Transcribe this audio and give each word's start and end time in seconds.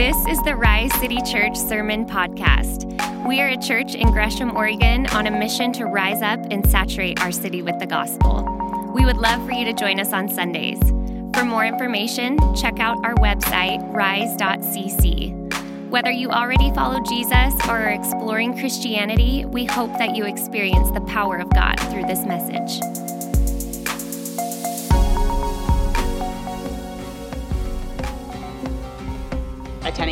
This 0.00 0.16
is 0.28 0.42
the 0.44 0.56
Rise 0.56 0.94
City 0.94 1.18
Church 1.30 1.54
Sermon 1.54 2.06
Podcast. 2.06 2.86
We 3.28 3.42
are 3.42 3.48
a 3.48 3.58
church 3.58 3.94
in 3.94 4.10
Gresham, 4.10 4.56
Oregon, 4.56 5.06
on 5.08 5.26
a 5.26 5.30
mission 5.30 5.74
to 5.74 5.84
rise 5.84 6.22
up 6.22 6.40
and 6.50 6.66
saturate 6.66 7.20
our 7.20 7.30
city 7.30 7.60
with 7.60 7.78
the 7.78 7.86
gospel. 7.86 8.42
We 8.94 9.04
would 9.04 9.18
love 9.18 9.44
for 9.44 9.52
you 9.52 9.66
to 9.66 9.74
join 9.74 10.00
us 10.00 10.14
on 10.14 10.30
Sundays. 10.30 10.80
For 11.34 11.44
more 11.44 11.66
information, 11.66 12.38
check 12.56 12.80
out 12.80 13.04
our 13.04 13.14
website, 13.16 13.86
rise.cc. 13.92 15.90
Whether 15.90 16.12
you 16.12 16.30
already 16.30 16.72
follow 16.72 17.00
Jesus 17.02 17.52
or 17.68 17.76
are 17.76 17.90
exploring 17.90 18.56
Christianity, 18.58 19.44
we 19.44 19.66
hope 19.66 19.92
that 19.98 20.16
you 20.16 20.24
experience 20.24 20.90
the 20.92 21.02
power 21.02 21.36
of 21.36 21.50
God 21.50 21.78
through 21.90 22.06
this 22.06 22.24
message. 22.24 22.80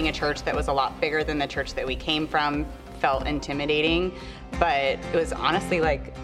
A 0.07 0.12
church 0.12 0.45
that 0.45 0.55
was 0.55 0.69
a 0.69 0.73
lot 0.73 1.01
bigger 1.01 1.25
than 1.25 1.38
the 1.38 1.47
church 1.48 1.75
that 1.75 1.84
we 1.84 1.97
came 1.97 2.29
from 2.29 2.65
felt 3.01 3.27
intimidating. 3.27 4.15
But 4.61 5.01
it 5.12 5.15
was 5.15 5.33
honestly 5.33 5.80
like 5.80 6.15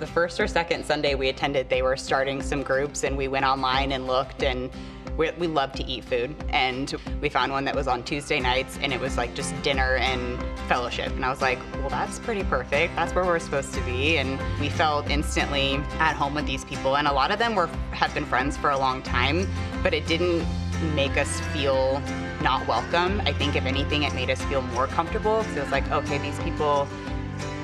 the 0.00 0.06
first 0.08 0.40
or 0.40 0.48
second 0.48 0.84
Sunday 0.84 1.14
we 1.14 1.28
attended, 1.28 1.68
they 1.68 1.82
were 1.82 1.96
starting 1.96 2.42
some 2.42 2.64
groups, 2.64 3.04
and 3.04 3.16
we 3.16 3.28
went 3.28 3.44
online 3.44 3.92
and 3.92 4.08
looked 4.08 4.42
and 4.42 4.68
we, 5.16 5.30
we 5.32 5.46
love 5.46 5.72
to 5.72 5.84
eat 5.84 6.04
food. 6.04 6.34
And 6.48 6.92
we 7.20 7.28
found 7.28 7.52
one 7.52 7.64
that 7.66 7.76
was 7.76 7.86
on 7.86 8.02
tuesday 8.02 8.40
nights 8.40 8.78
and 8.82 8.92
it 8.92 9.00
was 9.00 9.16
like 9.16 9.34
just 9.34 9.54
dinner 9.62 9.96
and 9.96 10.42
fellowship. 10.68 11.12
And 11.12 11.24
i 11.24 11.28
was 11.30 11.40
like 11.40 11.58
well 11.76 11.90
that's 11.90 12.18
pretty 12.18 12.42
perfect. 12.44 12.96
That's 12.96 13.14
where 13.14 13.24
we're 13.24 13.38
supposed 13.38 13.74
to 13.74 13.80
be. 13.82 14.18
And 14.18 14.40
we 14.58 14.68
felt 14.68 15.08
instantly 15.10 15.76
at 15.98 16.14
home 16.14 16.34
with 16.34 16.46
these 16.46 16.64
people. 16.64 16.96
And 16.96 17.06
a 17.06 17.12
lot 17.12 17.30
of 17.30 17.38
them 17.38 17.54
were 17.54 17.68
have 17.92 18.12
been 18.14 18.24
friends 18.24 18.56
for 18.56 18.70
a 18.70 18.78
long 18.78 19.02
time 19.02 19.46
but 19.82 19.92
it 19.92 20.06
didn't 20.06 20.46
make 20.94 21.16
us 21.16 21.40
feel 21.52 22.02
not 22.42 22.66
welcome. 22.66 23.20
I 23.20 23.32
think 23.32 23.56
if 23.56 23.64
anything, 23.64 24.02
it 24.02 24.14
made 24.14 24.30
us 24.30 24.42
feel 24.42 24.62
more 24.62 24.86
comfortable 24.86 25.38
because 25.38 25.56
it 25.56 25.62
was 25.62 25.70
like, 25.72 25.88
okay, 25.92 26.18
these 26.18 26.38
people 26.40 26.88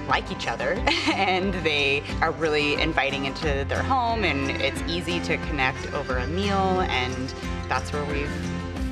like 0.09 0.31
each 0.33 0.47
other 0.47 0.73
and 1.13 1.53
they 1.55 2.03
are 2.23 2.31
really 2.33 2.81
inviting 2.81 3.27
into 3.27 3.67
their 3.69 3.83
home 3.83 4.25
and 4.25 4.51
it's 4.63 4.81
easy 4.83 5.21
to 5.21 5.37
connect 5.49 5.93
over 5.93 6.19
a 6.19 6.27
meal 6.29 6.81
and 6.89 7.35
that's 7.69 7.93
where 7.93 8.05
we've 8.07 8.31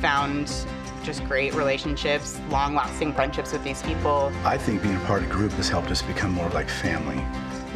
found 0.03 0.53
just 1.05 1.25
great 1.25 1.55
relationships, 1.55 2.39
long 2.51 2.75
lasting 2.75 3.15
friendships 3.15 3.53
with 3.53 3.63
these 3.63 3.81
people. 3.83 4.33
I 4.45 4.59
think 4.59 4.83
being 4.83 4.97
a 4.97 5.01
part 5.01 5.23
of 5.23 5.31
a 5.31 5.33
group 5.33 5.53
has 5.53 5.69
helped 5.69 5.91
us 5.91 6.03
become 6.03 6.33
more 6.33 6.51
like 6.51 6.69
family 6.69 7.25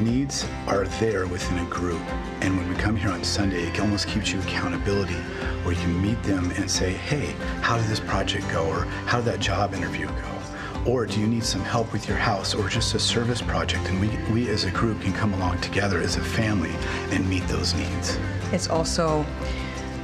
needs 0.00 0.46
are 0.66 0.86
there 0.98 1.26
within 1.26 1.58
a 1.58 1.64
group. 1.70 2.00
And 2.40 2.56
when 2.56 2.68
we 2.68 2.74
come 2.76 2.96
here 2.96 3.10
on 3.10 3.22
Sunday, 3.22 3.64
it 3.68 3.80
almost 3.80 4.08
keeps 4.08 4.32
you 4.32 4.40
accountability 4.40 5.14
where 5.62 5.74
you 5.74 5.80
can 5.80 6.00
meet 6.00 6.22
them 6.22 6.50
and 6.52 6.70
say, 6.70 6.92
hey, 6.92 7.34
how 7.60 7.76
did 7.76 7.86
this 7.86 8.00
project 8.00 8.48
go? 8.50 8.66
Or 8.66 8.84
how 9.06 9.18
did 9.18 9.26
that 9.26 9.40
job 9.40 9.74
interview 9.74 10.06
go? 10.06 10.40
Or 10.86 11.04
do 11.04 11.20
you 11.20 11.26
need 11.26 11.44
some 11.44 11.60
help 11.60 11.92
with 11.92 12.08
your 12.08 12.16
house 12.16 12.54
or 12.54 12.68
just 12.68 12.94
a 12.94 12.98
service 12.98 13.42
project? 13.42 13.86
And 13.88 14.00
we, 14.00 14.08
we 14.32 14.48
as 14.48 14.64
a 14.64 14.70
group 14.70 15.02
can 15.02 15.12
come 15.12 15.34
along 15.34 15.60
together 15.60 16.00
as 16.00 16.16
a 16.16 16.24
family 16.24 16.74
and 17.10 17.28
meet 17.28 17.46
those 17.48 17.74
needs. 17.74 18.18
It's 18.52 18.68
also 18.68 19.26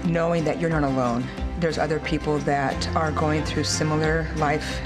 knowing 0.05 0.45
that 0.45 0.61
you're 0.61 0.71
not 0.71 0.85
alone. 0.85 1.25
There's 1.61 1.79
other 1.79 1.99
people 2.01 2.39
that 2.41 2.89
are 2.95 3.11
going 3.13 3.45
through 3.45 3.65
similar 3.65 4.29
life 4.37 4.81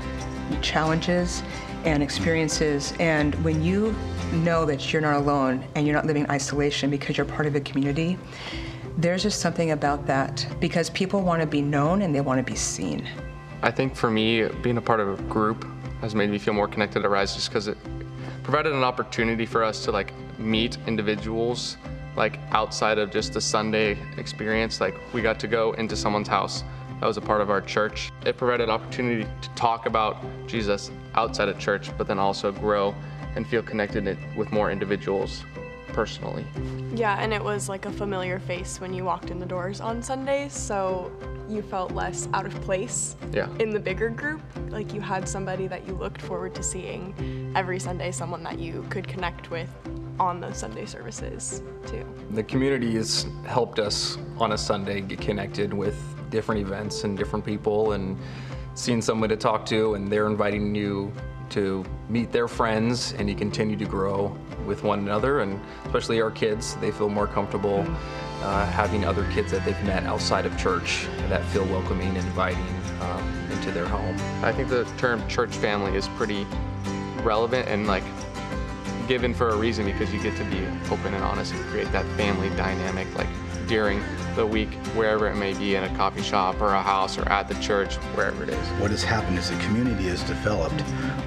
challenges 0.63 1.43
and 1.85 2.03
experiences. 2.03 2.95
And 3.01 3.35
when 3.45 3.63
you 3.63 3.95
know 4.33 4.65
that 4.65 4.93
you're 4.93 5.03
not 5.03 5.17
alone 5.17 5.65
and 5.75 5.87
you're 5.87 5.95
not 5.95 6.07
living 6.07 6.25
in 6.25 6.31
isolation 6.31 6.91
because 6.91 7.17
you're 7.17 7.27
part 7.27 7.47
of 7.47 7.55
a 7.55 7.61
community, 7.61 8.19
there's 8.97 9.23
just 9.23 9.41
something 9.41 9.71
about 9.71 10.07
that 10.07 10.47
because 10.61 10.91
people 10.91 11.23
want 11.23 11.41
to 11.41 11.47
be 11.47 11.63
known 11.63 12.03
and 12.03 12.15
they 12.15 12.21
want 12.21 12.39
to 12.39 12.43
be 12.43 12.57
seen. 12.57 13.09
I 13.63 13.71
think 13.71 13.95
for 13.95 14.11
me, 14.11 14.49
being 14.63 14.79
a 14.79 14.83
part 14.83 15.01
of 15.01 15.19
a 15.19 15.23
group 15.25 15.67
has 16.01 16.15
made 16.15 16.31
me 16.31 16.39
feel 16.39 16.55
more 16.55 16.69
connected 16.69 17.03
to 17.03 17.09
Rise 17.09 17.35
just 17.35 17.51
because 17.51 17.69
it 17.69 17.77
provided 18.43 18.73
an 18.73 18.83
opportunity 18.83 19.47
for 19.47 19.63
us 19.63 19.85
to 19.85 19.91
like 19.91 20.13
meet 20.39 20.79
individuals 20.87 21.77
like 22.17 22.39
outside 22.51 22.99
of 22.99 23.11
just 23.11 23.33
the 23.33 23.41
Sunday 23.41 23.99
experience. 24.17 24.81
Like 24.81 24.95
we 25.13 25.23
got 25.23 25.39
to 25.41 25.47
go 25.47 25.73
into 25.73 25.97
someone's 25.97 26.29
house 26.29 26.65
that 27.01 27.07
was 27.07 27.17
a 27.17 27.21
part 27.23 27.41
of 27.41 27.49
our 27.49 27.63
church. 27.63 28.11
It 28.27 28.37
provided 28.37 28.69
opportunity 28.69 29.25
to 29.25 29.49
talk 29.51 29.87
about 29.87 30.23
Jesus 30.47 30.91
outside 31.15 31.49
of 31.49 31.59
church, 31.59 31.97
but 31.97 32.07
then 32.07 32.19
also 32.19 32.53
grow 32.53 32.95
and 33.37 33.47
feel 33.47 33.63
connected 33.63 34.19
with 34.37 34.53
more 34.53 34.71
individuals 34.71 35.45
personally. 35.93 36.45
Yeah, 36.95 37.17
and 37.21 37.33
it 37.33 37.43
was 37.43 37.69
like 37.69 37.87
a 37.87 37.93
familiar 37.93 38.39
face 38.39 38.81
when 38.81 38.95
you 38.95 39.05
walked 39.05 39.31
in 39.31 39.39
the 39.39 39.47
doors 39.47 39.81
on 39.81 40.03
Sundays, 40.03 40.53
so 40.53 41.13
you 41.49 41.63
felt 41.63 41.93
less 41.93 42.29
out 42.33 42.47
of 42.47 42.55
place 42.63 43.17
yeah. 43.33 43.49
in 43.59 43.71
the 43.71 43.81
bigger 43.81 44.09
group. 44.09 44.41
Like 44.69 44.95
you 44.95 45.01
had 45.01 45.29
somebody 45.29 45.67
that 45.67 45.87
you 45.87 45.95
looked 45.95 46.23
forward 46.23 46.55
to 46.55 46.63
seeing 46.63 47.53
every 47.57 47.81
Sunday, 47.81 48.13
someone 48.13 48.43
that 48.45 48.59
you 48.59 48.87
could 48.89 49.07
connect 49.09 49.51
with 49.51 49.69
on 50.19 50.41
those 50.41 50.59
Sunday 50.59 50.85
services 50.85 51.63
too. 51.87 52.05
The 52.33 52.43
community 52.43 52.93
has 52.93 53.27
helped 53.47 53.79
us 53.79 54.19
on 54.39 54.53
a 54.53 54.59
Sunday 54.59 55.01
get 55.01 55.21
connected 55.21 55.73
with 55.73 55.97
different 56.31 56.61
events 56.61 57.05
and 57.05 57.17
different 57.17 57.45
people 57.45 57.93
and 57.93 58.17
seeing 58.75 59.03
someone 59.03 59.29
to 59.31 59.37
talk 59.37 59.67
to 59.67 59.95
and 59.95 60.13
they're 60.13 60.27
inviting 60.27 60.75
you 60.75 61.13
to 61.51 61.85
meet 62.09 62.33
their 62.33 62.49
friends 62.49 63.13
and 63.15 63.29
you 63.29 63.35
continue 63.35 63.77
to 63.77 63.85
grow 63.85 64.37
with 64.67 64.83
one 64.83 65.01
another. 65.01 65.41
And 65.41 65.61
especially 65.85 66.21
our 66.21 66.31
kids 66.31 66.77
they 66.77 66.91
feel 66.91 67.09
more 67.09 67.27
comfortable 67.27 67.85
uh, 68.43 68.67
having 68.67 69.05
other 69.05 69.31
kids 69.33 69.51
that 69.53 69.65
they've 69.65 69.83
met 69.85 70.05
outside 70.05 70.47
of 70.47 70.57
church 70.59 71.07
that 71.29 71.45
feel 71.47 71.65
welcoming 71.67 72.09
and 72.09 72.19
inviting 72.19 72.65
um, 73.03 73.51
into 73.51 73.71
their 73.71 73.87
home. 73.87 74.17
I 74.43 74.53
think 74.53 74.69
the 74.69 74.85
term 74.97 75.27
church 75.29 75.55
family 75.57 75.97
is 75.97 76.09
pretty 76.09 76.47
relevant 77.23 77.69
and 77.69 77.87
like 77.87 78.05
given 79.09 79.35
for 79.35 79.51
a 79.51 79.57
reason 79.57 79.85
because 79.85 80.13
you 80.13 80.23
get 80.23 80.37
to 80.37 80.45
be 80.45 80.65
open 80.91 81.13
and 81.15 81.25
honest 81.25 81.53
and 81.53 81.61
create 81.65 81.91
that 81.93 82.07
family 82.17 82.49
dynamic 82.51 83.13
like 83.17 83.27
during 83.71 84.03
the 84.35 84.45
week, 84.45 84.69
wherever 84.97 85.29
it 85.29 85.37
may 85.37 85.55
be 85.55 85.77
in 85.77 85.85
a 85.85 85.97
coffee 85.97 86.23
shop 86.23 86.61
or 86.61 86.75
a 86.75 86.83
house 86.83 87.17
or 87.17 87.27
at 87.29 87.47
the 87.47 87.55
church, 87.61 87.95
wherever 88.17 88.43
it 88.43 88.49
is. 88.49 88.69
What 88.81 88.91
has 88.91 89.05
happened 89.05 89.39
is 89.39 89.49
a 89.51 89.59
community 89.61 90.09
has 90.09 90.25
developed 90.25 90.81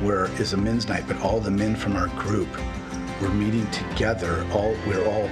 where 0.03 0.25
is 0.41 0.51
a 0.51 0.57
men's 0.57 0.89
night, 0.89 1.05
but 1.07 1.17
all 1.21 1.39
the 1.39 1.49
men 1.49 1.73
from 1.73 1.95
our 1.95 2.07
group 2.21 2.49
were 3.21 3.29
meeting 3.29 3.65
together. 3.71 4.45
All 4.51 4.75
we're 4.85 5.07
all 5.07 5.29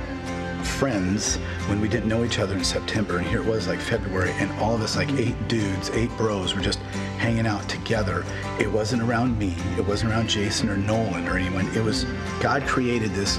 friends 0.64 1.36
when 1.68 1.82
we 1.82 1.90
didn't 1.90 2.08
know 2.08 2.24
each 2.24 2.40
other 2.40 2.56
in 2.56 2.64
September, 2.64 3.18
and 3.18 3.28
here 3.28 3.42
it 3.42 3.46
was 3.46 3.68
like 3.68 3.82
February, 3.82 4.32
and 4.36 4.50
all 4.62 4.74
of 4.74 4.82
us, 4.82 4.96
like 4.96 5.12
eight 5.20 5.36
dudes, 5.50 5.90
eight 5.90 6.10
bros, 6.16 6.56
were 6.56 6.62
just 6.62 6.80
hanging 7.20 7.46
out 7.46 7.68
together. 7.68 8.24
It 8.58 8.72
wasn't 8.72 9.02
around 9.02 9.38
me, 9.38 9.58
it 9.78 9.86
wasn't 9.86 10.14
around 10.14 10.30
Jason 10.30 10.70
or 10.70 10.78
Nolan 10.78 11.28
or 11.28 11.38
anyone. 11.38 11.68
It 11.76 11.84
was 11.84 12.06
God 12.40 12.66
created 12.66 13.12
this 13.12 13.38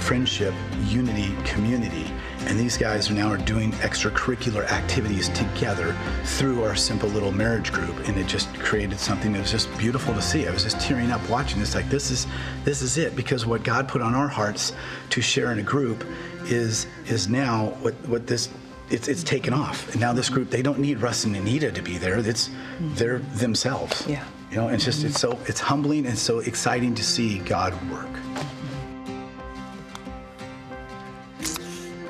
friendship, 0.00 0.52
unity, 0.82 1.34
community 1.44 2.12
and 2.46 2.58
these 2.58 2.76
guys 2.76 3.10
are 3.10 3.14
now 3.14 3.30
are 3.30 3.38
doing 3.38 3.72
extracurricular 3.72 4.64
activities 4.70 5.28
together 5.30 5.96
through 6.24 6.64
our 6.64 6.76
simple 6.76 7.08
little 7.08 7.32
marriage 7.32 7.72
group. 7.72 7.96
And 8.08 8.16
it 8.16 8.26
just 8.26 8.52
created 8.54 8.98
something 8.98 9.32
that 9.32 9.40
was 9.40 9.50
just 9.50 9.76
beautiful 9.78 10.14
to 10.14 10.22
see. 10.22 10.46
I 10.46 10.50
was 10.50 10.64
just 10.64 10.80
tearing 10.80 11.10
up 11.10 11.26
watching 11.28 11.60
this, 11.60 11.74
like 11.74 11.88
this 11.88 12.10
is 12.10 12.26
this 12.64 12.82
is 12.82 12.98
it, 12.98 13.16
because 13.16 13.46
what 13.46 13.62
God 13.62 13.88
put 13.88 14.02
on 14.02 14.14
our 14.14 14.28
hearts 14.28 14.72
to 15.10 15.20
share 15.20 15.52
in 15.52 15.58
a 15.58 15.62
group 15.62 16.04
is 16.44 16.86
is 17.06 17.28
now 17.28 17.66
what 17.80 17.94
what 18.08 18.26
this 18.26 18.48
it's 18.90 19.08
it's 19.08 19.22
taken 19.22 19.52
off. 19.52 19.90
And 19.92 20.00
now 20.00 20.12
this 20.12 20.28
group, 20.28 20.50
they 20.50 20.62
don't 20.62 20.78
need 20.78 20.98
Russ 20.98 21.24
and 21.24 21.34
Anita 21.36 21.72
to 21.72 21.82
be 21.82 21.98
there. 21.98 22.18
It's 22.18 22.50
they're 22.80 23.18
themselves. 23.18 24.06
Yeah. 24.06 24.24
You 24.50 24.58
know, 24.58 24.68
it's 24.68 24.84
just 24.84 25.04
it's 25.04 25.20
so 25.20 25.38
it's 25.46 25.60
humbling 25.60 26.06
and 26.06 26.16
so 26.16 26.40
exciting 26.40 26.94
to 26.94 27.02
see 27.02 27.38
God 27.40 27.72
work. 27.90 28.08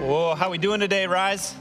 Whoa, 0.04 0.34
how 0.34 0.50
we 0.50 0.58
doing 0.58 0.80
today, 0.80 1.06
Rise? 1.06 1.54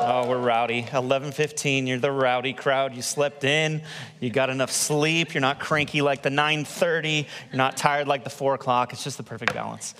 Oh, 0.00 0.26
we're 0.28 0.36
rowdy. 0.36 0.82
11:15. 0.82 1.86
You're 1.86 2.00
the 2.00 2.10
rowdy 2.10 2.52
crowd. 2.52 2.92
You 2.92 3.02
slept 3.02 3.44
in. 3.44 3.82
You 4.18 4.30
got 4.30 4.50
enough 4.50 4.72
sleep. 4.72 5.32
You're 5.32 5.40
not 5.40 5.60
cranky 5.60 6.02
like 6.02 6.22
the 6.22 6.30
9:30. 6.30 7.24
You're 7.52 7.56
not 7.56 7.76
tired 7.76 8.08
like 8.08 8.24
the 8.24 8.30
4 8.30 8.54
o'clock. 8.54 8.92
It's 8.92 9.04
just 9.04 9.16
the 9.16 9.22
perfect 9.22 9.54
balance. 9.54 9.94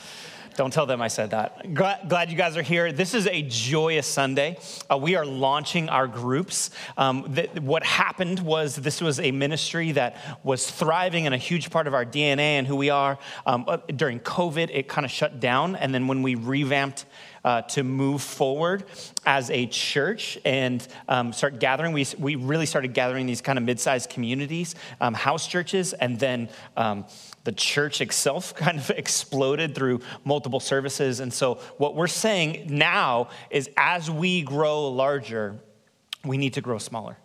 Don't 0.59 0.73
tell 0.73 0.87
them 0.87 1.01
I 1.01 1.07
said 1.07 1.31
that. 1.31 1.73
Glad 1.73 2.33
you 2.33 2.37
guys 2.37 2.57
are 2.57 2.63
here. 2.63 2.91
This 2.91 3.15
is 3.15 3.29
a 3.29 3.43
joyous 3.43 4.09
Sunday. 4.09 4.59
Uh, 4.91 4.97
we 4.97 5.15
are 5.15 5.25
launching 5.25 5.89
our 5.89 6.09
groups. 6.09 6.71
Um, 6.97 7.33
th- 7.33 7.51
what 7.61 7.85
happened 7.85 8.41
was 8.41 8.75
this 8.75 9.01
was 9.01 9.21
a 9.21 9.31
ministry 9.31 9.93
that 9.93 10.17
was 10.43 10.69
thriving 10.69 11.27
and 11.27 11.35
a 11.35 11.39
huge 11.39 11.71
part 11.71 11.87
of 11.87 11.95
our 11.95 12.05
DNA 12.05 12.59
and 12.59 12.67
who 12.67 12.75
we 12.75 12.91
are. 12.91 13.21
Um, 13.47 13.67
uh, 13.69 13.77
during 13.95 14.19
COVID, 14.19 14.71
it 14.73 14.89
kind 14.89 15.05
of 15.05 15.13
shut 15.13 15.39
down. 15.39 15.77
And 15.77 15.95
then 15.95 16.09
when 16.09 16.25
we 16.25 16.35
revamped 16.35 17.07
uh, 17.45 17.63
to 17.63 17.83
move 17.83 18.21
forward 18.23 18.85
as 19.25 19.51
a 19.51 19.67
church 19.67 20.39
and 20.45 20.87
um, 21.09 21.33
start 21.33 21.59
gathering. 21.61 21.93
We, 21.93 22.07
we 22.19 22.35
really 22.35 22.67
started 22.67 22.93
gathering 22.95 23.27
these 23.27 23.41
kind 23.41 23.59
of 23.59 23.65
mid 23.65 23.81
sized 23.81 24.11
communities, 24.11 24.75
um, 25.01 25.15
house 25.15 25.47
churches, 25.47 25.93
and 25.93 26.19
then 26.19 26.49
um, 26.77 27.07
the 27.49 27.53
church 27.53 28.03
itself 28.03 28.55
kind 28.65 28.79
of 28.79 28.91
exploded 28.91 29.75
through 29.75 30.03
multiple 30.23 30.61
services. 30.61 31.21
And 31.21 31.33
so, 31.33 31.55
what 31.79 31.95
we're 31.95 32.07
saying 32.07 32.67
now 32.69 33.31
is 33.49 33.71
as 33.79 34.11
we 34.11 34.43
grow 34.43 34.89
larger, 34.89 35.57
we 36.25 36.37
need 36.37 36.55
to 36.55 36.61
grow 36.61 36.77
smaller. 36.77 37.17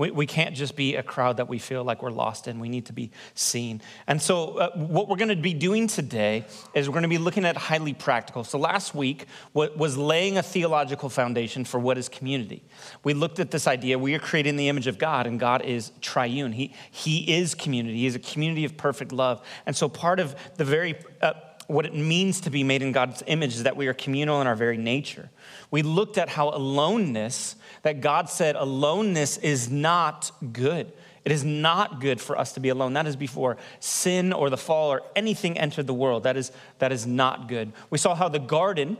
We, 0.00 0.10
we 0.10 0.24
can't 0.24 0.56
just 0.56 0.76
be 0.76 0.96
a 0.96 1.02
crowd 1.02 1.36
that 1.36 1.46
we 1.46 1.58
feel 1.58 1.84
like 1.84 2.02
we're 2.02 2.10
lost 2.10 2.48
in. 2.48 2.58
We 2.58 2.70
need 2.70 2.86
to 2.86 2.94
be 2.94 3.10
seen. 3.34 3.82
And 4.06 4.22
so, 4.22 4.56
uh, 4.56 4.70
what 4.70 5.10
we're 5.10 5.18
going 5.18 5.28
to 5.28 5.36
be 5.36 5.52
doing 5.52 5.88
today 5.88 6.46
is 6.72 6.88
we're 6.88 6.94
going 6.94 7.02
to 7.02 7.08
be 7.08 7.18
looking 7.18 7.44
at 7.44 7.54
highly 7.54 7.92
practical. 7.92 8.42
So, 8.42 8.56
last 8.58 8.94
week 8.94 9.26
what 9.52 9.76
was 9.76 9.98
laying 9.98 10.38
a 10.38 10.42
theological 10.42 11.10
foundation 11.10 11.66
for 11.66 11.78
what 11.78 11.98
is 11.98 12.08
community. 12.08 12.62
We 13.04 13.12
looked 13.12 13.40
at 13.40 13.50
this 13.50 13.66
idea 13.66 13.98
we 13.98 14.14
are 14.14 14.18
created 14.18 14.48
in 14.48 14.56
the 14.56 14.70
image 14.70 14.86
of 14.86 14.96
God, 14.96 15.26
and 15.26 15.38
God 15.38 15.60
is 15.66 15.92
triune. 16.00 16.52
He, 16.52 16.72
he 16.90 17.36
is 17.36 17.54
community, 17.54 17.98
He 17.98 18.06
is 18.06 18.14
a 18.14 18.20
community 18.20 18.64
of 18.64 18.78
perfect 18.78 19.12
love. 19.12 19.46
And 19.66 19.76
so, 19.76 19.86
part 19.86 20.18
of 20.18 20.34
the 20.56 20.64
very 20.64 20.96
uh, 21.20 21.34
what 21.70 21.86
it 21.86 21.94
means 21.94 22.40
to 22.40 22.50
be 22.50 22.64
made 22.64 22.82
in 22.82 22.90
God's 22.90 23.22
image 23.26 23.54
is 23.54 23.62
that 23.62 23.76
we 23.76 23.86
are 23.86 23.94
communal 23.94 24.40
in 24.40 24.46
our 24.46 24.56
very 24.56 24.76
nature. 24.76 25.30
We 25.70 25.82
looked 25.82 26.18
at 26.18 26.28
how 26.28 26.50
aloneness, 26.50 27.56
that 27.82 28.00
God 28.00 28.28
said 28.28 28.56
aloneness 28.56 29.36
is 29.38 29.70
not 29.70 30.32
good. 30.52 30.92
It 31.24 31.32
is 31.32 31.44
not 31.44 32.00
good 32.00 32.20
for 32.20 32.38
us 32.38 32.52
to 32.52 32.60
be 32.60 32.70
alone. 32.70 32.94
That 32.94 33.06
is 33.06 33.16
before 33.16 33.58
sin 33.78 34.32
or 34.32 34.48
the 34.48 34.56
fall 34.56 34.90
or 34.90 35.02
anything 35.14 35.58
entered 35.58 35.86
the 35.86 35.94
world. 35.94 36.22
That 36.22 36.36
is, 36.36 36.50
that 36.78 36.92
is 36.92 37.06
not 37.06 37.48
good. 37.48 37.72
We 37.90 37.98
saw 37.98 38.14
how 38.14 38.28
the 38.28 38.38
garden 38.38 38.96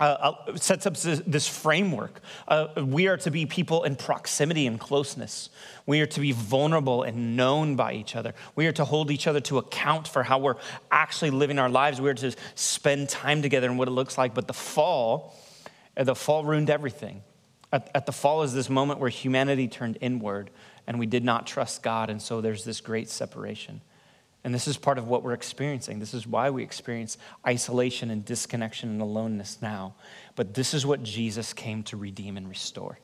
uh, 0.00 0.34
uh 0.48 0.56
sets 0.56 0.86
up 0.86 0.96
this, 0.96 1.46
framework. 1.46 2.20
Uh, 2.48 2.66
we 2.84 3.06
are 3.06 3.16
to 3.16 3.30
be 3.30 3.46
people 3.46 3.84
in 3.84 3.94
proximity 3.94 4.66
and 4.66 4.80
closeness. 4.80 5.50
We 5.86 6.00
are 6.00 6.06
to 6.06 6.20
be 6.20 6.32
vulnerable 6.32 7.04
and 7.04 7.36
known 7.36 7.76
by 7.76 7.92
each 7.92 8.16
other. 8.16 8.34
We 8.56 8.66
are 8.66 8.72
to 8.72 8.84
hold 8.84 9.12
each 9.12 9.28
other 9.28 9.40
to 9.42 9.58
account 9.58 10.08
for 10.08 10.24
how 10.24 10.38
we're 10.38 10.56
actually 10.90 11.30
living 11.30 11.60
our 11.60 11.70
lives. 11.70 12.00
We 12.00 12.10
are 12.10 12.14
to 12.14 12.34
spend 12.56 13.08
time 13.08 13.40
together 13.40 13.68
and 13.68 13.78
what 13.78 13.86
it 13.86 13.92
looks 13.92 14.18
like. 14.18 14.34
But 14.34 14.48
the 14.48 14.52
fall, 14.52 15.38
the 15.96 16.14
fall 16.14 16.44
ruined 16.44 16.70
everything. 16.70 17.22
At, 17.72 17.90
at 17.94 18.06
the 18.06 18.12
fall 18.12 18.42
is 18.42 18.52
this 18.54 18.70
moment 18.70 19.00
where 19.00 19.10
humanity 19.10 19.68
turned 19.68 19.98
inward 20.00 20.50
and 20.86 20.98
we 20.98 21.06
did 21.06 21.24
not 21.24 21.46
trust 21.46 21.82
God, 21.82 22.10
and 22.10 22.20
so 22.20 22.40
there's 22.40 22.64
this 22.64 22.80
great 22.80 23.08
separation. 23.08 23.80
And 24.44 24.54
this 24.54 24.68
is 24.68 24.76
part 24.76 24.98
of 24.98 25.08
what 25.08 25.22
we're 25.22 25.32
experiencing. 25.32 25.98
This 25.98 26.12
is 26.12 26.26
why 26.26 26.50
we 26.50 26.62
experience 26.62 27.16
isolation 27.46 28.10
and 28.10 28.22
disconnection 28.24 28.90
and 28.90 29.00
aloneness 29.00 29.58
now. 29.62 29.94
But 30.36 30.52
this 30.52 30.74
is 30.74 30.84
what 30.84 31.02
Jesus 31.02 31.54
came 31.54 31.82
to 31.84 31.96
redeem 31.96 32.36
and 32.36 32.46
restore. 32.46 32.98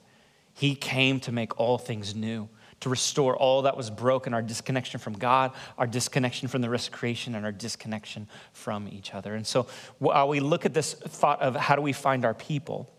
He 0.52 0.74
came 0.74 1.18
to 1.20 1.32
make 1.32 1.58
all 1.58 1.78
things 1.78 2.14
new, 2.14 2.50
to 2.80 2.88
restore 2.88 3.36
all 3.36 3.62
that 3.62 3.76
was 3.76 3.90
broken 3.90 4.34
our 4.34 4.42
disconnection 4.42 4.98
from 5.00 5.12
God, 5.14 5.52
our 5.78 5.86
disconnection 5.86 6.48
from 6.48 6.62
the 6.62 6.70
rest 6.70 6.88
of 6.88 6.94
creation, 6.94 7.34
and 7.34 7.44
our 7.44 7.52
disconnection 7.52 8.26
from 8.52 8.88
each 8.90 9.14
other. 9.14 9.34
And 9.34 9.46
so, 9.46 9.66
while 9.98 10.28
we 10.28 10.40
look 10.40 10.66
at 10.66 10.74
this 10.74 10.94
thought 10.94 11.40
of 11.40 11.54
how 11.56 11.76
do 11.76 11.82
we 11.82 11.92
find 11.92 12.24
our 12.24 12.34
people, 12.34 12.90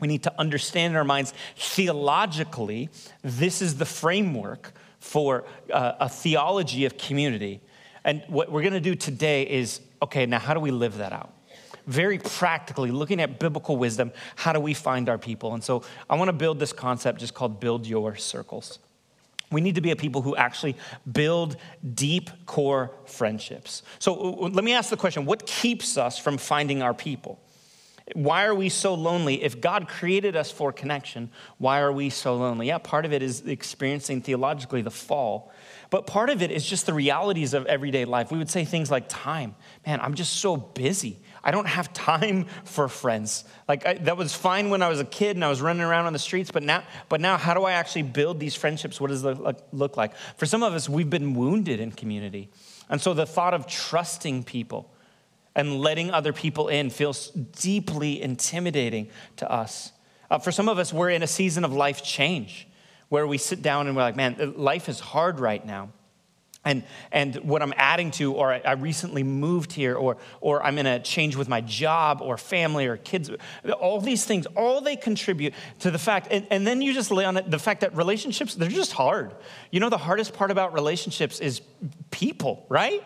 we 0.00 0.08
need 0.08 0.22
to 0.24 0.32
understand 0.38 0.92
in 0.92 0.96
our 0.96 1.04
minds 1.04 1.32
theologically, 1.56 2.90
this 3.22 3.62
is 3.62 3.78
the 3.78 3.86
framework 3.86 4.72
for 5.00 5.44
uh, 5.72 5.94
a 6.00 6.08
theology 6.08 6.84
of 6.84 6.98
community. 6.98 7.60
And 8.04 8.22
what 8.28 8.52
we're 8.52 8.62
to 8.70 8.80
do 8.80 8.94
today 8.94 9.42
is 9.42 9.80
okay, 10.02 10.26
now 10.26 10.38
how 10.38 10.54
do 10.54 10.60
we 10.60 10.70
live 10.70 10.98
that 10.98 11.12
out? 11.12 11.32
Very 11.86 12.18
practically, 12.18 12.90
looking 12.90 13.20
at 13.20 13.38
biblical 13.38 13.76
wisdom, 13.76 14.12
how 14.34 14.52
do 14.52 14.60
we 14.60 14.74
find 14.74 15.08
our 15.08 15.18
people? 15.18 15.54
And 15.54 15.62
so 15.62 15.82
I 16.10 16.16
want 16.16 16.28
to 16.28 16.32
build 16.32 16.58
this 16.58 16.72
concept 16.72 17.20
just 17.20 17.34
called 17.34 17.58
build 17.60 17.86
your 17.86 18.16
circles. 18.16 18.78
We 19.50 19.60
need 19.60 19.76
to 19.76 19.80
be 19.80 19.92
a 19.92 19.96
people 19.96 20.22
who 20.22 20.34
actually 20.34 20.76
build 21.10 21.56
deep 21.94 22.30
core 22.46 22.90
friendships. 23.04 23.82
So 23.98 24.14
uh, 24.14 24.46
uh, 24.46 24.48
let 24.48 24.64
me 24.64 24.72
ask 24.72 24.90
the 24.90 24.96
question 24.96 25.24
what 25.24 25.46
keeps 25.46 25.96
us 25.96 26.18
from 26.18 26.38
finding 26.38 26.82
our 26.82 26.94
people? 26.94 27.40
Why 28.14 28.44
are 28.44 28.54
we 28.54 28.68
so 28.68 28.94
lonely? 28.94 29.42
If 29.42 29.60
God 29.60 29.88
created 29.88 30.36
us 30.36 30.50
for 30.50 30.72
connection, 30.72 31.30
why 31.58 31.80
are 31.80 31.90
we 31.90 32.08
so 32.08 32.36
lonely? 32.36 32.68
Yeah, 32.68 32.78
part 32.78 33.04
of 33.04 33.12
it 33.12 33.20
is 33.20 33.40
experiencing 33.40 34.22
theologically 34.22 34.80
the 34.80 34.92
fall. 34.92 35.50
But 35.90 36.06
part 36.06 36.30
of 36.30 36.40
it 36.40 36.52
is 36.52 36.64
just 36.64 36.86
the 36.86 36.94
realities 36.94 37.52
of 37.52 37.66
everyday 37.66 38.04
life. 38.04 38.30
We 38.30 38.38
would 38.38 38.50
say 38.50 38.64
things 38.64 38.92
like 38.92 39.08
time. 39.08 39.56
Man, 39.84 40.00
I'm 40.00 40.14
just 40.14 40.36
so 40.36 40.56
busy. 40.56 41.18
I 41.46 41.52
don't 41.52 41.68
have 41.68 41.92
time 41.92 42.46
for 42.64 42.88
friends. 42.88 43.44
Like 43.68 43.86
I, 43.86 43.94
that 43.94 44.16
was 44.16 44.34
fine 44.34 44.68
when 44.68 44.82
I 44.82 44.88
was 44.88 44.98
a 44.98 45.04
kid 45.04 45.36
and 45.36 45.44
I 45.44 45.48
was 45.48 45.62
running 45.62 45.82
around 45.82 46.06
on 46.06 46.12
the 46.12 46.18
streets, 46.18 46.50
but 46.50 46.64
now, 46.64 46.82
but 47.08 47.20
now, 47.20 47.36
how 47.36 47.54
do 47.54 47.62
I 47.62 47.72
actually 47.72 48.02
build 48.02 48.40
these 48.40 48.56
friendships? 48.56 49.00
What 49.00 49.10
does 49.10 49.24
it 49.24 49.38
look 49.72 49.96
like? 49.96 50.16
For 50.36 50.44
some 50.44 50.64
of 50.64 50.74
us, 50.74 50.88
we've 50.88 51.08
been 51.08 51.34
wounded 51.34 51.78
in 51.78 51.92
community, 51.92 52.50
and 52.90 53.00
so 53.00 53.14
the 53.14 53.26
thought 53.26 53.54
of 53.54 53.68
trusting 53.68 54.42
people, 54.42 54.92
and 55.54 55.78
letting 55.78 56.10
other 56.10 56.32
people 56.32 56.66
in 56.66 56.90
feels 56.90 57.28
deeply 57.30 58.20
intimidating 58.20 59.08
to 59.36 59.50
us. 59.50 59.92
Uh, 60.28 60.38
for 60.38 60.50
some 60.50 60.68
of 60.68 60.80
us, 60.80 60.92
we're 60.92 61.10
in 61.10 61.22
a 61.22 61.28
season 61.28 61.64
of 61.64 61.72
life 61.72 62.02
change 62.02 62.66
where 63.08 63.24
we 63.24 63.38
sit 63.38 63.62
down 63.62 63.86
and 63.86 63.94
we're 63.94 64.02
like, 64.02 64.16
man, 64.16 64.54
life 64.56 64.88
is 64.88 64.98
hard 64.98 65.38
right 65.38 65.64
now 65.64 65.90
and, 66.66 66.82
and 67.12 67.36
what 67.36 67.62
I'm 67.62 67.72
adding 67.76 68.10
to, 68.12 68.34
or 68.34 68.52
I 68.52 68.72
recently 68.72 69.22
moved 69.22 69.72
here, 69.72 69.94
or, 69.94 70.18
or 70.40 70.62
I'm 70.62 70.76
in 70.78 70.86
a 70.86 70.98
change 70.98 71.36
with 71.36 71.48
my 71.48 71.60
job 71.60 72.20
or 72.20 72.36
family 72.36 72.86
or 72.86 72.96
kids, 72.96 73.30
all 73.80 74.00
these 74.00 74.24
things, 74.24 74.46
all 74.56 74.80
they 74.80 74.96
contribute 74.96 75.54
to 75.78 75.92
the 75.92 75.98
fact, 75.98 76.26
and, 76.30 76.46
and 76.50 76.66
then 76.66 76.82
you 76.82 76.92
just 76.92 77.10
lay 77.10 77.24
on 77.24 77.36
it 77.36 77.50
the 77.50 77.58
fact 77.58 77.82
that 77.82 77.96
relationships, 77.96 78.56
they're 78.56 78.68
just 78.68 78.92
hard. 78.92 79.32
You 79.70 79.78
know, 79.78 79.88
the 79.88 79.96
hardest 79.96 80.34
part 80.34 80.50
about 80.50 80.74
relationships 80.74 81.38
is 81.38 81.62
people, 82.16 82.64
right? 82.70 83.04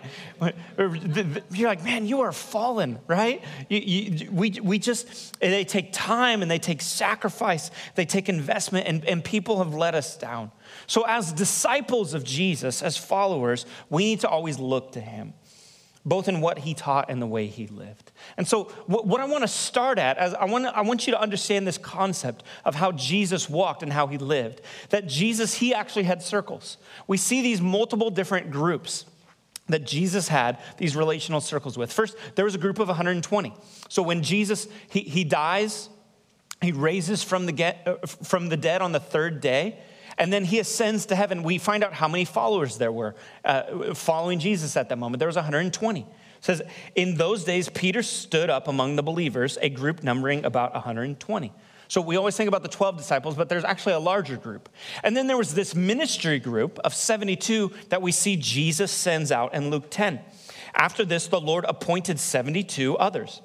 You're 0.79 1.69
like, 1.69 1.83
man, 1.83 2.07
you 2.07 2.21
are 2.21 2.31
fallen, 2.31 3.01
right? 3.09 3.43
You, 3.69 3.79
you, 3.81 4.31
we, 4.31 4.51
we 4.63 4.79
just, 4.79 5.37
they 5.41 5.65
take 5.65 5.93
time 5.93 6.43
and 6.43 6.51
they 6.51 6.61
take 6.61 6.81
sacrifice, 6.81 7.73
they 7.97 8.05
take 8.05 8.29
investment, 8.29 8.87
and, 8.87 9.05
and 9.07 9.25
people 9.25 9.59
have 9.59 9.75
let 9.75 9.97
us 9.97 10.17
down. 10.17 10.53
So, 10.87 11.05
as 11.09 11.33
disciples 11.33 12.15
of 12.15 12.23
Jesus, 12.23 12.83
as 12.83 12.97
followers, 12.97 13.67
we 13.89 14.05
need 14.05 14.21
to 14.21 14.29
always 14.29 14.61
look 14.61 14.93
to 14.93 15.01
him, 15.01 15.35
both 16.05 16.29
in 16.29 16.41
what 16.41 16.61
he 16.61 16.73
taught 16.73 17.11
and 17.11 17.21
the 17.21 17.27
way 17.27 17.47
he 17.47 17.67
lived. 17.67 18.11
And 18.37 18.49
so, 18.49 18.65
what 18.87 19.21
I 19.21 19.27
want 19.27 19.43
to 19.43 19.49
start 19.49 19.99
at, 19.99 20.17
as 20.17 20.33
I 20.35 20.47
want, 20.47 20.67
I 20.67 20.81
want 20.81 21.07
you 21.07 21.13
to 21.13 21.21
understand 21.21 21.67
this 21.67 21.79
concept 21.79 22.43
of 22.65 22.75
how 22.75 22.93
Jesus 22.93 23.51
walked 23.51 23.83
and 23.83 23.93
how 23.93 24.07
he 24.07 24.17
lived. 24.17 24.63
That 24.91 25.07
Jesus, 25.07 25.55
he 25.55 25.75
actually 25.75 26.05
had 26.05 26.23
circles. 26.23 26.79
We 27.07 27.19
see 27.19 27.43
these 27.43 27.61
multiple 27.61 28.11
different 28.11 28.51
groups 28.51 29.05
that 29.69 29.87
Jesus 29.87 30.29
had 30.29 30.59
these 30.79 30.97
relational 30.97 31.41
circles 31.41 31.77
with. 31.77 31.93
First, 31.93 32.17
there 32.35 32.45
was 32.45 32.55
a 32.55 32.59
group 32.59 32.79
of 32.79 32.89
120. 32.89 33.53
So, 33.89 34.03
when 34.03 34.23
Jesus, 34.23 34.69
he, 34.89 35.01
he 35.01 35.23
dies, 35.25 35.91
he 36.63 36.73
raises 36.73 37.23
from 37.23 37.45
the, 37.45 37.53
get, 37.53 37.83
uh, 37.87 38.07
from 38.07 38.49
the 38.49 38.57
dead 38.57 38.81
on 38.81 38.93
the 38.93 39.01
third 39.01 39.41
day. 39.41 39.79
And 40.21 40.31
then 40.31 40.45
he 40.45 40.59
ascends 40.59 41.07
to 41.07 41.17
heaven. 41.17 41.43
We 41.43 41.57
find 41.57 41.83
out 41.83 41.95
how 41.95 42.07
many 42.07 42.27
followers 42.27 42.77
there 42.77 42.93
were 42.93 43.15
uh, 43.43 43.95
following 43.95 44.39
Jesus 44.39 44.77
at 44.77 44.91
that 44.91 44.99
moment. 44.99 45.19
There 45.19 45.27
was 45.27 45.37
120. 45.37 46.01
It 46.01 46.07
says, 46.41 46.61
in 46.95 47.15
those 47.15 47.43
days, 47.45 47.71
Peter 47.71 48.03
stood 48.03 48.51
up 48.51 48.69
among 48.69 48.97
the 48.97 49.03
believers, 49.03 49.57
a 49.63 49.71
group 49.71 50.03
numbering 50.03 50.45
about 50.45 50.75
120. 50.75 51.55
So 51.89 52.03
we 52.03 52.17
always 52.17 52.37
think 52.37 52.49
about 52.49 52.63
the 52.63 52.69
12 52.69 52.99
disciples, 52.99 53.35
but 53.35 53.49
there's 53.49 53.65
actually 53.65 53.95
a 53.95 53.99
larger 53.99 54.37
group. 54.37 54.69
And 55.03 55.17
then 55.17 55.27
there 55.27 55.39
was 55.39 55.55
this 55.55 55.75
ministry 55.75 56.39
group 56.39 56.79
of 56.81 56.95
72 56.95 57.73
that 57.89 58.03
we 58.03 58.13
see 58.13 58.37
Jesus 58.37 58.93
sends 58.93 59.33
out 59.33 59.55
in 59.55 59.71
Luke 59.71 59.87
10. 59.89 60.21
After 60.75 61.07
this, 61.07 61.29
the 61.29 61.41
Lord 61.41 61.65
appointed 61.67 62.21
72 62.21 62.95
others 62.99 63.41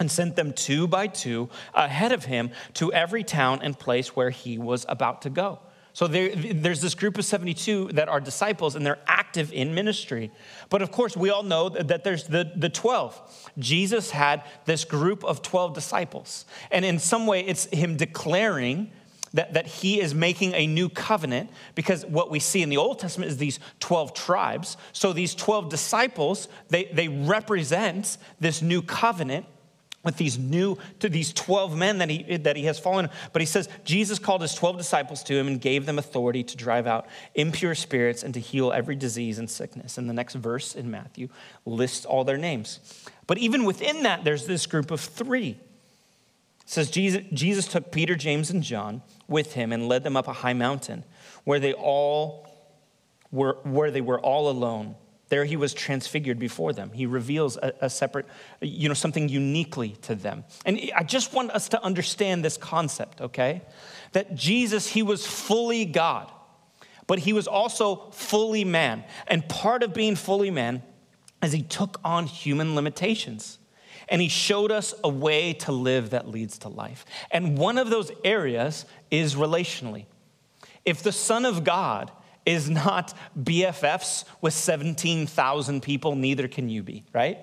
and 0.00 0.10
sent 0.10 0.36
them 0.36 0.54
two 0.54 0.88
by 0.88 1.06
two 1.06 1.50
ahead 1.74 2.12
of 2.12 2.24
him 2.24 2.50
to 2.74 2.90
every 2.94 3.24
town 3.24 3.60
and 3.62 3.78
place 3.78 4.16
where 4.16 4.30
he 4.30 4.56
was 4.56 4.86
about 4.88 5.20
to 5.22 5.30
go. 5.30 5.60
So 5.98 6.06
there, 6.06 6.32
there's 6.32 6.80
this 6.80 6.94
group 6.94 7.18
of 7.18 7.24
72 7.24 7.88
that 7.94 8.08
are 8.08 8.20
disciples 8.20 8.76
and 8.76 8.86
they're 8.86 9.00
active 9.08 9.52
in 9.52 9.74
ministry. 9.74 10.30
But 10.70 10.80
of 10.80 10.92
course, 10.92 11.16
we 11.16 11.30
all 11.30 11.42
know 11.42 11.70
that 11.70 12.04
there's 12.04 12.28
the, 12.28 12.52
the 12.54 12.68
12. 12.68 13.50
Jesus 13.58 14.12
had 14.12 14.44
this 14.64 14.84
group 14.84 15.24
of 15.24 15.42
12 15.42 15.74
disciples. 15.74 16.44
And 16.70 16.84
in 16.84 17.00
some 17.00 17.26
way, 17.26 17.44
it's 17.44 17.64
him 17.72 17.96
declaring 17.96 18.92
that, 19.34 19.54
that 19.54 19.66
he 19.66 20.00
is 20.00 20.14
making 20.14 20.54
a 20.54 20.68
new 20.68 20.88
covenant 20.88 21.50
because 21.74 22.06
what 22.06 22.30
we 22.30 22.38
see 22.38 22.62
in 22.62 22.68
the 22.68 22.76
Old 22.76 23.00
Testament 23.00 23.32
is 23.32 23.38
these 23.38 23.58
12 23.80 24.14
tribes. 24.14 24.76
So 24.92 25.12
these 25.12 25.34
12 25.34 25.68
disciples, 25.68 26.46
they, 26.68 26.84
they 26.84 27.08
represent 27.08 28.18
this 28.38 28.62
new 28.62 28.82
covenant 28.82 29.46
with 30.08 30.16
these 30.16 30.38
new 30.38 30.78
to 31.00 31.08
these 31.10 31.34
12 31.34 31.76
men 31.76 31.98
that 31.98 32.08
he 32.08 32.38
that 32.38 32.56
he 32.56 32.64
has 32.64 32.78
fallen. 32.78 33.10
But 33.34 33.42
he 33.42 33.46
says 33.46 33.68
jesus 33.84 34.18
called 34.18 34.40
his 34.40 34.54
12 34.54 34.78
disciples 34.78 35.22
to 35.24 35.34
him 35.34 35.46
and 35.46 35.60
gave 35.60 35.84
them 35.84 35.98
authority 35.98 36.42
to 36.42 36.56
drive 36.56 36.86
out 36.86 37.06
impure 37.34 37.74
spirits 37.74 38.22
and 38.22 38.32
to 38.32 38.40
heal 38.40 38.72
every 38.72 38.96
disease 38.96 39.38
and 39.38 39.50
sickness. 39.50 39.98
And 39.98 40.08
the 40.08 40.14
next 40.14 40.34
verse 40.34 40.74
in 40.74 40.90
matthew 40.90 41.28
lists 41.66 42.06
all 42.06 42.24
their 42.24 42.38
names. 42.38 42.80
But 43.26 43.36
even 43.36 43.66
within 43.66 44.04
that 44.04 44.24
there's 44.24 44.46
this 44.46 44.64
group 44.64 44.90
of 44.90 45.00
three. 45.02 45.50
It 45.50 46.70
says 46.70 46.90
jesus, 46.90 47.22
jesus 47.34 47.68
took 47.68 47.92
peter 47.92 48.14
james 48.14 48.48
and 48.48 48.62
john 48.62 49.02
with 49.28 49.52
him 49.52 49.72
and 49.72 49.88
led 49.88 50.04
them 50.04 50.16
up 50.16 50.26
a 50.26 50.32
high 50.32 50.54
mountain 50.54 51.04
where 51.44 51.60
they 51.60 51.74
all 51.74 52.48
were 53.30 53.58
where 53.62 53.90
they 53.90 54.00
were 54.00 54.18
all 54.18 54.48
alone 54.48 54.94
there 55.28 55.44
he 55.44 55.56
was 55.56 55.74
transfigured 55.74 56.38
before 56.38 56.72
them. 56.72 56.90
He 56.92 57.06
reveals 57.06 57.56
a, 57.56 57.72
a, 57.82 57.90
separate, 57.90 58.26
you 58.60 58.88
know, 58.88 58.94
something 58.94 59.28
uniquely 59.28 59.90
to 60.02 60.14
them. 60.14 60.44
And 60.64 60.80
I 60.96 61.02
just 61.02 61.34
want 61.34 61.50
us 61.50 61.68
to 61.70 61.82
understand 61.82 62.44
this 62.44 62.56
concept, 62.56 63.20
okay? 63.20 63.62
That 64.12 64.34
Jesus, 64.34 64.88
he 64.88 65.02
was 65.02 65.26
fully 65.26 65.84
God. 65.84 66.32
but 67.06 67.18
he 67.20 67.32
was 67.32 67.46
also 67.46 68.10
fully 68.12 68.64
man. 68.64 69.04
And 69.26 69.48
part 69.48 69.82
of 69.82 69.94
being 69.94 70.14
fully 70.14 70.50
man 70.50 70.82
is 71.42 71.52
he 71.52 71.62
took 71.62 72.00
on 72.04 72.26
human 72.26 72.74
limitations 72.74 73.58
and 74.08 74.22
he 74.22 74.28
showed 74.28 74.70
us 74.70 74.94
a 75.04 75.08
way 75.08 75.52
to 75.52 75.72
live 75.72 76.10
that 76.10 76.28
leads 76.28 76.58
to 76.58 76.68
life. 76.68 77.04
And 77.30 77.58
one 77.58 77.78
of 77.78 77.90
those 77.90 78.10
areas 78.24 78.86
is 79.10 79.34
relationally. 79.34 80.06
If 80.84 81.02
the 81.02 81.12
Son 81.12 81.44
of 81.44 81.64
God 81.64 82.10
is 82.48 82.70
not 82.70 83.12
BFFs 83.38 84.24
with 84.40 84.54
17,000 84.54 85.82
people, 85.82 86.16
neither 86.16 86.48
can 86.48 86.70
you 86.70 86.82
be, 86.82 87.04
right? 87.12 87.38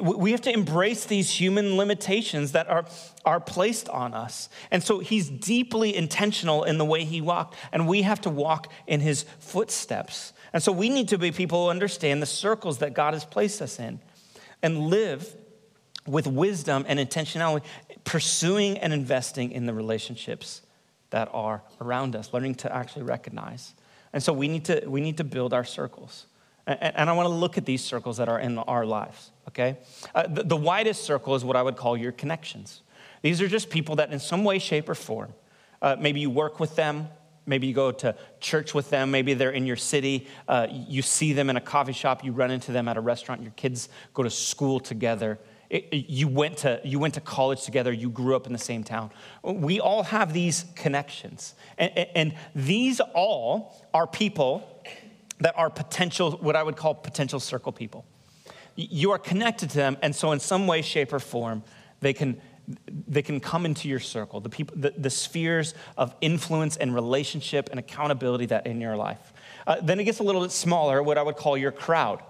We 0.00 0.30
have 0.30 0.40
to 0.40 0.52
embrace 0.52 1.04
these 1.04 1.30
human 1.30 1.76
limitations 1.76 2.52
that 2.52 2.66
are, 2.68 2.86
are 3.26 3.38
placed 3.38 3.90
on 3.90 4.14
us. 4.14 4.48
And 4.70 4.82
so 4.82 5.00
he's 5.00 5.28
deeply 5.28 5.94
intentional 5.94 6.64
in 6.64 6.78
the 6.78 6.84
way 6.84 7.04
he 7.04 7.20
walked, 7.20 7.56
and 7.72 7.86
we 7.86 8.02
have 8.02 8.22
to 8.22 8.30
walk 8.30 8.72
in 8.86 9.00
his 9.00 9.26
footsteps. 9.38 10.32
And 10.54 10.62
so 10.62 10.72
we 10.72 10.88
need 10.88 11.08
to 11.08 11.18
be 11.18 11.30
people 11.30 11.64
who 11.64 11.70
understand 11.70 12.22
the 12.22 12.26
circles 12.26 12.78
that 12.78 12.94
God 12.94 13.12
has 13.12 13.24
placed 13.26 13.60
us 13.60 13.78
in 13.78 14.00
and 14.62 14.86
live 14.88 15.36
with 16.06 16.26
wisdom 16.26 16.86
and 16.88 16.98
intentionality, 16.98 17.64
pursuing 18.04 18.78
and 18.78 18.94
investing 18.94 19.52
in 19.52 19.66
the 19.66 19.74
relationships 19.74 20.62
that 21.10 21.28
are 21.34 21.62
around 21.82 22.16
us, 22.16 22.32
learning 22.32 22.54
to 22.54 22.74
actually 22.74 23.02
recognize. 23.02 23.74
And 24.16 24.22
so 24.22 24.32
we 24.32 24.48
need 24.48 24.64
to, 24.64 24.82
we 24.86 25.02
need 25.02 25.18
to 25.18 25.24
build 25.24 25.52
our 25.52 25.62
circles. 25.62 26.24
And, 26.66 27.10
I 27.10 27.12
want 27.12 27.26
to 27.26 27.34
look 27.34 27.58
at 27.58 27.66
these 27.66 27.84
circles 27.84 28.16
that 28.16 28.30
are 28.30 28.40
in 28.40 28.56
our 28.56 28.86
lives, 28.86 29.30
okay? 29.48 29.76
Uh, 30.14 30.26
the, 30.26 30.42
the 30.42 30.56
widest 30.56 31.04
circle 31.04 31.34
is 31.34 31.44
what 31.44 31.54
I 31.54 31.60
would 31.60 31.76
call 31.76 31.98
your 31.98 32.12
connections. 32.12 32.80
These 33.20 33.42
are 33.42 33.46
just 33.46 33.68
people 33.68 33.96
that, 33.96 34.10
in 34.10 34.18
some 34.18 34.42
way, 34.42 34.58
shape, 34.58 34.88
or 34.88 34.94
form, 34.94 35.34
uh, 35.82 35.96
maybe 36.00 36.20
you 36.20 36.30
work 36.30 36.60
with 36.60 36.76
them, 36.76 37.08
maybe 37.44 37.66
you 37.66 37.74
go 37.74 37.92
to 37.92 38.16
church 38.40 38.72
with 38.72 38.88
them, 38.88 39.10
maybe 39.10 39.34
they're 39.34 39.50
in 39.50 39.66
your 39.66 39.76
city, 39.76 40.26
uh, 40.48 40.66
you 40.70 41.02
see 41.02 41.34
them 41.34 41.50
in 41.50 41.58
a 41.58 41.60
coffee 41.60 41.92
shop, 41.92 42.24
you 42.24 42.32
run 42.32 42.50
into 42.50 42.72
them 42.72 42.88
at 42.88 42.96
a 42.96 43.02
restaurant, 43.02 43.42
your 43.42 43.52
kids 43.52 43.90
go 44.14 44.22
to 44.22 44.30
school 44.30 44.80
together. 44.80 45.38
It, 45.68 45.92
you, 45.92 46.28
went 46.28 46.58
to, 46.58 46.80
you 46.84 46.98
went 46.98 47.14
to 47.14 47.20
college 47.20 47.64
together, 47.64 47.92
you 47.92 48.08
grew 48.08 48.36
up 48.36 48.46
in 48.46 48.52
the 48.52 48.58
same 48.58 48.84
town. 48.84 49.10
We 49.42 49.80
all 49.80 50.04
have 50.04 50.32
these 50.32 50.64
connections. 50.74 51.54
And, 51.76 51.90
and 52.14 52.34
these 52.54 53.00
all 53.00 53.76
are 53.92 54.06
people 54.06 54.82
that 55.40 55.54
are 55.56 55.70
potential, 55.70 56.32
what 56.32 56.56
I 56.56 56.62
would 56.62 56.76
call 56.76 56.94
potential 56.94 57.40
circle 57.40 57.72
people. 57.72 58.04
You 58.76 59.10
are 59.12 59.18
connected 59.18 59.70
to 59.70 59.76
them, 59.76 59.96
and 60.02 60.14
so 60.14 60.32
in 60.32 60.40
some 60.40 60.66
way, 60.66 60.82
shape, 60.82 61.12
or 61.12 61.18
form, 61.18 61.62
they 62.00 62.12
can, 62.12 62.40
they 63.08 63.22
can 63.22 63.40
come 63.40 63.64
into 63.64 63.88
your 63.88 64.00
circle, 64.00 64.40
the, 64.40 64.50
people, 64.50 64.76
the, 64.78 64.92
the 64.96 65.10
spheres 65.10 65.74
of 65.96 66.14
influence 66.20 66.76
and 66.76 66.94
relationship 66.94 67.70
and 67.70 67.80
accountability 67.80 68.46
that 68.46 68.66
in 68.66 68.80
your 68.80 68.96
life. 68.96 69.32
Uh, 69.66 69.76
then 69.82 69.98
it 69.98 70.04
gets 70.04 70.20
a 70.20 70.22
little 70.22 70.42
bit 70.42 70.52
smaller, 70.52 71.02
what 71.02 71.18
I 71.18 71.22
would 71.22 71.36
call 71.36 71.56
your 71.56 71.72
crowd. 71.72 72.22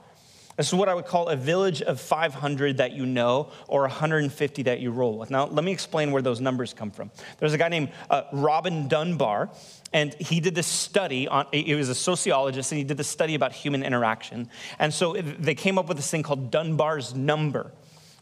This 0.56 0.68
is 0.68 0.74
what 0.74 0.88
I 0.88 0.94
would 0.94 1.04
call 1.04 1.28
a 1.28 1.36
village 1.36 1.82
of 1.82 2.00
500 2.00 2.78
that 2.78 2.92
you 2.92 3.04
know 3.04 3.50
or 3.68 3.82
150 3.82 4.62
that 4.62 4.80
you 4.80 4.90
roll 4.90 5.18
with. 5.18 5.30
Now, 5.30 5.46
let 5.46 5.64
me 5.64 5.72
explain 5.72 6.12
where 6.12 6.22
those 6.22 6.40
numbers 6.40 6.72
come 6.72 6.90
from. 6.90 7.10
There's 7.38 7.52
a 7.52 7.58
guy 7.58 7.68
named 7.68 7.90
uh, 8.08 8.22
Robin 8.32 8.88
Dunbar, 8.88 9.50
and 9.92 10.14
he 10.14 10.40
did 10.40 10.54
this 10.54 10.66
study 10.66 11.28
on, 11.28 11.46
he 11.52 11.74
was 11.74 11.90
a 11.90 11.94
sociologist, 11.94 12.72
and 12.72 12.78
he 12.78 12.84
did 12.84 12.96
this 12.96 13.08
study 13.08 13.34
about 13.34 13.52
human 13.52 13.82
interaction. 13.82 14.48
And 14.78 14.94
so 14.94 15.12
they 15.14 15.54
came 15.54 15.78
up 15.78 15.88
with 15.88 15.98
this 15.98 16.10
thing 16.10 16.22
called 16.22 16.50
Dunbar's 16.50 17.14
number, 17.14 17.72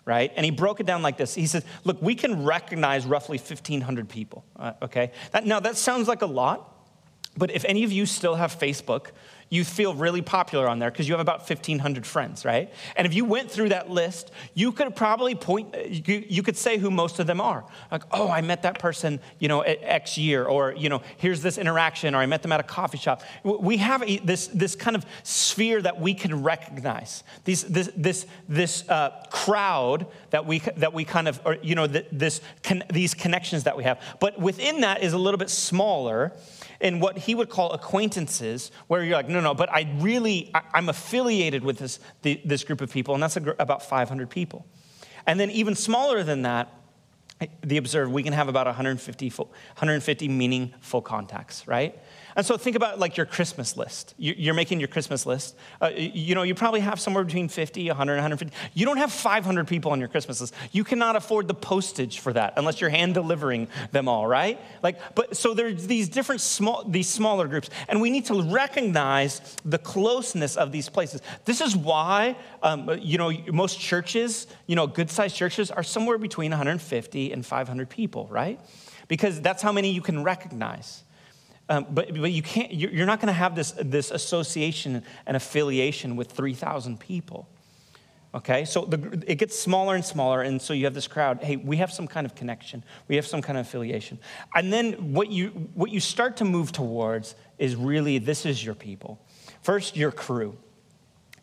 right? 0.05 0.33
And 0.35 0.45
he 0.45 0.51
broke 0.51 0.81
it 0.81 0.87
down 0.87 1.03
like 1.03 1.17
this. 1.17 1.35
He 1.35 1.47
said, 1.47 1.65
look, 1.85 2.03
we 2.03 2.17
can 2.17 2.45
recognize 2.45 3.07
roughly 3.07 3.39
1,500 3.39 4.09
people, 4.09 4.45
uh, 4.57 4.73
okay? 4.83 5.13
That, 5.31 5.47
now, 5.47 5.61
that 5.61 5.77
sounds 5.77 6.09
like 6.09 6.23
a 6.23 6.27
lot, 6.27 6.73
but 7.37 7.53
if 7.53 7.65
any 7.65 7.85
of 7.85 7.93
you 7.93 8.07
still 8.07 8.35
have 8.35 8.59
Facebook, 8.59 9.09
you 9.55 9.65
feel 9.65 9.95
really 9.95 10.23
popular 10.23 10.69
on 10.69 10.79
there 10.79 10.91
because 10.91 11.09
you 11.09 11.15
have 11.15 11.21
about 11.21 11.49
1,500 11.49 12.07
friends, 12.07 12.45
right? 12.45 12.73
And 12.97 13.07
if 13.07 13.15
you 13.15 13.25
went 13.25 13.51
through 13.51 13.69
that 13.69 13.89
list, 13.89 14.33
you 14.55 14.73
could 14.73 14.97
probably 14.97 15.35
point, 15.35 15.75
you, 16.09 16.43
could 16.43 16.57
say 16.57 16.79
who 16.79 16.91
most 16.91 17.21
of 17.21 17.27
them 17.27 17.41
are. 17.41 17.65
Like, 17.91 18.03
oh, 18.11 18.29
I 18.29 18.41
met 18.41 18.63
that 18.63 18.79
person, 18.79 19.21
you 19.39 19.49
know, 19.49 19.63
at 19.63 19.79
X 19.83 20.19
year, 20.19 20.45
or, 20.45 20.75
you 20.75 20.89
know, 20.89 21.03
here's 21.19 21.41
this 21.41 21.57
interaction, 21.57 22.15
or 22.15 22.19
I 22.19 22.27
met 22.27 22.43
them 22.43 22.53
at 22.53 22.61
a 22.61 22.65
coffee 22.65 22.99
shop. 22.99 23.23
We 23.45 23.77
have 23.77 24.03
a, 24.03 24.19
this, 24.19 24.49
this 24.49 24.75
kind 24.75 24.97
of 24.97 25.07
sphere 25.23 25.81
that 25.83 26.01
we 26.01 26.15
can 26.15 26.43
recognize, 26.43 27.23
These, 27.45 27.65
this, 27.65 27.91
this, 27.97 28.27
this 28.49 28.89
uh, 28.89 29.11
crowd 29.31 30.07
that 30.31 30.47
we, 30.47 30.59
that 30.77 30.93
we 30.93 31.05
kind 31.05 31.29
of, 31.29 31.41
or, 31.45 31.59
you 31.63 31.75
know, 31.75 31.87
this, 31.87 32.41
these 32.93 33.15
connections 33.15 33.65
that 33.65 33.77
we 33.77 33.85
have. 33.85 34.01
But 34.21 34.39
within 34.41 34.81
that 34.81 35.03
is 35.03 35.13
a 35.13 35.19
little 35.19 35.39
bit 35.39 35.51
smaller 35.51 36.33
in 36.85 37.01
what 37.01 37.17
he 37.17 37.35
would 37.35 37.49
call 37.49 37.73
acquaintances, 37.73 38.71
where 38.89 39.03
you're 39.03 39.17
like, 39.17 39.29
no, 39.29 39.41
no, 39.41 39.55
but 39.55 39.71
I 39.73 39.91
really, 39.97 40.51
I, 40.55 40.63
am 40.75 40.91
affiliated 40.91 41.65
with 41.65 41.79
this, 41.79 41.99
the, 42.21 42.39
this 42.45 42.63
group 42.63 42.83
of 42.83 42.93
people, 42.93 43.15
and 43.15 43.23
that's 43.23 43.39
a, 43.39 43.57
about 43.59 43.83
500 43.83 44.29
people. 44.29 44.67
And 45.27 45.41
then 45.41 45.51
even 45.51 45.75
smaller 45.75 46.23
than 46.23 46.43
that, 46.43 46.71
the 47.63 47.79
observed, 47.79 48.13
we 48.13 48.23
can 48.23 48.35
have 48.35 48.49
about 48.49 48.67
150, 48.67 49.31
150 49.31 50.29
meaningful 50.29 51.01
contacts, 51.01 51.67
right? 51.67 51.99
And 52.37 52.45
so 52.45 52.57
think 52.57 52.75
about 52.75 52.99
like 52.99 53.17
your 53.17 53.27
Christmas 53.27 53.77
list. 53.77 54.15
You're 54.19 54.55
making 54.55 54.81
your 54.81 54.89
Christmas 54.89 55.25
list. 55.25 55.57
Uh, 55.81 55.91
you 55.95 56.35
know, 56.35 56.43
you 56.43 56.55
probably 56.55 56.81
have 56.81 56.99
somewhere 56.99 57.23
between 57.23 57.49
50, 57.49 57.87
100, 57.87 58.13
150. 58.15 58.57
You 58.75 58.87
don't 58.87 58.97
have 58.97 59.13
500 59.13 59.69
people 59.69 59.93
on 59.93 60.01
your 60.01 60.09
Christmas 60.09 60.41
list. 60.41 60.55
You 60.73 60.83
cannot 60.83 61.15
afford 61.15 61.47
the 61.47 61.55
postage 61.55 62.19
for 62.19 62.33
that 62.33 62.55
unless 62.57 62.81
you're 62.81 62.91
hand 62.91 63.15
delivering 63.15 63.69
them 63.93 64.09
all, 64.09 64.27
right? 64.27 64.61
Like, 64.83 64.99
but 65.15 65.37
so 65.37 65.55
there's 65.55 65.87
these 65.87 66.09
different 66.09 66.41
small, 66.41 66.85
these 66.85 67.09
smaller 67.09 67.47
groups, 67.47 67.71
and 67.89 68.01
we 68.01 68.11
need 68.11 68.27
to 68.27 68.43
recognize 68.43 69.57
the 69.65 69.79
closeness 69.79 70.57
of 70.57 70.73
these 70.73 70.89
places. 70.89 71.23
This 71.45 71.61
is 71.61 71.77
why, 71.77 72.37
um, 72.63 72.91
you 73.01 73.19
know, 73.19 73.31
most 73.53 73.79
churches, 73.79 74.49
you 74.67 74.75
know, 74.75 74.87
good-sized 74.87 75.37
churches 75.37 75.71
are 75.71 75.85
somewhere 75.85 76.19
between 76.19 76.51
150 76.51 77.33
and 77.33 77.47
500 77.47 77.89
people, 77.89 78.27
right? 78.31 78.59
Because 79.07 79.41
that's 79.41 79.63
how 79.63 79.71
many 79.71 79.91
you 79.91 80.01
can 80.01 80.25
recognize. 80.25 81.04
Um, 81.69 81.87
but, 81.91 82.15
but 82.21 82.31
you 82.31 82.43
can't, 82.43 82.73
you're 82.75 83.07
not 83.07 83.21
going 83.21 83.29
to 83.29 83.33
have 83.33 83.55
this, 83.55 83.73
this 83.79 84.11
association 84.11 85.03
and 85.27 85.37
affiliation 85.37 86.15
with 86.17 86.31
3,000 86.31 87.01
people. 87.01 87.49
Okay, 88.35 88.65
so 88.65 88.85
the, 88.85 89.23
it 89.29 89.37
gets 89.37 89.59
smaller 89.59 89.95
and 89.95 90.05
smaller, 90.05 90.43
and 90.43 90.61
so 90.61 90.75
you 90.75 90.87
have 90.87 90.95
this 90.95 91.07
crowd. 91.07 91.43
Hey, 91.43 91.55
we 91.55 91.77
have 91.77 91.93
some 91.93 92.09
kind 92.09 92.27
of 92.27 92.35
connection, 92.35 92.83
we 93.07 93.15
have 93.15 93.27
some 93.27 93.41
kind 93.41 93.57
of 93.57 93.65
affiliation. 93.65 94.19
And 94.55 94.73
then 94.73 95.13
what 95.13 95.31
you, 95.31 95.49
what 95.75 95.91
you 95.91 96.01
start 96.01 96.37
to 96.39 96.45
move 96.45 96.73
towards 96.73 97.37
is 97.59 97.77
really 97.77 98.19
this 98.19 98.45
is 98.45 98.65
your 98.65 98.75
people. 98.75 99.21
First, 99.63 99.97
your 99.97 100.11
crew. 100.11 100.57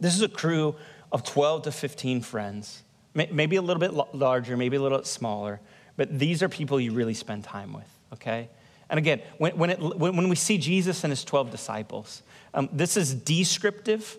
This 0.02 0.14
is 0.16 0.22
a 0.22 0.28
crew 0.28 0.76
of 1.14 1.24
12 1.24 1.64
to 1.64 1.72
15 1.72 2.22
friends, 2.22 2.84
maybe 3.16 3.56
a 3.56 3.62
little 3.62 3.80
bit 3.80 3.94
larger, 4.14 4.58
maybe 4.58 4.76
a 4.76 4.82
little 4.82 4.98
bit 4.98 5.08
smaller, 5.08 5.62
but 5.96 6.20
these 6.20 6.44
are 6.44 6.50
people 6.50 6.80
you 6.80 6.92
really 6.92 7.14
spend 7.14 7.46
time 7.46 7.72
with, 7.72 8.00
okay? 8.14 8.50
And 8.92 8.98
again, 8.98 9.22
when, 9.38 9.58
when, 9.58 9.70
it, 9.70 9.80
when 9.80 10.28
we 10.28 10.36
see 10.36 10.58
Jesus 10.58 11.06
and 11.06 11.12
his 11.12 11.24
12 11.24 11.50
disciples, 11.50 12.22
um, 12.54 12.68
this 12.74 12.98
is 12.98 13.14
descriptive. 13.14 14.18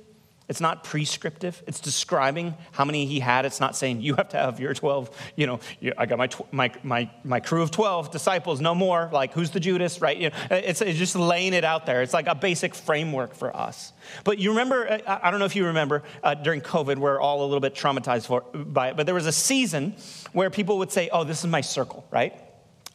It's 0.48 0.62
not 0.62 0.82
prescriptive. 0.82 1.62
It's 1.66 1.78
describing 1.78 2.54
how 2.72 2.86
many 2.86 3.04
he 3.04 3.20
had. 3.20 3.44
It's 3.44 3.60
not 3.60 3.76
saying 3.76 4.00
you 4.00 4.14
have 4.14 4.30
to 4.30 4.38
have 4.38 4.60
your 4.60 4.72
12, 4.72 5.10
you 5.36 5.46
know, 5.46 5.60
I 5.98 6.06
got 6.06 6.16
my, 6.16 6.30
my, 6.52 6.72
my, 6.82 7.10
my 7.22 7.40
crew 7.40 7.60
of 7.60 7.70
12 7.70 8.10
disciples, 8.10 8.62
no 8.62 8.74
more. 8.74 9.10
Like, 9.12 9.34
who's 9.34 9.50
the 9.50 9.60
Judas, 9.60 10.00
right? 10.00 10.16
You 10.16 10.30
know, 10.30 10.36
it's, 10.50 10.80
it's 10.80 10.98
just 10.98 11.16
laying 11.16 11.52
it 11.52 11.64
out 11.64 11.84
there. 11.84 12.00
It's 12.00 12.14
like 12.14 12.26
a 12.26 12.34
basic 12.34 12.74
framework 12.74 13.34
for 13.34 13.54
us. 13.54 13.92
But 14.24 14.38
you 14.38 14.50
remember, 14.50 14.90
uh, 14.90 15.20
I 15.22 15.30
don't 15.30 15.38
know 15.38 15.46
if 15.46 15.54
you 15.54 15.66
remember 15.66 16.02
uh, 16.22 16.32
during 16.32 16.62
COVID, 16.62 16.96
we're 16.96 17.20
all 17.20 17.42
a 17.42 17.46
little 17.46 17.60
bit 17.60 17.74
traumatized 17.74 18.26
for, 18.26 18.40
by 18.40 18.88
it, 18.88 18.96
but 18.96 19.04
there 19.04 19.14
was 19.14 19.26
a 19.26 19.32
season 19.32 19.96
where 20.32 20.48
people 20.48 20.78
would 20.78 20.90
say, 20.90 21.10
oh, 21.12 21.24
this 21.24 21.44
is 21.44 21.50
my 21.50 21.60
circle, 21.60 22.06
right? 22.10 22.34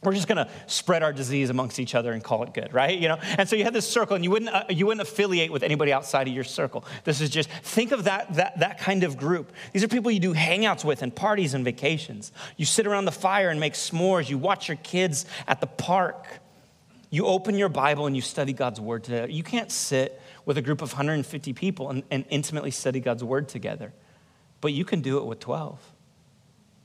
We're 0.02 0.14
just 0.14 0.28
going 0.28 0.36
to 0.36 0.48
spread 0.66 1.02
our 1.02 1.12
disease 1.12 1.50
amongst 1.50 1.80
each 1.80 1.94
other 1.94 2.12
and 2.12 2.22
call 2.22 2.44
it 2.44 2.54
good 2.54 2.72
right? 2.72 2.96
You 2.98 3.08
know? 3.08 3.18
And 3.36 3.48
so 3.48 3.56
you 3.56 3.64
had 3.64 3.72
this 3.72 3.88
circle 3.88 4.14
and 4.14 4.24
you 4.24 4.30
wouldn't 4.30 4.54
uh, 4.54 4.64
you 4.68 4.86
wouldn't 4.86 5.06
affiliate 5.06 5.52
with 5.52 5.62
anybody 5.62 5.92
outside 5.92 6.28
of 6.28 6.34
your 6.34 6.44
circle. 6.44 6.84
This 7.04 7.20
is 7.20 7.30
just 7.30 7.50
think 7.50 7.92
of 7.92 8.04
that 8.04 8.34
that 8.34 8.60
that 8.60 8.78
kind 8.78 9.02
of 9.02 9.16
group. 9.16 9.52
These 9.72 9.82
are 9.82 9.88
people 9.88 10.10
you 10.10 10.20
do 10.20 10.34
hangouts 10.34 10.84
with 10.84 11.02
and 11.02 11.14
parties 11.14 11.54
and 11.54 11.64
vacations. 11.64 12.32
You 12.56 12.64
sit 12.64 12.86
around 12.86 13.06
the 13.06 13.12
fire 13.12 13.50
and 13.50 13.58
make 13.58 13.74
s'mores. 13.74 14.28
You 14.28 14.38
watch 14.38 14.68
your 14.68 14.76
kids 14.78 15.26
at 15.46 15.60
the 15.60 15.66
park. 15.66 16.26
You 17.10 17.26
open 17.26 17.56
your 17.56 17.70
bible 17.70 18.06
and 18.06 18.14
you 18.14 18.22
study 18.22 18.52
god's 18.52 18.80
word 18.80 19.04
together. 19.04 19.30
You 19.30 19.42
can't 19.42 19.72
sit 19.72 20.20
with 20.44 20.58
a 20.58 20.62
group 20.62 20.80
of 20.80 20.92
150 20.92 21.52
people 21.52 21.90
and, 21.90 22.02
and 22.10 22.24
intimately 22.30 22.70
study 22.70 23.00
god's 23.00 23.22
word 23.22 23.48
together 23.48 23.92
but 24.62 24.72
you 24.72 24.84
can 24.84 25.02
do 25.02 25.18
it 25.18 25.26
with 25.26 25.40
12 25.40 25.78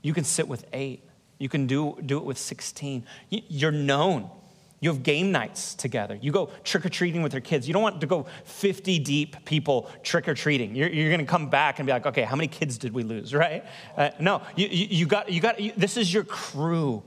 you 0.02 0.12
can 0.12 0.22
sit 0.24 0.46
with 0.46 0.66
eight 0.74 1.02
you 1.38 1.48
can 1.48 1.66
do, 1.66 1.96
do 2.04 2.18
it 2.18 2.24
with 2.24 2.38
16. 2.38 3.04
You're 3.30 3.72
known. 3.72 4.30
You 4.80 4.90
have 4.90 5.02
game 5.02 5.32
nights 5.32 5.74
together. 5.74 6.18
You 6.20 6.30
go 6.30 6.50
trick 6.62 6.84
or 6.84 6.90
treating 6.90 7.22
with 7.22 7.32
your 7.32 7.40
kids. 7.40 7.66
You 7.66 7.72
don't 7.72 7.82
want 7.82 8.02
to 8.02 8.06
go 8.06 8.26
50 8.44 8.98
deep 8.98 9.44
people 9.46 9.90
trick 10.02 10.28
or 10.28 10.34
treating. 10.34 10.74
You're, 10.74 10.90
you're 10.90 11.08
going 11.08 11.20
to 11.20 11.26
come 11.26 11.48
back 11.48 11.78
and 11.78 11.86
be 11.86 11.92
like, 11.92 12.04
okay, 12.04 12.22
how 12.22 12.36
many 12.36 12.48
kids 12.48 12.76
did 12.76 12.92
we 12.92 13.02
lose, 13.02 13.32
right? 13.34 13.64
Uh, 13.96 14.10
no, 14.20 14.42
you, 14.56 14.68
you, 14.68 15.06
got, 15.06 15.30
you 15.30 15.40
got, 15.40 15.58
you, 15.58 15.72
this 15.76 15.96
is 15.96 16.12
your 16.12 16.24
crew, 16.24 17.02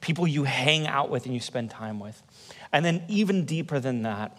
people 0.00 0.26
you 0.26 0.44
hang 0.44 0.86
out 0.86 1.10
with 1.10 1.26
and 1.26 1.34
you 1.34 1.40
spend 1.40 1.70
time 1.70 2.00
with. 2.00 2.22
And 2.72 2.84
then, 2.84 3.04
even 3.08 3.44
deeper 3.44 3.78
than 3.78 4.02
that, 4.02 4.38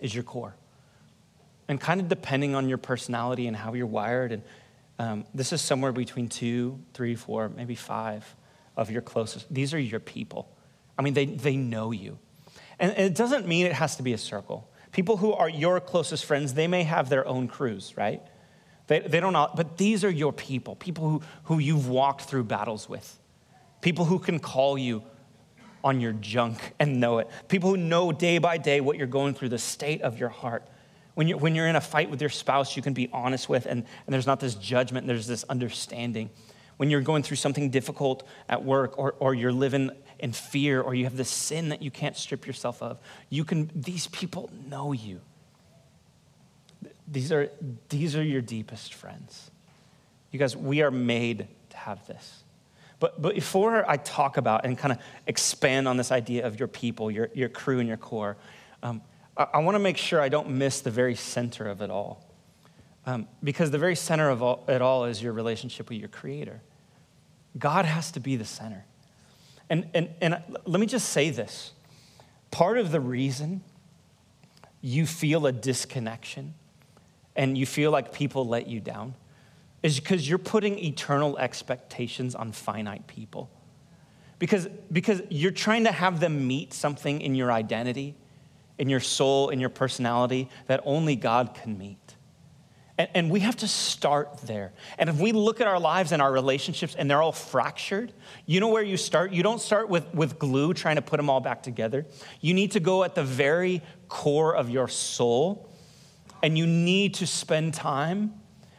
is 0.00 0.14
your 0.14 0.24
core. 0.24 0.54
And 1.68 1.80
kind 1.80 2.00
of 2.00 2.08
depending 2.08 2.54
on 2.54 2.68
your 2.68 2.78
personality 2.78 3.46
and 3.46 3.56
how 3.56 3.72
you're 3.74 3.86
wired, 3.86 4.32
and 4.32 4.42
um, 5.00 5.24
this 5.32 5.54
is 5.54 5.62
somewhere 5.62 5.92
between 5.92 6.28
two, 6.28 6.78
three, 6.92 7.14
four, 7.14 7.48
maybe 7.48 7.74
five 7.74 8.36
of 8.76 8.90
your 8.90 9.00
closest. 9.00 9.52
These 9.52 9.72
are 9.72 9.78
your 9.78 9.98
people. 9.98 10.54
I 10.98 11.02
mean, 11.02 11.14
they, 11.14 11.24
they 11.24 11.56
know 11.56 11.90
you. 11.90 12.18
And 12.78 12.92
it 12.92 13.14
doesn't 13.14 13.48
mean 13.48 13.64
it 13.64 13.72
has 13.72 13.96
to 13.96 14.02
be 14.02 14.12
a 14.12 14.18
circle. 14.18 14.70
People 14.92 15.16
who 15.16 15.32
are 15.32 15.48
your 15.48 15.80
closest 15.80 16.26
friends, 16.26 16.52
they 16.52 16.66
may 16.66 16.82
have 16.82 17.08
their 17.08 17.26
own 17.26 17.48
crews, 17.48 17.94
right? 17.96 18.20
They, 18.88 19.00
they 19.00 19.20
don't 19.20 19.32
know, 19.32 19.48
but 19.54 19.78
these 19.78 20.04
are 20.04 20.10
your 20.10 20.34
people, 20.34 20.76
people 20.76 21.08
who, 21.08 21.22
who 21.44 21.58
you've 21.60 21.88
walked 21.88 22.22
through 22.22 22.44
battles 22.44 22.86
with, 22.86 23.18
people 23.80 24.04
who 24.04 24.18
can 24.18 24.38
call 24.38 24.76
you 24.76 25.02
on 25.82 26.02
your 26.02 26.12
junk 26.12 26.74
and 26.78 27.00
know 27.00 27.20
it, 27.20 27.30
people 27.48 27.70
who 27.70 27.78
know 27.78 28.12
day 28.12 28.36
by 28.36 28.58
day 28.58 28.82
what 28.82 28.98
you're 28.98 29.06
going 29.06 29.32
through, 29.32 29.48
the 29.48 29.58
state 29.58 30.02
of 30.02 30.20
your 30.20 30.28
heart. 30.28 30.68
When 31.14 31.28
you're, 31.28 31.38
when 31.38 31.54
you're 31.54 31.66
in 31.66 31.76
a 31.76 31.80
fight 31.80 32.10
with 32.10 32.20
your 32.20 32.30
spouse, 32.30 32.76
you 32.76 32.82
can 32.82 32.92
be 32.92 33.08
honest 33.12 33.48
with, 33.48 33.66
and, 33.66 33.84
and 34.06 34.14
there's 34.14 34.26
not 34.26 34.40
this 34.40 34.54
judgment, 34.54 35.06
there's 35.06 35.26
this 35.26 35.44
understanding. 35.44 36.30
When 36.76 36.88
you're 36.88 37.00
going 37.00 37.22
through 37.22 37.36
something 37.36 37.70
difficult 37.70 38.26
at 38.48 38.64
work, 38.64 38.98
or, 38.98 39.14
or 39.18 39.34
you're 39.34 39.52
living 39.52 39.90
in 40.18 40.32
fear, 40.32 40.80
or 40.80 40.94
you 40.94 41.04
have 41.04 41.16
this 41.16 41.28
sin 41.28 41.70
that 41.70 41.82
you 41.82 41.90
can't 41.90 42.16
strip 42.16 42.46
yourself 42.46 42.82
of, 42.82 42.98
you 43.28 43.44
can, 43.44 43.70
these 43.74 44.06
people 44.08 44.50
know 44.68 44.92
you. 44.92 45.20
These 47.06 47.32
are, 47.32 47.50
these 47.88 48.16
are 48.16 48.22
your 48.22 48.40
deepest 48.40 48.94
friends. 48.94 49.50
You 50.30 50.38
guys, 50.38 50.56
we 50.56 50.80
are 50.82 50.90
made 50.90 51.48
to 51.70 51.76
have 51.76 52.06
this. 52.06 52.44
But, 53.00 53.20
but 53.20 53.34
before 53.34 53.88
I 53.88 53.96
talk 53.96 54.36
about 54.36 54.64
and 54.64 54.78
kind 54.78 54.92
of 54.92 54.98
expand 55.26 55.88
on 55.88 55.96
this 55.96 56.12
idea 56.12 56.46
of 56.46 56.58
your 56.58 56.68
people, 56.68 57.10
your, 57.10 57.30
your 57.34 57.48
crew, 57.48 57.78
and 57.78 57.88
your 57.88 57.96
core, 57.96 58.36
um, 58.82 59.00
I, 59.40 59.46
I 59.54 59.58
want 59.58 59.74
to 59.74 59.80
make 59.80 59.96
sure 59.96 60.20
I 60.20 60.28
don't 60.28 60.50
miss 60.50 60.82
the 60.82 60.90
very 60.90 61.14
center 61.14 61.66
of 61.66 61.80
it 61.80 61.90
all. 61.90 62.24
Um, 63.06 63.26
because 63.42 63.70
the 63.70 63.78
very 63.78 63.96
center 63.96 64.28
of 64.28 64.42
all, 64.42 64.64
it 64.68 64.82
all 64.82 65.06
is 65.06 65.22
your 65.22 65.32
relationship 65.32 65.88
with 65.88 65.98
your 65.98 66.08
Creator. 66.08 66.60
God 67.58 67.86
has 67.86 68.12
to 68.12 68.20
be 68.20 68.36
the 68.36 68.44
center. 68.44 68.84
And, 69.70 69.88
and, 69.94 70.10
and 70.20 70.42
let 70.66 70.80
me 70.80 70.86
just 70.86 71.08
say 71.08 71.30
this 71.30 71.72
part 72.50 72.78
of 72.78 72.90
the 72.90 73.00
reason 73.00 73.62
you 74.82 75.06
feel 75.06 75.46
a 75.46 75.52
disconnection 75.52 76.54
and 77.36 77.56
you 77.56 77.64
feel 77.64 77.90
like 77.90 78.12
people 78.12 78.46
let 78.46 78.66
you 78.66 78.80
down 78.80 79.14
is 79.82 79.98
because 79.98 80.28
you're 80.28 80.38
putting 80.38 80.78
eternal 80.78 81.38
expectations 81.38 82.34
on 82.34 82.52
finite 82.52 83.06
people. 83.06 83.48
Because, 84.38 84.68
because 84.90 85.22
you're 85.30 85.50
trying 85.52 85.84
to 85.84 85.92
have 85.92 86.20
them 86.20 86.46
meet 86.46 86.74
something 86.74 87.20
in 87.20 87.34
your 87.34 87.52
identity, 87.52 88.14
in 88.80 88.88
your 88.88 89.00
soul, 89.00 89.50
in 89.50 89.60
your 89.60 89.68
personality 89.68 90.48
that 90.66 90.80
only 90.84 91.14
God 91.14 91.54
can 91.54 91.76
meet. 91.76 91.98
And, 93.14 93.30
we 93.30 93.40
have 93.40 93.56
to 93.56 93.68
start 93.68 94.38
there. 94.42 94.72
And 94.98 95.08
if 95.08 95.18
we 95.18 95.32
look 95.32 95.60
at 95.60 95.66
our 95.66 95.80
lives 95.80 96.12
and 96.12 96.20
our 96.20 96.30
relationships 96.30 96.94
and 96.94 97.10
they're 97.10 97.22
all 97.22 97.32
fractured, 97.32 98.12
you 98.44 98.60
know 98.60 98.68
where 98.68 98.82
you 98.82 98.98
start? 98.98 99.32
You 99.32 99.42
don't 99.42 99.60
start 99.60 99.88
with, 99.88 100.12
with 100.12 100.38
glue 100.38 100.74
trying 100.74 100.96
to 100.96 101.02
put 101.02 101.16
them 101.16 101.30
all 101.30 101.40
back 101.40 101.62
together. 101.62 102.04
You 102.42 102.52
need 102.52 102.72
to 102.72 102.80
go 102.80 103.04
at 103.04 103.14
the 103.14 103.24
very 103.24 103.80
core 104.08 104.54
of 104.54 104.68
your 104.68 104.88
soul 104.88 105.70
and 106.42 106.58
you 106.58 106.66
need 106.66 107.14
to 107.14 107.26
spend 107.26 107.72
time 107.72 108.34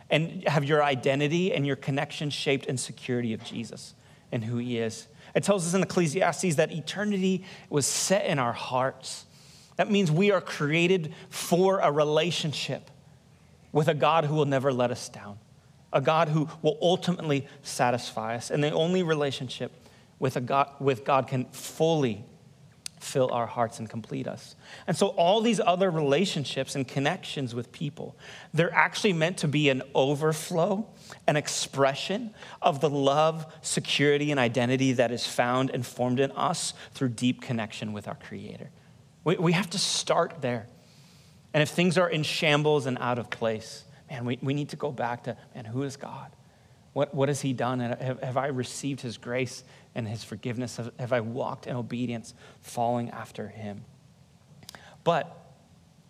and 0.10 0.48
have 0.48 0.65
your 0.65 0.84
identity 0.84 1.53
and 1.53 1.65
your 1.65 1.75
connection 1.75 2.29
shaped 2.29 2.65
in 2.65 2.77
security 2.77 3.34
of 3.34 3.43
Jesus 3.43 3.96
and 4.31 4.43
who 4.43 4.58
he 4.58 4.77
is. 4.77 5.08
It 5.34 5.43
tells 5.43 5.65
us 5.65 5.74
in 5.74 5.81
Ecclesiastes 5.81 6.56
that 6.56 6.71
eternity 6.71 7.43
was 7.69 7.88
set 7.88 8.25
in 8.25 8.38
our 8.38 8.54
hearts. 8.54 9.25
That 9.82 9.89
means 9.89 10.12
we 10.12 10.30
are 10.30 10.41
created 10.41 11.12
for 11.32 11.80
a 11.80 11.91
relationship 11.91 12.91
with 13.72 13.88
a 13.88 13.96
God 13.96 14.26
who 14.26 14.36
will 14.36 14.46
never 14.46 14.72
let 14.72 14.91
us 14.91 15.10
down, 15.10 15.39
a 15.91 16.00
God 16.00 16.30
who 16.30 16.48
will 16.62 16.78
ultimately 16.84 17.48
satisfy 17.63 18.36
us. 18.36 18.52
And 18.52 18.63
the 18.63 18.70
only 18.70 19.02
relationship 19.02 19.72
with, 20.20 20.36
a 20.36 20.39
God, 20.39 20.70
with 20.80 21.04
God 21.04 21.28
can 21.28 21.46
fully 21.46 22.24
fill 23.00 23.32
our 23.32 23.48
hearts 23.48 23.80
and 23.80 23.89
complete 23.89 24.28
us. 24.28 24.56
And 24.86 24.96
so, 24.96 25.08
all 25.08 25.41
these 25.41 25.60
other 25.60 25.89
relationships 25.89 26.76
and 26.76 26.88
connections 26.88 27.56
with 27.56 27.72
people, 27.72 28.15
they're 28.54 28.72
actually 28.72 29.13
meant 29.13 29.39
to 29.39 29.48
be 29.48 29.70
an 29.70 29.82
overflow, 29.96 30.88
an 31.26 31.38
expression 31.38 32.36
of 32.62 32.82
the 32.82 32.89
love, 32.91 33.52
security, 33.63 34.30
and 34.30 34.39
identity 34.39 34.94
that 34.94 35.12
is 35.12 35.26
found 35.26 35.72
and 35.72 35.84
formed 35.84 36.20
in 36.20 36.30
us 36.34 36.76
through 36.94 37.10
deep 37.10 37.41
connection 37.41 37.94
with 37.94 38.08
our 38.08 38.13
Creator. 38.13 38.70
We, 39.23 39.36
we 39.36 39.51
have 39.53 39.69
to 39.71 39.79
start 39.79 40.41
there. 40.41 40.67
And 41.53 41.62
if 41.62 41.69
things 41.69 41.97
are 41.97 42.10
in 42.10 42.23
shambles 42.23 42.86
and 42.86 42.97
out 42.99 43.19
of 43.19 43.29
place, 43.29 43.84
man, 44.10 44.25
we, 44.25 44.39
we 44.41 44.53
need 44.53 44.69
to 44.69 44.75
go 44.75 44.91
back 44.91 45.23
to, 45.25 45.38
man, 45.53 45.65
who 45.65 45.84
is 45.84 45.97
God? 45.97 46.31
What, 46.93 47.13
what 47.13 47.29
has 47.29 47.41
He 47.41 47.53
done? 47.53 47.79
Have, 47.79 48.21
have 48.21 48.38
I 48.38 48.47
received 48.47 49.01
His 49.01 49.17
grace 49.17 49.63
and 49.95 50.07
his 50.07 50.23
forgiveness? 50.23 50.77
Have, 50.77 50.91
have 50.99 51.13
I 51.13 51.21
walked 51.21 51.67
in 51.67 51.75
obedience, 51.75 52.34
following 52.62 53.10
after 53.10 53.47
him? 53.47 53.84
But 55.03 55.40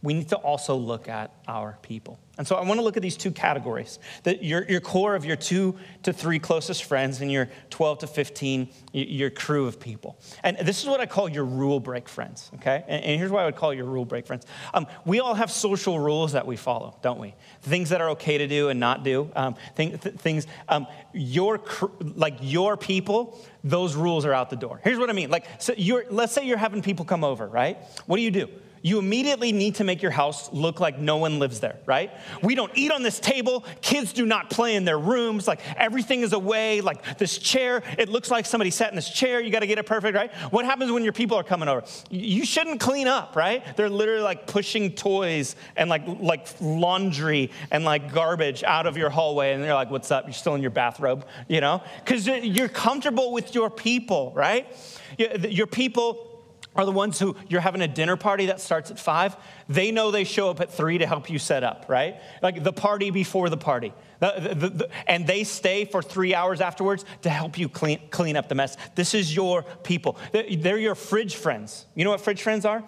we 0.03 0.13
need 0.13 0.29
to 0.29 0.35
also 0.35 0.75
look 0.75 1.07
at 1.07 1.31
our 1.47 1.77
people. 1.81 2.19
And 2.37 2.47
so 2.47 2.55
I 2.55 2.63
want 2.63 2.79
to 2.79 2.83
look 2.83 2.97
at 2.97 3.03
these 3.03 3.17
two 3.17 3.29
categories 3.29 3.99
that 4.23 4.43
your, 4.43 4.63
your 4.67 4.81
core 4.81 5.13
of 5.13 5.25
your 5.25 5.35
two 5.35 5.75
to 6.03 6.11
three 6.11 6.39
closest 6.39 6.85
friends 6.85 7.21
and 7.21 7.31
your 7.31 7.49
12 7.69 7.99
to 7.99 8.07
15, 8.07 8.69
your 8.93 9.29
crew 9.29 9.67
of 9.67 9.79
people. 9.79 10.17
And 10.43 10.57
this 10.57 10.81
is 10.81 10.89
what 10.89 10.99
I 10.99 11.05
call 11.05 11.29
your 11.29 11.45
rule 11.45 11.79
break 11.79 12.09
friends, 12.09 12.49
okay? 12.55 12.83
And, 12.87 13.03
and 13.03 13.19
here's 13.19 13.29
why 13.29 13.43
I 13.43 13.45
would 13.45 13.57
call 13.57 13.73
your 13.73 13.85
rule 13.85 14.05
break 14.05 14.25
friends. 14.25 14.47
Um, 14.73 14.87
we 15.05 15.19
all 15.19 15.35
have 15.35 15.51
social 15.51 15.99
rules 15.99 16.31
that 16.31 16.47
we 16.47 16.55
follow, 16.55 16.97
don't 17.03 17.19
we? 17.19 17.35
Things 17.61 17.89
that 17.89 18.01
are 18.01 18.09
okay 18.11 18.39
to 18.39 18.47
do 18.47 18.69
and 18.69 18.79
not 18.79 19.03
do. 19.03 19.29
Um, 19.35 19.55
th- 19.75 20.01
th- 20.01 20.15
things, 20.15 20.47
um, 20.67 20.87
your, 21.13 21.61
like 22.01 22.37
your 22.41 22.75
people, 22.75 23.39
those 23.63 23.95
rules 23.95 24.25
are 24.25 24.33
out 24.33 24.49
the 24.49 24.55
door. 24.55 24.81
Here's 24.83 24.97
what 24.97 25.11
I 25.11 25.13
mean. 25.13 25.29
Like, 25.29 25.45
so 25.61 25.73
you're, 25.77 26.05
let's 26.09 26.33
say 26.33 26.47
you're 26.47 26.57
having 26.57 26.81
people 26.81 27.05
come 27.05 27.23
over, 27.23 27.45
right? 27.45 27.77
What 28.07 28.17
do 28.17 28.23
you 28.23 28.31
do? 28.31 28.49
You 28.81 28.99
immediately 28.99 29.51
need 29.51 29.75
to 29.75 29.83
make 29.83 30.01
your 30.01 30.11
house 30.11 30.51
look 30.51 30.79
like 30.79 30.97
no 30.97 31.17
one 31.17 31.39
lives 31.39 31.59
there, 31.59 31.77
right? 31.85 32.11
We 32.41 32.55
don't 32.55 32.71
eat 32.75 32.91
on 32.91 33.03
this 33.03 33.19
table. 33.19 33.63
Kids 33.81 34.13
do 34.13 34.25
not 34.25 34.49
play 34.49 34.75
in 34.75 34.85
their 34.85 34.97
rooms. 34.99 35.47
Like 35.47 35.59
everything 35.77 36.21
is 36.21 36.33
away. 36.33 36.81
Like 36.81 37.17
this 37.17 37.37
chair, 37.37 37.83
it 37.97 38.09
looks 38.09 38.31
like 38.31 38.45
somebody 38.45 38.71
sat 38.71 38.89
in 38.89 38.95
this 38.95 39.09
chair. 39.09 39.39
You 39.39 39.51
got 39.51 39.59
to 39.59 39.67
get 39.67 39.77
it 39.77 39.85
perfect, 39.85 40.15
right? 40.15 40.33
What 40.51 40.65
happens 40.65 40.91
when 40.91 41.03
your 41.03 41.13
people 41.13 41.37
are 41.37 41.43
coming 41.43 41.69
over? 41.69 41.83
You 42.09 42.45
shouldn't 42.45 42.79
clean 42.79 43.07
up, 43.07 43.35
right? 43.35 43.75
They're 43.77 43.89
literally 43.89 44.23
like 44.23 44.47
pushing 44.47 44.91
toys 44.93 45.55
and 45.75 45.89
like 45.89 46.03
like 46.19 46.47
laundry 46.59 47.51
and 47.71 47.83
like 47.85 48.13
garbage 48.13 48.63
out 48.63 48.87
of 48.87 48.97
your 48.97 49.09
hallway, 49.09 49.53
and 49.53 49.63
they're 49.63 49.73
like, 49.73 49.91
"What's 49.91 50.11
up? 50.11 50.25
You're 50.25 50.33
still 50.33 50.55
in 50.55 50.61
your 50.61 50.71
bathrobe," 50.71 51.25
you 51.47 51.61
know? 51.61 51.81
Because 52.03 52.27
you're 52.27 52.69
comfortable 52.69 53.31
with 53.31 53.53
your 53.53 53.69
people, 53.69 54.31
right? 54.35 54.67
Your 55.17 55.67
people 55.67 56.30
are 56.75 56.85
the 56.85 56.91
ones 56.91 57.19
who 57.19 57.35
you're 57.49 57.61
having 57.61 57.81
a 57.81 57.87
dinner 57.87 58.15
party 58.15 58.45
that 58.45 58.61
starts 58.61 58.91
at 58.91 58.99
five. 58.99 59.35
They 59.67 59.91
know 59.91 60.09
they 60.09 60.23
show 60.23 60.49
up 60.49 60.61
at 60.61 60.71
three 60.71 60.97
to 60.99 61.05
help 61.05 61.29
you 61.29 61.37
set 61.37 61.63
up, 61.63 61.85
right? 61.89 62.21
Like 62.41 62.63
the 62.63 62.71
party 62.71 63.11
before 63.11 63.49
the 63.49 63.57
party. 63.57 63.93
The, 64.19 64.53
the, 64.53 64.69
the, 64.69 64.89
and 65.07 65.27
they 65.27 65.43
stay 65.43 65.85
for 65.85 66.01
three 66.01 66.33
hours 66.33 66.61
afterwards 66.61 67.03
to 67.23 67.29
help 67.29 67.57
you 67.57 67.67
clean, 67.67 67.99
clean 68.09 68.37
up 68.37 68.47
the 68.47 68.55
mess. 68.55 68.77
This 68.95 69.13
is 69.13 69.35
your 69.35 69.63
people. 69.83 70.17
They're 70.31 70.77
your 70.77 70.95
fridge 70.95 71.35
friends. 71.35 71.87
You 71.95 72.05
know 72.05 72.11
what 72.11 72.21
fridge 72.21 72.41
friends 72.41 72.63
are, 72.63 72.83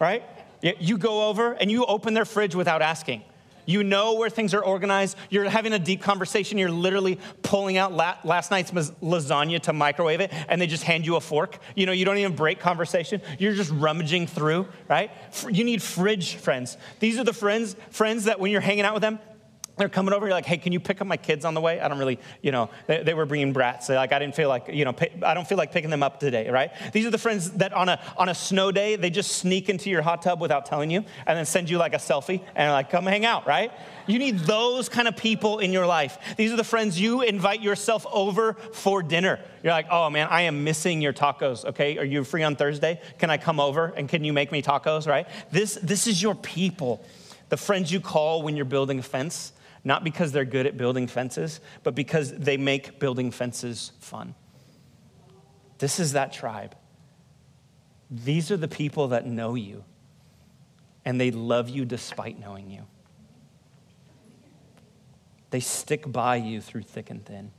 right? 0.00 0.22
You 0.62 0.96
go 0.96 1.28
over 1.28 1.52
and 1.52 1.70
you 1.70 1.84
open 1.84 2.14
their 2.14 2.24
fridge 2.24 2.54
without 2.54 2.82
asking. 2.82 3.22
You 3.66 3.82
know 3.82 4.14
where 4.14 4.30
things 4.30 4.54
are 4.54 4.64
organized. 4.64 5.16
You're 5.28 5.48
having 5.48 5.72
a 5.72 5.78
deep 5.78 6.00
conversation. 6.00 6.56
You're 6.56 6.70
literally 6.70 7.18
pulling 7.42 7.76
out 7.76 7.92
la- 7.92 8.16
last 8.24 8.50
night's 8.50 8.70
lasagna 8.70 9.60
to 9.62 9.72
microwave 9.72 10.20
it, 10.20 10.32
and 10.48 10.60
they 10.60 10.66
just 10.66 10.84
hand 10.84 11.04
you 11.04 11.16
a 11.16 11.20
fork. 11.20 11.58
You 11.74 11.86
know, 11.86 11.92
you 11.92 12.04
don't 12.04 12.18
even 12.18 12.34
break 12.34 12.60
conversation. 12.60 13.20
You're 13.38 13.54
just 13.54 13.70
rummaging 13.72 14.28
through, 14.28 14.68
right? 14.88 15.10
You 15.50 15.64
need 15.64 15.82
fridge 15.82 16.36
friends. 16.36 16.76
These 17.00 17.18
are 17.18 17.24
the 17.24 17.32
friends, 17.32 17.76
friends 17.90 18.24
that 18.24 18.40
when 18.40 18.50
you're 18.50 18.60
hanging 18.60 18.84
out 18.84 18.94
with 18.94 19.02
them, 19.02 19.18
they're 19.76 19.88
coming 19.88 20.14
over. 20.14 20.26
You're 20.26 20.34
like, 20.34 20.46
hey, 20.46 20.56
can 20.56 20.72
you 20.72 20.80
pick 20.80 21.00
up 21.00 21.06
my 21.06 21.16
kids 21.16 21.44
on 21.44 21.54
the 21.54 21.60
way? 21.60 21.80
I 21.80 21.88
don't 21.88 21.98
really, 21.98 22.18
you 22.40 22.50
know, 22.50 22.70
they, 22.86 23.02
they 23.02 23.14
were 23.14 23.26
bringing 23.26 23.52
brats. 23.52 23.86
They're 23.86 23.96
like, 23.96 24.12
I 24.12 24.18
didn't 24.18 24.34
feel 24.34 24.48
like, 24.48 24.68
you 24.68 24.84
know, 24.84 24.92
pay, 24.92 25.12
I 25.22 25.34
don't 25.34 25.46
feel 25.46 25.58
like 25.58 25.72
picking 25.72 25.90
them 25.90 26.02
up 26.02 26.18
today, 26.18 26.48
right? 26.48 26.70
These 26.92 27.04
are 27.04 27.10
the 27.10 27.18
friends 27.18 27.50
that 27.52 27.72
on 27.72 27.88
a 27.88 28.00
on 28.16 28.28
a 28.28 28.34
snow 28.34 28.72
day 28.72 28.96
they 28.96 29.10
just 29.10 29.32
sneak 29.32 29.68
into 29.68 29.90
your 29.90 30.02
hot 30.02 30.22
tub 30.22 30.40
without 30.40 30.66
telling 30.66 30.90
you, 30.90 31.04
and 31.26 31.36
then 31.36 31.44
send 31.44 31.68
you 31.68 31.78
like 31.78 31.92
a 31.92 31.98
selfie 31.98 32.40
and 32.54 32.72
like, 32.72 32.90
come 32.90 33.04
hang 33.04 33.24
out, 33.26 33.46
right? 33.46 33.70
You 34.06 34.18
need 34.18 34.38
those 34.40 34.88
kind 34.88 35.08
of 35.08 35.16
people 35.16 35.58
in 35.58 35.72
your 35.72 35.86
life. 35.86 36.18
These 36.36 36.52
are 36.52 36.56
the 36.56 36.64
friends 36.64 36.98
you 37.00 37.22
invite 37.22 37.60
yourself 37.60 38.06
over 38.10 38.54
for 38.54 39.02
dinner. 39.02 39.40
You're 39.62 39.72
like, 39.72 39.88
oh 39.90 40.08
man, 40.10 40.28
I 40.30 40.42
am 40.42 40.64
missing 40.64 41.02
your 41.02 41.12
tacos. 41.12 41.64
Okay, 41.64 41.98
are 41.98 42.04
you 42.04 42.24
free 42.24 42.44
on 42.44 42.56
Thursday? 42.56 43.00
Can 43.18 43.30
I 43.30 43.36
come 43.36 43.60
over 43.60 43.92
and 43.96 44.08
can 44.08 44.24
you 44.24 44.32
make 44.32 44.52
me 44.52 44.62
tacos? 44.62 45.06
Right? 45.06 45.26
This 45.50 45.74
this 45.82 46.06
is 46.06 46.22
your 46.22 46.34
people, 46.34 47.04
the 47.50 47.56
friends 47.56 47.92
you 47.92 48.00
call 48.00 48.42
when 48.42 48.56
you're 48.56 48.64
building 48.64 48.98
a 49.00 49.02
fence 49.02 49.52
not 49.86 50.02
because 50.02 50.32
they're 50.32 50.44
good 50.44 50.66
at 50.66 50.76
building 50.76 51.06
fences, 51.06 51.60
but 51.84 51.94
because 51.94 52.32
they 52.32 52.56
make 52.56 52.98
building 52.98 53.30
fences 53.30 53.92
fun. 54.00 54.34
This 55.78 56.00
is 56.00 56.12
that 56.12 56.32
tribe. 56.32 56.74
These 58.10 58.50
are 58.50 58.56
the 58.56 58.66
people 58.66 59.08
that 59.08 59.26
know 59.26 59.54
you. 59.54 59.84
and 61.06 61.20
they 61.20 61.30
love 61.30 61.70
you 61.70 61.84
despite 61.84 62.38
knowing 62.38 62.68
you. 62.68 62.82
They 65.50 65.60
stick 65.60 66.10
by 66.10 66.36
you 66.36 66.60
through 66.60 66.82
thick 66.82 67.10
and 67.10 67.24
thin. 67.24 67.52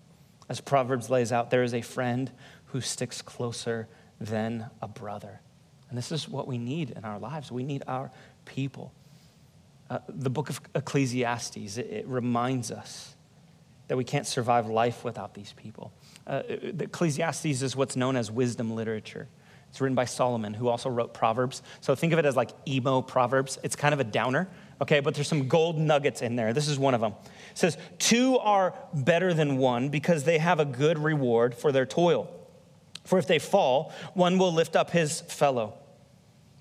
As 0.50 0.60
Proverbs 0.60 1.10
lays 1.10 1.32
out, 1.32 1.50
there 1.50 1.64
is 1.64 1.74
a 1.74 1.82
friend 1.82 2.30
who 2.66 2.82
sticks 2.82 3.22
closer 3.22 3.88
than 4.20 4.70
a 4.82 4.88
brother. 4.88 5.40
And 5.90 5.98
this 5.98 6.12
is 6.12 6.28
what 6.28 6.46
we 6.46 6.58
need 6.58 6.92
in 6.92 7.06
our 7.06 7.18
lives. 7.18 7.50
We 7.50 7.64
need 7.64 7.84
our 7.88 8.12
people. 8.44 8.94
Uh, 9.90 10.00
the 10.10 10.30
book 10.30 10.50
of 10.50 10.60
Ecclesiastes, 10.76 11.78
it, 11.78 11.86
it, 11.88 12.08
reminds 12.08 12.72
us 12.72 13.16
that 13.88 13.96
we 13.96 14.04
can't 14.04 14.28
survive 14.28 14.68
life 14.68 15.06
without 15.06 15.34
these 15.34 15.54
people. 15.54 15.94
Uh, 16.26 16.44
Ecclesiastes 16.50 17.62
is 17.62 17.76
what's 17.76 17.96
known 17.96 18.18
as 18.18 18.30
wisdom 18.30 18.76
literature. 18.76 19.30
It's 19.70 19.80
written 19.80 19.96
by 19.96 20.06
Solomon, 20.06 20.54
who 20.54 20.68
also 20.68 20.90
wrote 20.90 21.14
Proverbs. 21.14 21.62
So 21.82 21.96
think 21.96 22.14
of 22.14 22.20
it 22.20 22.26
as 22.26 22.36
like 22.36 22.52
emo 22.68 23.02
Proverbs. 23.02 23.60
It's 23.64 23.76
kind 23.76 23.94
of 23.94 24.00
a 24.00 24.04
downer, 24.04 24.50
okay? 24.82 25.00
But 25.00 25.16
there's 25.16 25.28
some 25.28 25.48
gold 25.48 25.78
nuggets 25.78 26.22
in 26.22 26.36
there. 26.36 26.54
This 26.54 26.68
is 26.68 26.80
one 26.80 26.94
of 26.94 27.02
them. 27.02 27.14
It 27.52 27.58
says, 27.58 27.78
Two 27.98 28.38
are 28.40 28.74
better 28.94 29.34
than 29.34 29.58
one 29.58 29.90
because 29.90 30.24
they 30.24 30.38
have 30.38 30.60
a 30.60 30.66
good 30.66 31.00
reward 31.00 31.56
for 31.56 31.72
their 31.72 31.86
toil. 31.86 32.30
For 33.04 33.18
if 33.18 33.28
they 33.28 33.40
fall, 33.40 33.94
one 34.14 34.38
will 34.38 34.52
lift 34.52 34.76
up 34.76 34.92
his 34.92 35.22
fellow. 35.22 35.76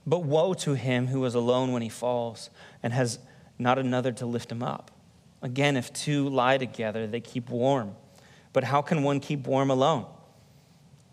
But 0.07 0.21
woe 0.21 0.55
to 0.55 0.75
him 0.75 1.09
who 1.09 1.25
is 1.25 1.35
alone 1.35 1.73
when 1.73 1.83
he 1.83 1.89
falls 1.89 2.51
and 2.83 2.93
has 2.93 3.19
not 3.59 3.79
another 3.79 4.13
to 4.13 4.27
lift 4.27 4.53
him 4.53 4.63
up. 4.63 4.91
Again, 5.43 5.77
if 5.77 5.93
two 5.93 6.29
lie 6.29 6.59
together, 6.59 7.07
they 7.07 7.21
keep 7.21 7.51
warm. 7.51 7.97
But 8.53 8.65
how 8.65 8.83
can 8.83 9.03
one 9.03 9.21
keep 9.21 9.47
warm 9.47 9.71
alone? 9.71 10.07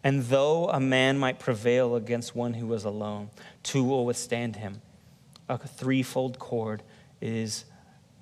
And 0.04 0.24
though 0.24 0.70
a 0.70 0.80
man 0.80 1.18
might 1.18 1.40
prevail 1.40 1.96
against 1.96 2.36
one 2.36 2.54
who 2.54 2.72
is 2.74 2.84
alone, 2.84 3.30
two 3.64 3.84
will 3.84 4.06
withstand 4.06 4.58
him. 4.58 4.82
A 5.50 5.58
threefold 5.58 6.40
cord 6.40 6.84
is 7.22 7.66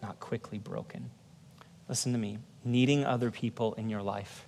not 0.02 0.20
quickly 0.20 0.58
broken. 0.58 1.12
Listen 1.90 2.14
to 2.14 2.18
me 2.18 2.40
needing 2.64 3.04
other 3.04 3.32
people 3.32 3.74
in 3.74 3.90
your 3.90 4.02
life 4.02 4.48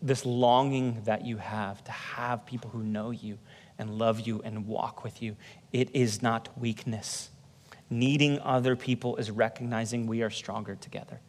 this 0.00 0.24
longing 0.24 1.02
that 1.04 1.26
you 1.26 1.36
have 1.38 1.82
to 1.84 1.92
have 1.92 2.46
people 2.46 2.70
who 2.70 2.82
know 2.82 3.10
you 3.10 3.38
and 3.78 3.98
love 3.98 4.20
you 4.20 4.40
and 4.44 4.66
walk 4.66 5.04
with 5.04 5.22
you, 5.22 5.36
it 5.72 5.94
is 5.94 6.22
not 6.22 6.48
weakness. 6.58 7.30
Needing 7.90 8.38
other 8.40 8.76
people 8.76 9.16
is 9.16 9.30
recognizing 9.30 10.06
we 10.06 10.22
are 10.22 10.30
stronger 10.30 10.76
together. 10.76 11.20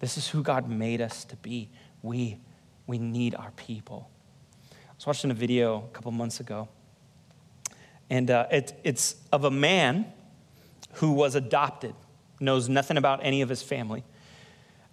This 0.00 0.16
is 0.16 0.28
who 0.28 0.42
God 0.42 0.68
made 0.68 1.00
us 1.00 1.24
to 1.26 1.36
be. 1.36 1.68
We, 2.02 2.38
we 2.86 2.98
need 2.98 3.34
our 3.34 3.52
people. 3.52 4.10
I 4.70 4.94
was 4.96 5.06
watching 5.06 5.30
a 5.30 5.34
video 5.34 5.88
a 5.90 5.94
couple 5.94 6.10
months 6.12 6.40
ago, 6.40 6.68
and 8.10 8.30
uh, 8.30 8.46
it, 8.50 8.72
it's 8.82 9.16
of 9.30 9.44
a 9.44 9.50
man 9.50 10.06
who 10.94 11.12
was 11.12 11.34
adopted, 11.34 11.94
knows 12.40 12.68
nothing 12.68 12.96
about 12.96 13.20
any 13.22 13.42
of 13.42 13.48
his 13.48 13.62
family 13.62 14.04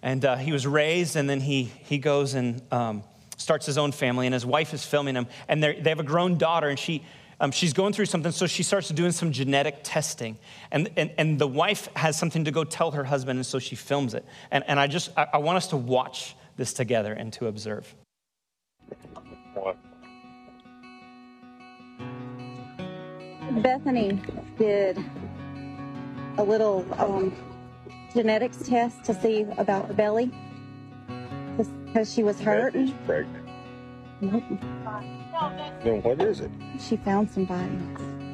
and 0.02 0.24
uh, 0.24 0.36
he 0.36 0.52
was 0.52 0.66
raised, 0.66 1.16
and 1.16 1.28
then 1.28 1.40
he, 1.40 1.64
he 1.64 1.98
goes 1.98 2.34
and 2.34 2.62
um, 2.72 3.02
starts 3.40 3.64
his 3.64 3.78
own 3.78 3.90
family, 3.90 4.26
and 4.26 4.34
his 4.34 4.44
wife 4.44 4.74
is 4.74 4.84
filming 4.84 5.14
him. 5.14 5.26
And 5.48 5.62
they 5.62 5.80
have 5.86 5.98
a 5.98 6.04
grown 6.04 6.36
daughter, 6.36 6.68
and 6.68 6.78
she, 6.78 7.04
um, 7.40 7.50
she's 7.50 7.72
going 7.72 7.94
through 7.94 8.04
something, 8.04 8.32
so 8.32 8.46
she 8.46 8.62
starts 8.62 8.90
doing 8.90 9.12
some 9.12 9.32
genetic 9.32 9.80
testing. 9.82 10.38
And, 10.70 10.90
and, 10.96 11.10
and 11.16 11.38
the 11.38 11.48
wife 11.48 11.88
has 11.96 12.18
something 12.18 12.44
to 12.44 12.50
go 12.50 12.64
tell 12.64 12.90
her 12.90 13.02
husband, 13.02 13.38
and 13.38 13.46
so 13.46 13.58
she 13.58 13.76
films 13.76 14.12
it. 14.14 14.26
And, 14.50 14.62
and 14.68 14.78
I 14.78 14.86
just, 14.86 15.10
I, 15.16 15.26
I 15.32 15.38
want 15.38 15.56
us 15.56 15.68
to 15.68 15.76
watch 15.78 16.36
this 16.56 16.74
together 16.74 17.14
and 17.14 17.32
to 17.34 17.46
observe. 17.46 17.94
Bethany 23.62 24.20
did 24.58 25.02
a 26.36 26.44
little 26.44 26.86
um, 26.98 27.34
genetics 28.14 28.58
test 28.58 29.02
to 29.04 29.14
see 29.14 29.46
about 29.56 29.88
the 29.88 29.94
belly 29.94 30.30
because 31.68 32.12
she 32.12 32.22
was 32.22 32.40
hurt. 32.40 32.72
She's 32.72 32.92
pregnant. 33.06 33.48
Nope. 34.20 34.42
Then 35.82 36.02
what 36.02 36.20
is 36.20 36.40
it? 36.40 36.50
She 36.78 36.96
found 36.96 37.30
somebody. 37.30 37.78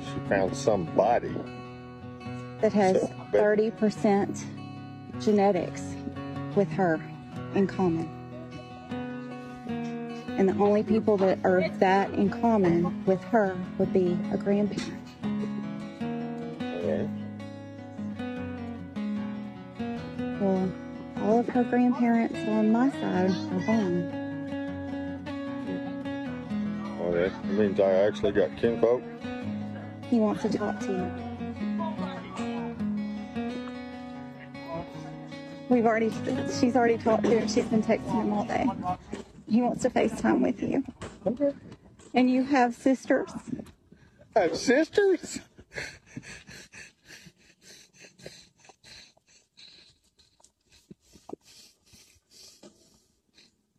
She 0.01 0.29
found 0.29 0.57
somebody 0.57 1.35
that 2.61 2.73
has 2.73 2.97
30% 3.33 4.45
genetics 5.21 5.83
with 6.55 6.71
her 6.71 7.01
in 7.55 7.67
common. 7.67 8.09
And 10.39 10.49
the 10.49 10.55
only 10.63 10.83
people 10.83 11.17
that 11.19 11.39
are 11.45 11.69
that 11.79 12.13
in 12.13 12.29
common 12.29 13.05
with 13.07 13.23
her 13.25 13.57
would 13.79 13.93
be 13.93 14.19
a 14.33 14.37
grandparent. 14.37 15.06
Her 21.57 21.65
grandparents 21.65 22.37
on 22.49 22.71
my 22.71 22.91
side 22.91 23.31
are 23.31 23.61
gone. 23.65 24.13
Oh, 27.01 27.05
well, 27.05 27.13
that 27.13 27.45
means 27.47 27.81
I 27.81 27.93
actually 27.93 28.33
got 28.33 28.55
kinfolk. 28.59 29.03
He 30.11 30.19
wants 30.19 30.43
to 30.43 30.51
talk 30.51 30.79
to 30.81 30.93
you. 30.93 31.11
We've 35.71 35.87
already, 35.87 36.13
she's 36.61 36.77
already 36.77 36.99
talked 36.99 37.25
to 37.25 37.31
him. 37.31 37.49
She's 37.49 37.65
been 37.65 37.83
texting 37.83 38.23
him 38.23 38.35
all 38.35 38.45
day. 38.45 38.67
He 39.49 39.63
wants 39.63 39.81
to 39.85 39.91
FaceTime 39.91 40.43
with 40.43 40.63
you. 40.63 40.85
Okay. 41.27 41.55
And 42.13 42.31
you 42.31 42.43
have 42.45 42.75
sisters. 42.75 43.31
I 44.37 44.41
have 44.41 44.57
sisters? 44.59 45.41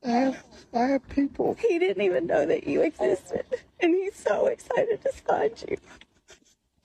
I 0.05 0.09
have, 0.09 0.43
I 0.73 0.79
have 0.87 1.09
people. 1.09 1.55
He 1.59 1.79
didn't 1.79 2.03
even 2.03 2.27
know 2.27 2.45
that 2.45 2.67
you 2.67 2.81
existed. 2.81 3.45
And 3.79 3.93
he's 3.93 4.15
so 4.15 4.47
excited 4.47 5.01
to 5.01 5.11
find 5.11 5.51
you. 5.67 5.77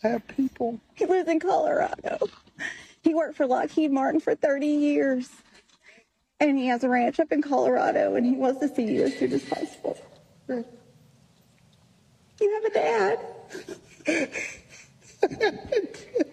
I 0.04 0.08
have 0.08 0.26
people. 0.28 0.80
He 0.94 1.06
lives 1.06 1.28
in 1.28 1.40
Colorado. 1.40 2.18
He 3.02 3.14
worked 3.14 3.36
for 3.36 3.46
Lockheed 3.46 3.90
Martin 3.90 4.20
for 4.20 4.34
30 4.34 4.66
years. 4.66 5.30
And 6.40 6.58
he 6.58 6.66
has 6.66 6.82
a 6.84 6.88
ranch 6.88 7.20
up 7.20 7.30
in 7.30 7.40
Colorado, 7.40 8.16
and 8.16 8.26
he 8.26 8.32
wants 8.32 8.60
to 8.60 8.74
see 8.74 8.84
you 8.94 9.04
as 9.04 9.16
soon 9.16 9.32
as 9.32 9.44
possible. 9.44 9.96
You 12.40 12.54
have 12.54 12.64
a 12.64 12.70
dad. 12.70 13.18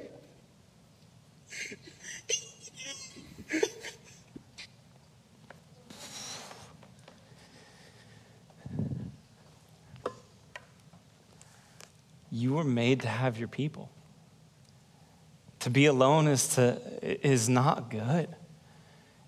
you 12.39 12.53
were 12.53 12.63
made 12.63 13.01
to 13.01 13.07
have 13.07 13.37
your 13.37 13.47
people. 13.47 13.89
To 15.59 15.69
be 15.69 15.85
alone 15.85 16.27
is, 16.27 16.47
to, 16.55 16.79
is 17.27 17.49
not 17.49 17.89
good. 17.89 18.29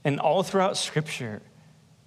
And 0.04 0.20
all 0.20 0.44
throughout 0.44 0.78
Scripture, 0.78 1.42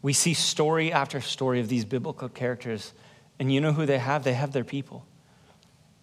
we 0.02 0.12
see 0.12 0.34
story 0.34 0.92
after 0.92 1.20
story 1.20 1.60
of 1.60 1.68
these 1.68 1.84
biblical 1.84 2.28
characters. 2.28 2.92
And 3.38 3.52
you 3.52 3.60
know 3.60 3.72
who 3.72 3.86
they 3.86 3.98
have? 3.98 4.24
They 4.24 4.32
have 4.32 4.52
their 4.52 4.64
people. 4.64 5.06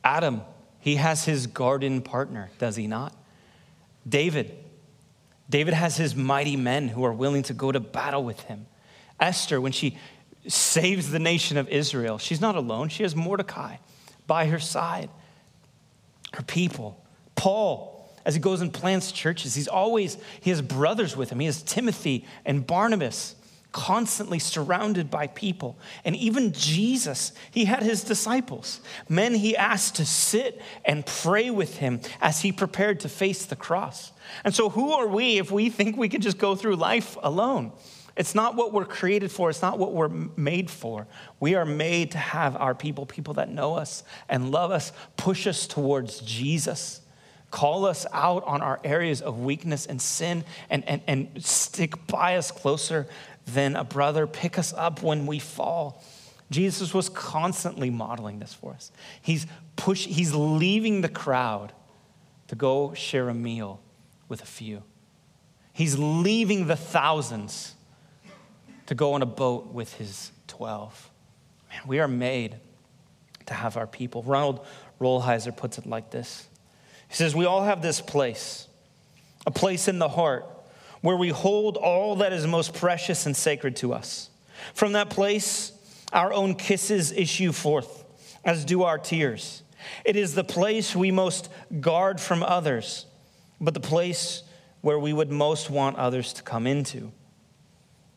Adam, 0.03 0.41
he 0.79 0.95
has 0.95 1.25
his 1.25 1.47
garden 1.47 2.01
partner, 2.01 2.49
does 2.59 2.75
he 2.75 2.87
not? 2.87 3.15
David, 4.07 4.55
David 5.49 5.73
has 5.73 5.97
his 5.97 6.15
mighty 6.15 6.55
men 6.55 6.87
who 6.87 7.03
are 7.03 7.13
willing 7.13 7.43
to 7.43 7.53
go 7.53 7.71
to 7.71 7.79
battle 7.79 8.23
with 8.23 8.41
him. 8.41 8.67
Esther, 9.19 9.59
when 9.59 9.71
she 9.71 9.97
saves 10.47 11.11
the 11.11 11.19
nation 11.19 11.57
of 11.57 11.67
Israel, 11.69 12.17
she's 12.17 12.41
not 12.41 12.55
alone. 12.55 12.89
She 12.89 13.03
has 13.03 13.15
Mordecai 13.15 13.77
by 14.27 14.47
her 14.47 14.59
side, 14.59 15.09
her 16.33 16.43
people. 16.43 17.03
Paul, 17.35 18.09
as 18.25 18.33
he 18.33 18.39
goes 18.39 18.61
and 18.61 18.73
plants 18.73 19.11
churches, 19.11 19.55
he's 19.55 19.67
always, 19.67 20.17
he 20.41 20.49
has 20.49 20.61
brothers 20.61 21.17
with 21.17 21.31
him. 21.31 21.39
He 21.39 21.45
has 21.47 21.61
Timothy 21.63 22.25
and 22.45 22.65
Barnabas, 22.65 23.35
constantly 23.71 24.39
surrounded 24.39 25.09
by 25.09 25.27
people. 25.27 25.77
And 26.03 26.15
even 26.15 26.51
Jesus, 26.51 27.31
he 27.51 27.65
had 27.65 27.83
his 27.83 28.03
disciples, 28.03 28.81
men 29.07 29.33
he 29.33 29.55
asked 29.55 29.95
to 29.95 30.05
sit 30.05 30.61
and 30.83 31.05
pray 31.05 31.49
with 31.49 31.77
him 31.77 32.01
as 32.21 32.41
he 32.41 32.51
prepared 32.51 32.99
to 33.01 33.09
face 33.09 33.45
the 33.45 33.55
cross. 33.55 34.11
And 34.43 34.53
so, 34.53 34.69
who 34.69 34.91
are 34.91 35.07
we 35.07 35.37
if 35.37 35.51
we 35.51 35.69
think 35.69 35.97
we 35.97 36.09
can 36.09 36.21
just 36.21 36.37
go 36.37 36.55
through 36.55 36.75
life 36.75 37.17
alone? 37.23 37.71
It's 38.15 38.35
not 38.35 38.55
what 38.55 38.73
we're 38.73 38.85
created 38.85 39.31
for, 39.31 39.49
it's 39.49 39.61
not 39.61 39.79
what 39.79 39.93
we're 39.93 40.09
made 40.09 40.69
for. 40.69 41.07
We 41.39 41.55
are 41.55 41.65
made 41.65 42.11
to 42.11 42.17
have 42.17 42.55
our 42.57 42.75
people, 42.75 43.05
people 43.05 43.35
that 43.35 43.49
know 43.49 43.75
us 43.75 44.03
and 44.27 44.51
love 44.51 44.71
us, 44.71 44.91
push 45.15 45.47
us 45.47 45.65
towards 45.65 46.19
Jesus, 46.19 47.01
call 47.51 47.85
us 47.85 48.05
out 48.11 48.43
on 48.45 48.61
our 48.61 48.79
areas 48.83 49.21
of 49.21 49.39
weakness 49.39 49.85
and 49.85 50.01
sin, 50.01 50.43
and, 50.69 50.87
and, 50.87 51.01
and 51.07 51.43
stick 51.43 52.05
by 52.07 52.35
us 52.35 52.51
closer 52.51 53.07
than 53.45 53.75
a 53.75 53.83
brother, 53.83 54.27
pick 54.27 54.59
us 54.59 54.73
up 54.73 55.01
when 55.01 55.25
we 55.25 55.39
fall. 55.39 56.03
Jesus 56.49 56.93
was 56.93 57.07
constantly 57.07 57.89
modeling 57.89 58.39
this 58.39 58.53
for 58.53 58.73
us. 58.73 58.91
He's 59.21 59.47
push, 59.77 60.05
he's 60.05 60.35
leaving 60.35 60.99
the 60.99 61.09
crowd 61.09 61.71
to 62.49 62.55
go 62.55 62.93
share 62.93 63.29
a 63.29 63.33
meal 63.33 63.79
with 64.27 64.41
a 64.41 64.45
few. 64.45 64.83
He's 65.71 65.97
leaving 65.97 66.67
the 66.67 66.75
thousands 66.75 67.75
to 68.91 68.95
go 68.95 69.13
on 69.13 69.21
a 69.21 69.25
boat 69.25 69.67
with 69.67 69.93
his 69.93 70.33
12. 70.47 71.11
Man, 71.69 71.79
we 71.87 71.99
are 71.99 72.09
made 72.09 72.57
to 73.45 73.53
have 73.53 73.77
our 73.77 73.87
people. 73.87 74.21
Ronald 74.21 74.65
Rolheiser 74.99 75.55
puts 75.55 75.77
it 75.77 75.85
like 75.85 76.11
this 76.11 76.45
He 77.07 77.15
says, 77.15 77.33
We 77.33 77.45
all 77.45 77.63
have 77.63 77.81
this 77.81 78.01
place, 78.01 78.67
a 79.45 79.51
place 79.51 79.87
in 79.87 79.97
the 79.97 80.09
heart 80.09 80.45
where 80.99 81.15
we 81.15 81.29
hold 81.29 81.77
all 81.77 82.17
that 82.17 82.33
is 82.33 82.45
most 82.45 82.73
precious 82.73 83.25
and 83.25 83.33
sacred 83.33 83.77
to 83.77 83.93
us. 83.93 84.29
From 84.73 84.91
that 84.91 85.09
place, 85.09 85.71
our 86.11 86.33
own 86.33 86.55
kisses 86.55 87.13
issue 87.13 87.53
forth, 87.53 88.03
as 88.43 88.65
do 88.65 88.83
our 88.83 88.97
tears. 88.97 89.63
It 90.03 90.17
is 90.17 90.35
the 90.35 90.43
place 90.43 90.97
we 90.97 91.11
most 91.11 91.47
guard 91.79 92.19
from 92.19 92.43
others, 92.43 93.05
but 93.61 93.73
the 93.73 93.79
place 93.79 94.43
where 94.81 94.99
we 94.99 95.13
would 95.13 95.31
most 95.31 95.69
want 95.69 95.95
others 95.95 96.33
to 96.33 96.43
come 96.43 96.67
into. 96.67 97.13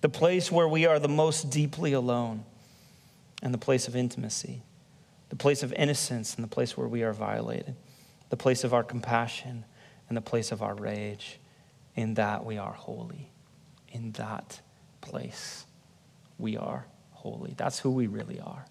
The 0.04 0.10
place 0.10 0.52
where 0.52 0.68
we 0.68 0.84
are 0.84 0.98
the 0.98 1.08
most 1.08 1.48
deeply 1.48 1.94
alone, 1.94 2.44
and 3.42 3.54
the 3.54 3.58
place 3.58 3.88
of 3.88 3.96
intimacy. 3.96 4.60
The 5.30 5.36
place 5.36 5.62
of 5.62 5.72
innocence, 5.72 6.34
and 6.34 6.44
the 6.44 6.48
place 6.48 6.76
where 6.76 6.86
we 6.86 7.02
are 7.04 7.14
violated. 7.14 7.74
The 8.28 8.36
place 8.36 8.64
of 8.64 8.74
our 8.74 8.84
compassion, 8.84 9.64
and 10.06 10.14
the 10.14 10.20
place 10.20 10.52
of 10.52 10.60
our 10.60 10.74
rage. 10.74 11.40
In 11.96 12.12
that 12.14 12.44
we 12.44 12.58
are 12.58 12.74
holy. 12.74 13.30
In 13.92 14.12
that 14.12 14.60
place 15.00 15.64
we 16.36 16.58
are 16.58 16.84
holy. 17.12 17.54
That's 17.56 17.78
who 17.78 17.90
we 17.90 18.06
really 18.06 18.40
are. 18.40 18.66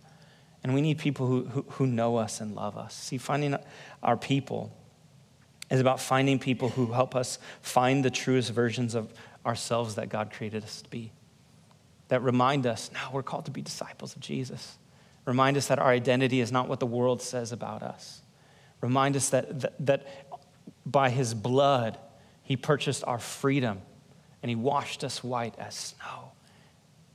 And 0.63 0.75
we 0.75 0.81
need 0.81 0.99
people 0.99 1.25
who, 1.25 1.45
who, 1.45 1.65
who, 1.67 1.87
know 1.87 2.17
us 2.17 2.41
and 2.41 2.53
love 2.53 2.77
us. 2.77 2.93
See, 2.93 3.17
finding 3.17 3.57
our 4.03 4.17
people 4.17 4.71
is 5.71 5.79
about 5.79 5.99
finding 5.99 6.37
people 6.37 6.69
who 6.69 6.91
help 6.91 7.15
us 7.15 7.39
find 7.63 8.05
the 8.05 8.11
truest 8.11 8.51
versions 8.51 8.93
of 8.93 9.11
ourselves 9.43 9.95
that 9.95 10.09
God 10.09 10.31
created 10.31 10.63
us 10.63 10.83
to 10.83 10.89
be. 10.91 11.11
That 12.13 12.21
remind 12.21 12.67
us, 12.67 12.91
now 12.93 13.09
we're 13.11 13.23
called 13.23 13.45
to 13.45 13.51
be 13.51 13.63
disciples 13.63 14.15
of 14.15 14.21
Jesus. 14.21 14.77
Remind 15.25 15.57
us 15.57 15.65
that 15.69 15.79
our 15.79 15.89
identity 15.89 16.41
is 16.41 16.51
not 16.51 16.69
what 16.69 16.79
the 16.79 16.85
world 16.85 17.23
says 17.23 17.51
about 17.51 17.81
us. 17.81 18.21
Remind 18.81 19.15
us 19.15 19.29
that, 19.29 19.61
that, 19.61 19.85
that 19.87 20.05
by 20.85 21.09
his 21.09 21.33
blood, 21.33 21.97
he 22.43 22.55
purchased 22.55 23.03
our 23.07 23.17
freedom 23.17 23.81
and 24.43 24.49
he 24.51 24.55
washed 24.55 25.03
us 25.03 25.23
white 25.23 25.55
as 25.57 25.73
snow. 25.73 26.33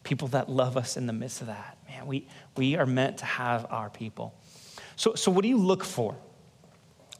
People 0.02 0.26
that 0.28 0.50
love 0.50 0.76
us 0.76 0.96
in 0.96 1.06
the 1.06 1.12
midst 1.12 1.42
of 1.42 1.46
that. 1.46 1.78
Man, 1.88 2.08
we, 2.08 2.26
we 2.56 2.74
are 2.74 2.84
meant 2.84 3.18
to 3.18 3.24
have 3.24 3.66
our 3.70 3.90
people. 3.90 4.34
So, 4.96 5.14
so 5.14 5.30
what 5.30 5.42
do 5.42 5.48
you 5.48 5.58
look 5.58 5.84
for? 5.84 6.16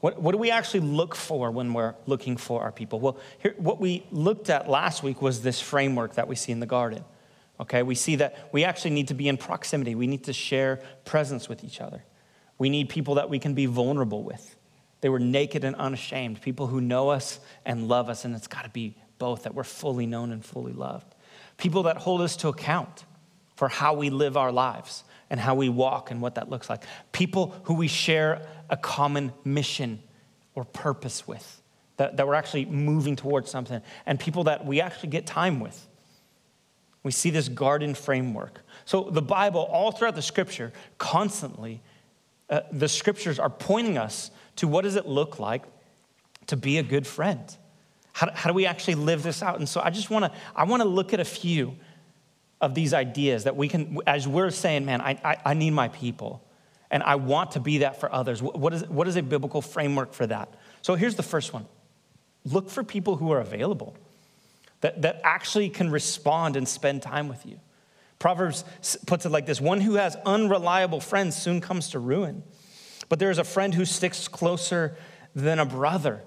What, 0.01 0.21
what 0.21 0.33
do 0.33 0.37
we 0.37 0.51
actually 0.51 0.81
look 0.81 1.15
for 1.15 1.49
when 1.49 1.73
we're 1.73 1.95
looking 2.07 2.35
for 2.35 2.61
our 2.61 2.73
people? 2.73 2.99
Well, 2.99 3.17
here, 3.37 3.55
what 3.57 3.79
we 3.79 4.05
looked 4.11 4.49
at 4.49 4.69
last 4.69 5.01
week 5.01 5.21
was 5.21 5.43
this 5.43 5.61
framework 5.61 6.15
that 6.15 6.27
we 6.27 6.35
see 6.35 6.51
in 6.51 6.59
the 6.59 6.65
garden. 6.65 7.05
Okay, 7.59 7.83
we 7.83 7.95
see 7.95 8.15
that 8.17 8.49
we 8.53 8.63
actually 8.63 8.91
need 8.91 9.09
to 9.09 9.13
be 9.13 9.27
in 9.27 9.37
proximity. 9.37 9.93
We 9.93 10.07
need 10.07 10.23
to 10.25 10.33
share 10.33 10.81
presence 11.03 11.49
with 11.49 11.63
each 11.63 11.81
other. 11.81 12.03
We 12.57 12.69
need 12.69 12.89
people 12.89 13.15
that 13.15 13.29
we 13.29 13.39
can 13.39 13.53
be 13.53 13.65
vulnerable 13.65 14.23
with. 14.23 14.55
They 15.01 15.09
were 15.09 15.19
naked 15.19 15.63
and 15.63 15.75
unashamed, 15.75 16.41
people 16.41 16.67
who 16.67 16.81
know 16.81 17.09
us 17.09 17.39
and 17.65 17.87
love 17.87 18.09
us, 18.09 18.25
and 18.25 18.35
it's 18.35 18.47
got 18.47 18.63
to 18.63 18.69
be 18.69 18.95
both 19.17 19.43
that 19.43 19.53
we're 19.53 19.63
fully 19.63 20.05
known 20.05 20.31
and 20.31 20.43
fully 20.43 20.73
loved. 20.73 21.15
People 21.57 21.83
that 21.83 21.97
hold 21.97 22.21
us 22.21 22.35
to 22.37 22.47
account 22.47 23.05
for 23.55 23.67
how 23.67 23.93
we 23.93 24.09
live 24.09 24.37
our 24.37 24.51
lives 24.51 25.03
and 25.29 25.39
how 25.39 25.55
we 25.55 25.67
walk 25.69 26.11
and 26.11 26.21
what 26.21 26.35
that 26.35 26.49
looks 26.49 26.69
like. 26.69 26.83
People 27.11 27.53
who 27.63 27.73
we 27.73 27.87
share 27.87 28.41
a 28.69 28.77
common 28.77 29.33
mission 29.43 30.01
or 30.55 30.63
purpose 30.63 31.27
with, 31.27 31.61
that, 31.97 32.17
that 32.17 32.27
we're 32.27 32.35
actually 32.35 32.65
moving 32.65 33.15
towards 33.15 33.51
something, 33.51 33.81
and 34.05 34.19
people 34.19 34.45
that 34.45 34.65
we 34.65 34.81
actually 34.81 35.09
get 35.09 35.25
time 35.25 35.59
with. 35.59 35.87
We 37.03 37.11
see 37.11 37.29
this 37.29 37.47
garden 37.47 37.95
framework. 37.95 38.61
So, 38.85 39.09
the 39.09 39.21
Bible, 39.21 39.61
all 39.61 39.91
throughout 39.91 40.15
the 40.15 40.21
scripture, 40.21 40.73
constantly, 40.97 41.81
uh, 42.49 42.61
the 42.71 42.89
scriptures 42.89 43.39
are 43.39 43.49
pointing 43.49 43.97
us 43.97 44.31
to 44.57 44.67
what 44.67 44.83
does 44.83 44.95
it 44.95 45.07
look 45.07 45.39
like 45.39 45.63
to 46.47 46.57
be 46.57 46.77
a 46.77 46.83
good 46.83 47.07
friend? 47.07 47.55
How, 48.11 48.29
how 48.33 48.49
do 48.49 48.53
we 48.53 48.65
actually 48.65 48.95
live 48.95 49.23
this 49.23 49.41
out? 49.41 49.59
And 49.59 49.69
so, 49.69 49.81
I 49.81 49.89
just 49.91 50.09
wanna, 50.09 50.33
I 50.55 50.65
wanna 50.65 50.85
look 50.85 51.13
at 51.13 51.19
a 51.19 51.25
few 51.25 51.75
of 52.61 52.75
these 52.75 52.93
ideas 52.93 53.45
that 53.45 53.55
we 53.55 53.69
can, 53.69 53.99
as 54.05 54.27
we're 54.27 54.49
saying, 54.49 54.85
man, 54.85 54.99
I, 54.99 55.17
I, 55.23 55.37
I 55.45 55.53
need 55.53 55.71
my 55.71 55.87
people 55.87 56.43
and 56.91 57.03
I 57.03 57.15
want 57.15 57.51
to 57.51 57.59
be 57.59 57.79
that 57.79 57.99
for 57.99 58.11
others. 58.11 58.41
What 58.41 58.73
is, 58.73 58.87
what 58.87 59.07
is 59.07 59.15
a 59.15 59.23
biblical 59.23 59.61
framework 59.61 60.13
for 60.13 60.25
that? 60.27 60.53
So 60.81 60.95
here's 60.95 61.15
the 61.15 61.23
first 61.23 61.53
one 61.53 61.67
look 62.45 62.69
for 62.69 62.83
people 62.83 63.17
who 63.17 63.31
are 63.31 63.39
available, 63.39 63.95
that, 64.81 65.01
that 65.01 65.21
actually 65.23 65.69
can 65.69 65.89
respond 65.91 66.55
and 66.55 66.67
spend 66.67 67.01
time 67.01 67.27
with 67.27 67.45
you. 67.45 67.59
Proverbs 68.17 68.63
puts 69.07 69.25
it 69.25 69.29
like 69.29 69.45
this 69.45 69.61
one 69.61 69.81
who 69.81 69.95
has 69.95 70.17
unreliable 70.25 70.99
friends 70.99 71.35
soon 71.35 71.61
comes 71.61 71.89
to 71.89 71.99
ruin, 71.99 72.43
but 73.07 73.19
there 73.19 73.31
is 73.31 73.37
a 73.37 73.43
friend 73.43 73.73
who 73.73 73.85
sticks 73.85 74.27
closer 74.27 74.97
than 75.35 75.59
a 75.59 75.65
brother. 75.65 76.21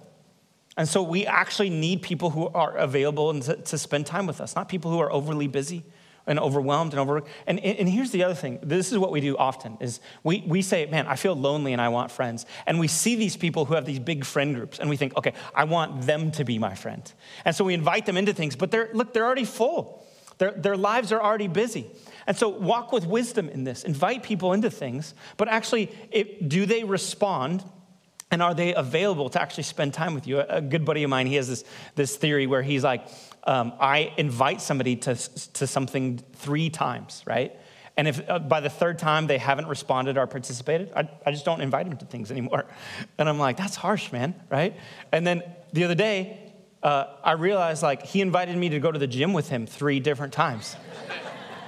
And 0.76 0.88
so 0.88 1.02
we 1.02 1.26
actually 1.26 1.68
need 1.68 2.00
people 2.00 2.30
who 2.30 2.48
are 2.48 2.74
available 2.76 3.30
and 3.30 3.42
to, 3.42 3.56
to 3.56 3.76
spend 3.76 4.06
time 4.06 4.26
with 4.26 4.40
us, 4.40 4.56
not 4.56 4.68
people 4.68 4.90
who 4.90 5.00
are 5.00 5.12
overly 5.12 5.46
busy 5.46 5.84
and 6.26 6.38
overwhelmed 6.38 6.92
and 6.92 7.00
overworked. 7.00 7.28
And, 7.46 7.58
and 7.60 7.88
here's 7.88 8.10
the 8.10 8.24
other 8.24 8.34
thing. 8.34 8.58
This 8.62 8.92
is 8.92 8.98
what 8.98 9.10
we 9.10 9.20
do 9.20 9.36
often 9.36 9.76
is 9.80 10.00
we, 10.22 10.44
we 10.46 10.62
say, 10.62 10.86
man, 10.86 11.06
I 11.06 11.16
feel 11.16 11.34
lonely 11.34 11.72
and 11.72 11.82
I 11.82 11.88
want 11.88 12.10
friends. 12.10 12.46
And 12.66 12.78
we 12.78 12.88
see 12.88 13.16
these 13.16 13.36
people 13.36 13.64
who 13.64 13.74
have 13.74 13.84
these 13.84 13.98
big 13.98 14.24
friend 14.24 14.54
groups 14.54 14.78
and 14.78 14.88
we 14.88 14.96
think, 14.96 15.16
okay, 15.16 15.32
I 15.54 15.64
want 15.64 16.02
them 16.02 16.30
to 16.32 16.44
be 16.44 16.58
my 16.58 16.74
friend. 16.74 17.10
And 17.44 17.54
so 17.54 17.64
we 17.64 17.74
invite 17.74 18.06
them 18.06 18.16
into 18.16 18.32
things, 18.32 18.56
but 18.56 18.70
they're, 18.70 18.90
look, 18.92 19.12
they're 19.12 19.26
already 19.26 19.44
full. 19.44 20.06
Their, 20.38 20.52
their 20.52 20.76
lives 20.76 21.12
are 21.12 21.20
already 21.20 21.48
busy. 21.48 21.86
And 22.26 22.36
so 22.36 22.48
walk 22.48 22.92
with 22.92 23.06
wisdom 23.06 23.48
in 23.48 23.64
this. 23.64 23.84
Invite 23.84 24.22
people 24.22 24.52
into 24.52 24.70
things, 24.70 25.14
but 25.36 25.48
actually, 25.48 25.90
it, 26.10 26.48
do 26.48 26.66
they 26.66 26.84
respond 26.84 27.64
and 28.30 28.42
are 28.42 28.54
they 28.54 28.74
available 28.74 29.28
to 29.30 29.42
actually 29.42 29.64
spend 29.64 29.92
time 29.92 30.14
with 30.14 30.26
you? 30.26 30.40
A, 30.40 30.46
a 30.48 30.60
good 30.60 30.84
buddy 30.84 31.02
of 31.02 31.10
mine, 31.10 31.26
he 31.26 31.34
has 31.34 31.48
this, 31.48 31.64
this 31.96 32.16
theory 32.16 32.46
where 32.46 32.62
he's 32.62 32.82
like, 32.82 33.06
um, 33.44 33.72
I 33.80 34.12
invite 34.16 34.60
somebody 34.60 34.96
to, 34.96 35.14
to 35.54 35.66
something 35.66 36.18
three 36.34 36.70
times, 36.70 37.22
right? 37.26 37.56
And 37.96 38.08
if 38.08 38.28
uh, 38.28 38.38
by 38.38 38.60
the 38.60 38.70
third 38.70 38.98
time 38.98 39.26
they 39.26 39.38
haven't 39.38 39.66
responded 39.66 40.16
or 40.16 40.26
participated, 40.26 40.92
I, 40.94 41.08
I 41.26 41.30
just 41.30 41.44
don't 41.44 41.60
invite 41.60 41.88
them 41.88 41.98
to 41.98 42.04
things 42.06 42.30
anymore. 42.30 42.64
And 43.18 43.28
I'm 43.28 43.38
like, 43.38 43.56
that's 43.56 43.76
harsh, 43.76 44.12
man, 44.12 44.34
right? 44.50 44.76
And 45.12 45.26
then 45.26 45.42
the 45.72 45.84
other 45.84 45.94
day, 45.94 46.52
uh, 46.82 47.06
I 47.22 47.32
realized 47.32 47.82
like 47.82 48.04
he 48.04 48.20
invited 48.20 48.56
me 48.56 48.70
to 48.70 48.80
go 48.80 48.90
to 48.90 48.98
the 48.98 49.06
gym 49.06 49.32
with 49.32 49.48
him 49.48 49.66
three 49.66 50.00
different 50.00 50.32
times. 50.32 50.76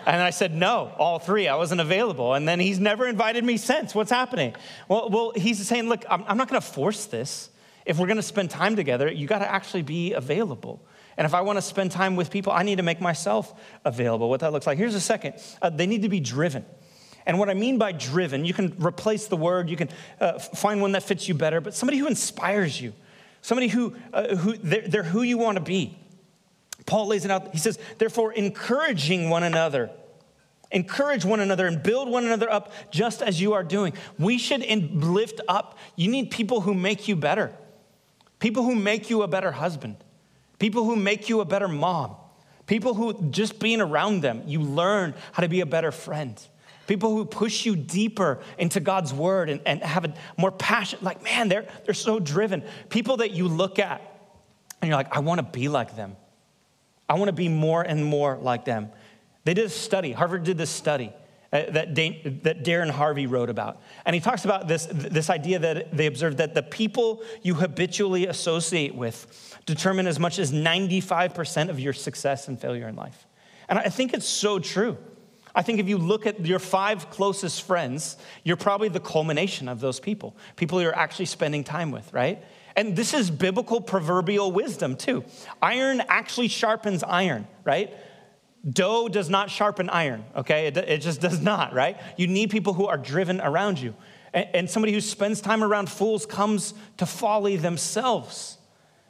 And 0.07 0.21
I 0.21 0.31
said, 0.31 0.55
no, 0.55 0.93
all 0.99 1.19
three. 1.19 1.49
I 1.49 1.57
wasn't 1.57 1.81
available. 1.81 2.35
And 2.35 2.47
then 2.47 2.61
he's 2.61 2.79
never 2.79 3.09
invited 3.09 3.43
me 3.43 3.57
since. 3.57 3.95
What's 3.95 4.11
happening? 4.11 4.55
Well, 4.87 5.09
well 5.09 5.33
he's 5.35 5.67
saying, 5.67 5.89
look, 5.89 6.05
I'm, 6.11 6.25
I'm 6.27 6.37
not 6.37 6.49
going 6.51 6.61
to 6.61 6.67
force 6.67 7.07
this. 7.07 7.49
If 7.87 7.99
we're 7.99 8.07
going 8.07 8.19
to 8.19 8.23
spend 8.23 8.51
time 8.51 8.77
together, 8.77 9.11
you 9.11 9.27
got 9.27 9.39
to 9.39 9.51
actually 9.51 9.81
be 9.81 10.13
available. 10.13 10.87
And 11.17 11.25
if 11.25 11.35
I 11.35 11.43
want 11.43 11.57
to 11.59 11.63
spend 11.63 11.93
time 11.93 12.17
with 12.17 12.31
people, 12.31 12.53
I 12.53 12.63
need 12.63 12.77
to 12.77 12.83
make 12.83 13.01
myself 13.01 13.55
available. 13.85 14.29
What 14.29 14.41
that 14.41 14.53
looks 14.53 14.67
like. 14.67 14.79
Here's 14.79 14.95
a 14.95 15.01
second 15.01 15.35
uh, 15.63 15.71
they 15.71 15.87
need 15.87 16.03
to 16.03 16.09
be 16.09 16.21
driven. 16.21 16.65
And 17.27 17.39
what 17.39 17.49
I 17.49 17.55
mean 17.55 17.79
by 17.79 17.93
driven, 17.93 18.45
you 18.45 18.53
can 18.53 18.75
replace 18.79 19.29
the 19.29 19.37
word, 19.37 19.71
you 19.71 19.77
can 19.77 19.89
uh, 20.21 20.39
find 20.39 20.83
one 20.83 20.93
that 20.93 21.03
fits 21.03 21.27
you 21.27 21.35
better, 21.35 21.61
but 21.61 21.75
somebody 21.75 21.97
who 21.97 22.07
inspires 22.07 22.79
you, 22.79 22.93
somebody 23.41 23.69
who, 23.69 23.97
uh, 24.13 24.37
who 24.37 24.57
they're, 24.59 24.87
they're 24.87 25.03
who 25.03 25.23
you 25.23 25.39
want 25.39 25.57
to 25.57 25.63
be. 25.63 25.97
Paul 26.87 27.07
lays 27.07 27.25
it 27.25 27.31
out. 27.31 27.53
He 27.53 27.59
says, 27.59 27.79
therefore, 27.99 28.33
encouraging 28.33 29.31
one 29.31 29.43
another. 29.43 29.91
Encourage 30.71 31.25
one 31.25 31.41
another 31.41 31.67
and 31.67 31.83
build 31.83 32.11
one 32.11 32.27
another 32.27 32.51
up 32.51 32.73
just 32.91 33.23
as 33.23 33.41
you 33.41 33.53
are 33.53 33.63
doing. 33.63 33.95
We 34.19 34.39
should 34.39 34.63
lift 34.93 35.41
up. 35.49 35.79
You 35.97 36.11
need 36.11 36.31
people 36.31 36.63
who 36.63 36.75
make 36.75 37.07
you 37.07 37.17
better, 37.17 37.53
people 38.39 38.65
who 38.65 38.75
make 38.75 39.09
you 39.09 39.23
a 39.23 39.29
better 39.29 39.53
husband, 39.53 39.97
people 40.59 40.85
who 40.85 40.97
make 40.97 41.29
you 41.29 41.41
a 41.41 41.45
better 41.45 41.69
mom, 41.69 42.17
people 42.67 42.95
who 42.95 43.31
just 43.31 43.59
being 43.59 43.81
around 43.81 44.23
them, 44.23 44.43
you 44.47 44.61
learn 44.61 45.15
how 45.33 45.43
to 45.43 45.49
be 45.49 45.61
a 45.61 45.67
better 45.67 45.93
friend. 45.93 46.41
People 46.87 47.15
who 47.15 47.25
push 47.25 47.65
you 47.65 47.77
deeper 47.77 48.41
into 48.59 48.79
God's 48.79 49.15
word 49.15 49.49
and, 49.49 49.61
and 49.65 49.83
have 49.83 50.05
a 50.05 50.15
more 50.37 50.53
passion, 50.53 50.99
like, 51.03 51.23
man, 51.25 51.49
they're, 51.49 51.67
they're 51.85 51.95
so 51.95 52.21
driven. 52.21 52.63
People 52.91 53.19
that 53.19 53.31
you 53.31 53.49
look 53.49 53.79
at 53.79 54.03
and 54.83 54.89
you're 54.89 54.97
like, 54.97 55.17
I 55.17 55.21
want 55.21 55.39
to 55.39 55.59
be 55.59 55.69
like 55.69 55.97
them. 55.97 56.17
I 57.09 57.15
want 57.15 57.29
to 57.29 57.33
be 57.33 57.49
more 57.49 57.83
and 57.83 58.05
more 58.05 58.37
like 58.37 58.65
them. 58.65 58.91
They 59.45 59.55
did 59.55 59.67
a 59.67 59.71
study, 59.71 60.13
Harvard 60.13 60.45
did 60.45 60.59
this 60.59 60.71
study 60.71 61.13
uh, 61.53 61.71
that, 61.71 61.95
that 61.95 62.65
Darren 62.65 62.91
Hardy 62.91 63.27
wrote 63.27 63.49
about. 63.49 63.81
And 64.05 64.13
he 64.13 64.21
talks 64.21 64.45
about 64.45 64.69
this, 64.69 64.87
this 64.91 65.31
idea 65.31 65.59
that 65.61 65.97
they 65.97 66.07
observed 66.07 66.39
that 66.39 66.55
the 66.55 66.63
people 66.63 67.23
you 67.43 67.55
habitually 67.55 68.27
associate 68.27 68.95
with 68.95 69.54
determine 69.67 70.07
as 70.07 70.19
much 70.19 70.39
as 70.39 70.53
95% 70.53 71.69
of 71.69 71.81
your 71.81 71.93
success 71.93 72.49
and 72.49 72.61
failure 72.61 72.89
in 72.89 72.97
life. 72.97 73.27
And 73.69 73.79
I 73.79 73.89
think 73.89 74.13
it's 74.13 74.29
so 74.29 74.59
true. 74.59 74.99
I 75.55 75.63
think 75.63 75.79
if 75.79 75.89
you 75.89 75.99
look 75.99 76.27
at 76.27 76.45
your 76.45 76.59
five 76.59 77.11
closest 77.11 77.63
friends, 77.63 78.17
you're 78.43 78.57
probably 78.57 78.89
the 78.89 79.01
culmination 79.01 79.69
of 79.69 79.81
those 79.81 80.01
people, 80.01 80.37
people 80.57 80.83
you're 80.83 80.97
actually 80.97 81.27
spending 81.27 81.63
time 81.63 81.91
with, 81.93 82.13
right? 82.13 82.43
And 82.77 82.97
this 82.97 83.15
is 83.15 83.31
biblical 83.31 83.81
proverbial 83.81 84.51
wisdom 84.51 84.97
too. 84.97 85.25
Iron 85.63 86.03
actually 86.09 86.49
sharpens 86.49 87.05
iron, 87.05 87.47
right? 87.63 87.95
Dough 88.69 89.09
does 89.09 89.31
not 89.31 89.51
sharpen 89.51 89.91
iron, 89.91 90.25
okay? 90.35 90.67
It, 90.67 90.77
it 90.77 90.99
just 90.99 91.21
does 91.21 91.41
not, 91.41 91.73
right? 91.73 91.99
You 92.17 92.27
need 92.27 92.51
people 92.51 92.73
who 92.73 92.87
are 92.87 92.97
driven 92.97 93.41
around 93.41 93.79
you. 93.79 93.95
And, 94.33 94.49
and 94.55 94.71
somebody 94.71 94.93
who 94.93 95.01
spends 95.01 95.41
time 95.41 95.63
around 95.63 95.89
fools 95.89 96.27
comes 96.27 96.75
to 96.97 97.07
folly 97.07 97.57
themselves. 97.57 98.59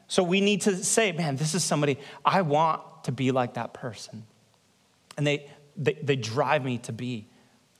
So 0.08 0.22
we 0.22 0.40
need 0.40 0.62
to 0.62 0.76
say, 0.76 1.12
man, 1.12 1.36
this 1.36 1.54
is 1.54 1.64
somebody, 1.64 1.98
I 2.24 2.42
want 2.42 2.82
to 3.04 3.12
be 3.12 3.30
like 3.30 3.54
that 3.54 3.74
person. 3.74 4.24
And 5.16 5.26
they, 5.26 5.50
they, 5.76 5.94
they 5.94 6.16
drive 6.16 6.64
me 6.64 6.78
to 6.78 6.92
be 6.92 7.26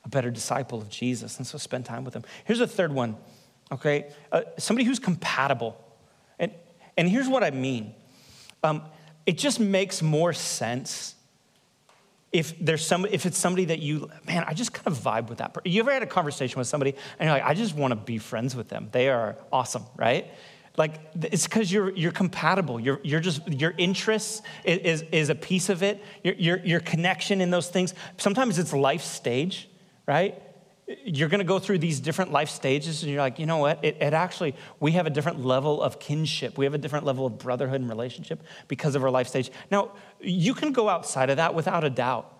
a 0.03 0.09
better 0.09 0.31
disciple 0.31 0.81
of 0.81 0.89
Jesus. 0.89 1.37
And 1.37 1.45
so 1.45 1.57
spend 1.57 1.85
time 1.85 2.03
with 2.03 2.13
them. 2.13 2.23
Here's 2.45 2.61
a 2.61 2.67
third 2.67 2.93
one, 2.93 3.17
okay? 3.71 4.11
Uh, 4.31 4.41
somebody 4.57 4.85
who's 4.85 4.99
compatible. 4.99 5.81
And, 6.39 6.51
and 6.97 7.09
here's 7.09 7.27
what 7.27 7.43
I 7.43 7.51
mean 7.51 7.93
um, 8.63 8.81
it 9.25 9.37
just 9.37 9.59
makes 9.59 10.01
more 10.01 10.33
sense 10.33 11.15
if 12.31 12.57
there's 12.59 12.85
some 12.85 13.05
if 13.05 13.25
it's 13.25 13.37
somebody 13.37 13.65
that 13.65 13.79
you 13.79 14.09
man 14.27 14.43
i 14.45 14.53
just 14.53 14.73
kind 14.73 14.87
of 14.87 14.97
vibe 14.97 15.29
with 15.29 15.37
that 15.37 15.53
person 15.53 15.71
you 15.71 15.79
ever 15.79 15.93
had 15.93 16.03
a 16.03 16.07
conversation 16.07 16.57
with 16.59 16.67
somebody 16.67 16.93
and 17.19 17.27
you're 17.27 17.37
like 17.37 17.45
i 17.45 17.53
just 17.53 17.75
want 17.75 17.91
to 17.91 17.95
be 17.95 18.17
friends 18.17 18.55
with 18.55 18.67
them 18.67 18.89
they 18.91 19.09
are 19.09 19.37
awesome 19.53 19.83
right 19.95 20.31
like 20.77 20.99
it's 21.21 21.45
because 21.45 21.71
you're 21.71 21.91
you're 21.91 22.11
compatible. 22.11 22.79
You're 22.79 22.99
you're 23.03 23.19
just 23.19 23.47
your 23.47 23.73
interests 23.77 24.41
is 24.63 25.03
is 25.11 25.29
a 25.29 25.35
piece 25.35 25.69
of 25.69 25.83
it. 25.83 26.03
Your, 26.23 26.35
your 26.35 26.57
your 26.65 26.79
connection 26.79 27.41
in 27.41 27.49
those 27.49 27.69
things. 27.69 27.93
Sometimes 28.17 28.59
it's 28.59 28.73
life 28.73 29.01
stage, 29.01 29.69
right? 30.05 30.41
You're 31.03 31.29
going 31.29 31.39
to 31.39 31.45
go 31.45 31.57
through 31.57 31.79
these 31.79 31.99
different 31.99 32.31
life 32.31 32.49
stages, 32.49 33.01
and 33.01 33.11
you're 33.11 33.21
like, 33.21 33.39
you 33.39 33.47
know 33.47 33.57
what? 33.57 33.83
It, 33.83 33.97
it 34.01 34.13
actually 34.13 34.55
we 34.79 34.91
have 34.91 35.07
a 35.07 35.09
different 35.09 35.43
level 35.43 35.81
of 35.81 35.99
kinship. 35.99 36.57
We 36.57 36.65
have 36.65 36.73
a 36.73 36.77
different 36.77 37.05
level 37.05 37.25
of 37.25 37.37
brotherhood 37.37 37.81
and 37.81 37.89
relationship 37.89 38.43
because 38.67 38.95
of 38.95 39.03
our 39.03 39.09
life 39.09 39.27
stage. 39.27 39.51
Now 39.71 39.93
you 40.19 40.53
can 40.53 40.73
go 40.73 40.89
outside 40.89 41.29
of 41.29 41.37
that 41.37 41.55
without 41.55 41.83
a 41.85 41.89
doubt, 41.89 42.31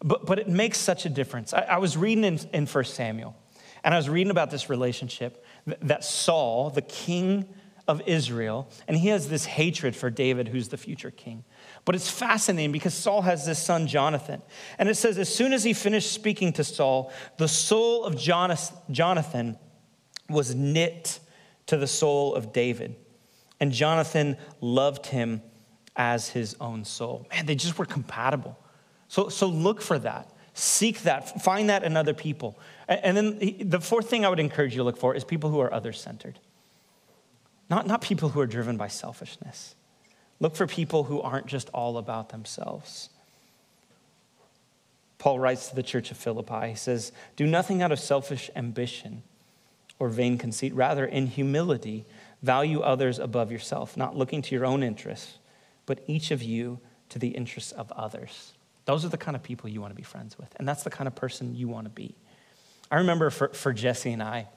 but 0.00 0.26
but 0.26 0.38
it 0.38 0.48
makes 0.48 0.78
such 0.78 1.06
a 1.06 1.08
difference. 1.08 1.54
I, 1.54 1.60
I 1.62 1.78
was 1.78 1.96
reading 1.96 2.24
in 2.24 2.38
in 2.52 2.66
First 2.66 2.94
Samuel, 2.94 3.34
and 3.82 3.94
I 3.94 3.96
was 3.96 4.10
reading 4.10 4.30
about 4.30 4.50
this 4.50 4.68
relationship 4.68 5.44
that 5.66 6.04
Saul, 6.04 6.70
the 6.70 6.82
king 6.82 7.46
of 7.88 8.02
Israel, 8.06 8.70
and 8.86 8.96
he 8.96 9.08
has 9.08 9.28
this 9.28 9.44
hatred 9.44 9.96
for 9.96 10.10
David, 10.10 10.48
who's 10.48 10.68
the 10.68 10.76
future 10.76 11.10
king. 11.10 11.44
But 11.84 11.94
it's 11.94 12.10
fascinating 12.10 12.72
because 12.72 12.94
Saul 12.94 13.22
has 13.22 13.46
this 13.46 13.58
son, 13.58 13.86
Jonathan. 13.86 14.42
And 14.78 14.88
it 14.88 14.96
says, 14.96 15.18
as 15.18 15.34
soon 15.34 15.52
as 15.52 15.64
he 15.64 15.72
finished 15.72 16.12
speaking 16.12 16.52
to 16.54 16.64
Saul, 16.64 17.12
the 17.38 17.48
soul 17.48 18.04
of 18.04 18.16
Jonathan 18.16 19.58
was 20.28 20.54
knit 20.54 21.18
to 21.66 21.76
the 21.76 21.86
soul 21.86 22.34
of 22.34 22.52
David. 22.52 22.96
And 23.58 23.72
Jonathan 23.72 24.36
loved 24.60 25.06
him 25.06 25.42
as 25.96 26.28
his 26.28 26.56
own 26.60 26.84
soul. 26.84 27.26
Man, 27.30 27.46
they 27.46 27.54
just 27.54 27.78
were 27.78 27.84
compatible. 27.84 28.58
So, 29.08 29.28
so 29.28 29.48
look 29.48 29.82
for 29.82 29.98
that. 29.98 30.30
Seek 30.54 31.02
that. 31.02 31.42
Find 31.42 31.68
that 31.70 31.84
in 31.84 31.96
other 31.96 32.14
people. 32.14 32.58
And 32.88 33.16
then 33.16 33.56
the 33.62 33.80
fourth 33.80 34.10
thing 34.10 34.24
I 34.24 34.28
would 34.28 34.40
encourage 34.40 34.72
you 34.72 34.78
to 34.78 34.84
look 34.84 34.96
for 34.96 35.14
is 35.14 35.24
people 35.24 35.50
who 35.50 35.60
are 35.60 35.72
other 35.72 35.92
centered, 35.92 36.38
not, 37.68 37.86
not 37.86 38.00
people 38.00 38.30
who 38.30 38.40
are 38.40 38.46
driven 38.46 38.76
by 38.76 38.88
selfishness. 38.88 39.76
Look 40.40 40.56
for 40.56 40.66
people 40.66 41.04
who 41.04 41.20
aren't 41.20 41.46
just 41.46 41.68
all 41.70 41.98
about 41.98 42.30
themselves. 42.30 43.10
Paul 45.18 45.38
writes 45.38 45.68
to 45.68 45.76
the 45.76 45.82
church 45.82 46.10
of 46.10 46.16
Philippi, 46.16 46.70
he 46.70 46.74
says, 46.74 47.12
Do 47.36 47.46
nothing 47.46 47.82
out 47.82 47.92
of 47.92 48.00
selfish 48.00 48.50
ambition 48.56 49.22
or 49.98 50.08
vain 50.08 50.38
conceit. 50.38 50.74
Rather, 50.74 51.04
in 51.04 51.26
humility, 51.26 52.06
value 52.42 52.80
others 52.80 53.18
above 53.18 53.52
yourself, 53.52 53.96
not 53.96 54.16
looking 54.16 54.40
to 54.42 54.54
your 54.54 54.64
own 54.64 54.82
interests, 54.82 55.38
but 55.84 56.02
each 56.06 56.30
of 56.30 56.42
you 56.42 56.80
to 57.10 57.18
the 57.18 57.28
interests 57.28 57.70
of 57.72 57.92
others. 57.92 58.54
Those 58.90 59.04
are 59.04 59.08
the 59.08 59.16
kind 59.16 59.36
of 59.36 59.44
people 59.44 59.70
you 59.70 59.80
want 59.80 59.92
to 59.92 59.96
be 59.96 60.02
friends 60.02 60.36
with, 60.36 60.52
and 60.56 60.66
that's 60.68 60.82
the 60.82 60.90
kind 60.90 61.06
of 61.06 61.14
person 61.14 61.54
you 61.54 61.68
want 61.68 61.84
to 61.84 61.90
be. 61.90 62.16
I 62.90 62.96
remember 62.96 63.30
for, 63.30 63.46
for 63.50 63.72
Jesse 63.72 64.10
and 64.10 64.20
I, 64.20 64.48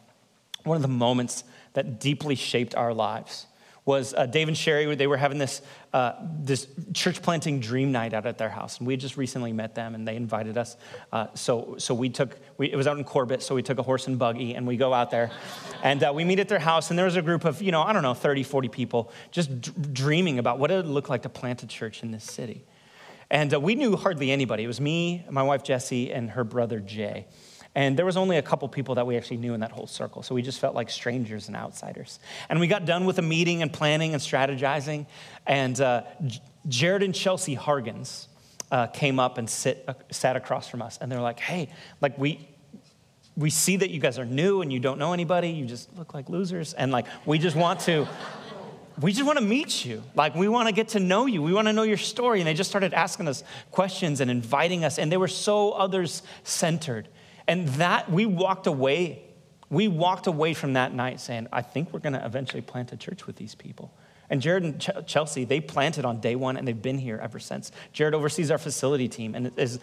one 0.64 0.76
of 0.76 0.82
the 0.82 0.88
moments 0.88 1.44
that 1.74 2.00
deeply 2.00 2.34
shaped 2.34 2.74
our 2.74 2.96
lives 2.96 3.46
was 3.86 4.16
uh, 4.16 4.26
Dave 4.26 4.48
and 4.48 4.58
Sherry, 4.58 4.96
they 4.96 5.06
were 5.06 5.18
having 5.18 5.38
this, 5.38 5.62
uh, 5.94 6.14
this 6.40 6.68
church 6.94 7.22
planting 7.22 7.60
dream 7.60 7.92
night 7.92 8.16
out 8.16 8.26
at 8.26 8.40
their 8.40 8.50
house. 8.50 8.80
And 8.80 8.88
we 8.88 8.94
had 8.94 9.02
just 9.02 9.18
recently 9.18 9.54
met 9.54 9.76
them 9.76 9.94
and 9.94 10.08
they 10.08 10.16
invited 10.16 10.58
us. 10.58 10.78
Uh, 11.12 11.28
so, 11.36 11.76
so 11.78 11.94
we 11.94 12.10
took, 12.10 12.36
we, 12.58 12.72
it 12.72 12.76
was 12.76 12.88
out 12.88 12.98
in 12.98 13.04
Corbett, 13.04 13.44
so 13.44 13.54
we 13.54 13.62
took 13.62 13.78
a 13.78 13.84
horse 13.84 14.08
and 14.08 14.18
buggy 14.18 14.56
and 14.56 14.66
we 14.66 14.78
go 14.78 14.96
out 14.96 15.12
there. 15.12 15.30
And 15.84 16.02
uh, 16.02 16.14
we 16.16 16.24
meet 16.24 16.40
at 16.40 16.48
their 16.48 16.60
house 16.60 16.90
and 16.90 16.98
there 16.98 17.06
was 17.06 17.18
a 17.18 17.22
group 17.22 17.44
of, 17.46 17.62
you 17.62 17.72
know, 17.72 17.84
I 17.84 17.94
don't 17.94 18.04
know, 18.04 18.14
30, 18.16 18.44
40 18.44 18.70
people 18.70 19.12
just 19.32 19.62
d- 19.62 19.72
dreaming 19.92 20.40
about 20.40 20.58
what 20.58 20.72
it 20.72 20.78
would 20.78 20.88
look 20.88 21.10
like 21.10 21.24
to 21.24 21.30
plant 21.30 21.62
a 21.62 21.68
church 21.68 22.02
in 22.02 22.12
this 22.12 22.24
city. 22.24 22.64
And 23.30 23.54
uh, 23.54 23.60
we 23.60 23.76
knew 23.76 23.96
hardly 23.96 24.32
anybody. 24.32 24.64
It 24.64 24.68
was 24.68 24.82
me, 24.82 25.26
my 25.30 25.44
wife 25.44 25.64
Jessie, 25.64 26.12
and 26.12 26.32
her 26.32 26.44
brother 26.44 26.80
Jay. 26.80 27.28
And 27.76 27.98
there 27.98 28.06
was 28.06 28.18
only 28.18 28.38
a 28.38 28.42
couple 28.42 28.68
people 28.68 28.96
that 28.96 29.08
we 29.08 29.18
actually 29.18 29.38
knew 29.38 29.54
in 29.54 29.62
that 29.62 29.72
whole 29.72 29.88
circle. 29.88 30.22
So 30.22 30.36
we 30.36 30.44
just 30.44 30.60
felt 30.60 30.76
like 30.76 30.92
strangers 30.92 31.48
and 31.48 31.58
outsiders. 31.58 32.20
And 32.50 32.60
we 32.60 32.68
got 32.68 32.86
done 32.86 33.06
with 33.06 33.18
a 33.18 33.24
meeting 33.24 33.64
and 33.64 33.74
planning 33.74 34.14
and 34.14 34.22
strategizing. 34.22 35.08
And 35.48 35.80
uh, 35.82 36.04
Jared 36.68 37.02
and 37.02 37.16
Chelsea 37.16 37.56
Hargens 37.56 38.28
uh, 38.72 38.88
came 38.88 39.20
up 39.20 39.40
and 39.40 39.50
sit, 39.50 39.84
uh, 39.88 39.94
sat 40.12 40.36
across 40.36 40.68
from 40.68 40.84
us. 40.84 41.00
And 41.02 41.12
they're 41.12 41.22
like, 41.22 41.40
hey, 41.40 41.70
like 42.00 42.16
we, 42.18 42.48
we 43.36 43.50
see 43.50 43.78
that 43.78 43.90
you 43.90 44.00
guys 44.00 44.20
are 44.20 44.26
new 44.26 44.62
and 44.62 44.72
you 44.72 44.80
don't 44.80 45.00
know 45.00 45.14
anybody. 45.14 45.50
You 45.50 45.66
just 45.66 45.96
look 45.98 46.14
like 46.14 46.30
losers. 46.30 46.74
And 46.74 46.92
like, 46.92 47.08
we 47.26 47.40
just 47.40 47.56
want 47.56 47.80
to. 47.82 48.08
We 49.02 49.12
just 49.12 49.26
want 49.26 49.40
to 49.40 49.44
meet 49.44 49.86
you. 49.86 50.04
Like, 50.16 50.36
we 50.36 50.48
want 50.48 50.68
to 50.68 50.74
get 50.74 50.90
to 50.90 51.00
know 51.00 51.26
you. 51.26 51.42
We 51.42 51.54
want 51.54 51.68
to 51.68 51.74
know 51.74 51.84
your 51.84 51.98
story. 51.98 52.40
And 52.40 52.48
they 52.48 52.54
just 52.54 52.70
started 52.70 52.94
asking 52.94 53.28
us 53.28 53.44
questions 53.72 54.22
and 54.22 54.30
inviting 54.30 54.86
us. 54.86 55.00
And 55.00 55.12
they 55.12 55.18
were 55.18 55.28
so 55.28 55.72
others 55.72 56.22
centered. 56.44 57.08
And 57.48 57.68
that, 57.70 58.12
we 58.12 58.26
walked 58.26 58.68
away. 58.68 59.24
We 59.70 59.88
walked 59.88 60.28
away 60.28 60.54
from 60.54 60.74
that 60.74 60.94
night 60.94 61.20
saying, 61.20 61.48
I 61.52 61.62
think 61.62 61.92
we're 61.92 62.00
going 62.00 62.14
to 62.14 62.26
eventually 62.26 62.62
plant 62.62 62.92
a 62.92 62.98
church 62.98 63.26
with 63.26 63.36
these 63.36 63.56
people. 63.56 63.92
And 64.30 64.42
Jared 64.42 64.64
and 64.64 64.80
Ch- 64.80 64.90
Chelsea, 65.06 65.44
they 65.46 65.60
planted 65.60 66.06
on 66.06 66.20
day 66.20 66.36
one 66.36 66.58
and 66.58 66.68
they've 66.68 66.82
been 66.82 66.98
here 66.98 67.20
ever 67.22 67.40
since. 67.40 67.72
Jared 67.92 68.14
oversees 68.14 68.52
our 68.52 68.58
facility 68.58 69.08
team 69.08 69.36
and 69.36 69.52
has 69.58 69.80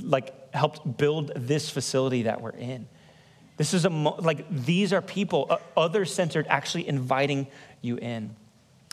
like 0.00 0.54
helped 0.54 0.96
build 0.96 1.32
this 1.36 1.70
facility 1.70 2.22
that 2.22 2.40
we're 2.40 2.50
in. 2.50 2.86
This 3.56 3.72
is 3.72 3.84
a, 3.84 3.90
mo- 3.90 4.16
like, 4.18 4.44
these 4.50 4.92
are 4.92 5.00
people, 5.00 5.46
uh, 5.48 5.58
other 5.76 6.04
centered, 6.04 6.46
actually 6.48 6.88
inviting 6.88 7.46
you 7.82 7.96
in. 7.96 8.34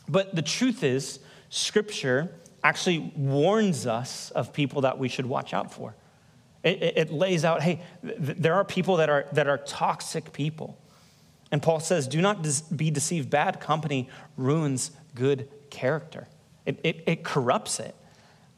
But 0.07 0.35
the 0.35 0.41
truth 0.41 0.83
is, 0.83 1.19
Scripture 1.49 2.33
actually 2.63 3.11
warns 3.15 3.87
us 3.87 4.31
of 4.31 4.53
people 4.53 4.81
that 4.81 4.97
we 4.99 5.09
should 5.09 5.25
watch 5.25 5.53
out 5.53 5.73
for. 5.73 5.95
It, 6.63 6.81
it 6.95 7.11
lays 7.11 7.43
out, 7.43 7.61
hey, 7.61 7.81
th- 8.03 8.37
there 8.37 8.53
are 8.53 8.63
people 8.63 8.97
that 8.97 9.09
are, 9.09 9.25
that 9.33 9.47
are 9.47 9.57
toxic 9.57 10.31
people. 10.31 10.77
And 11.51 11.61
Paul 11.61 11.79
says, 11.79 12.07
do 12.07 12.21
not 12.21 12.43
dis- 12.43 12.61
be 12.61 12.91
deceived. 12.91 13.29
Bad 13.29 13.59
company 13.59 14.09
ruins 14.37 14.91
good 15.15 15.49
character, 15.69 16.27
it, 16.65 16.79
it, 16.83 17.03
it 17.07 17.23
corrupts 17.23 17.79
it. 17.79 17.95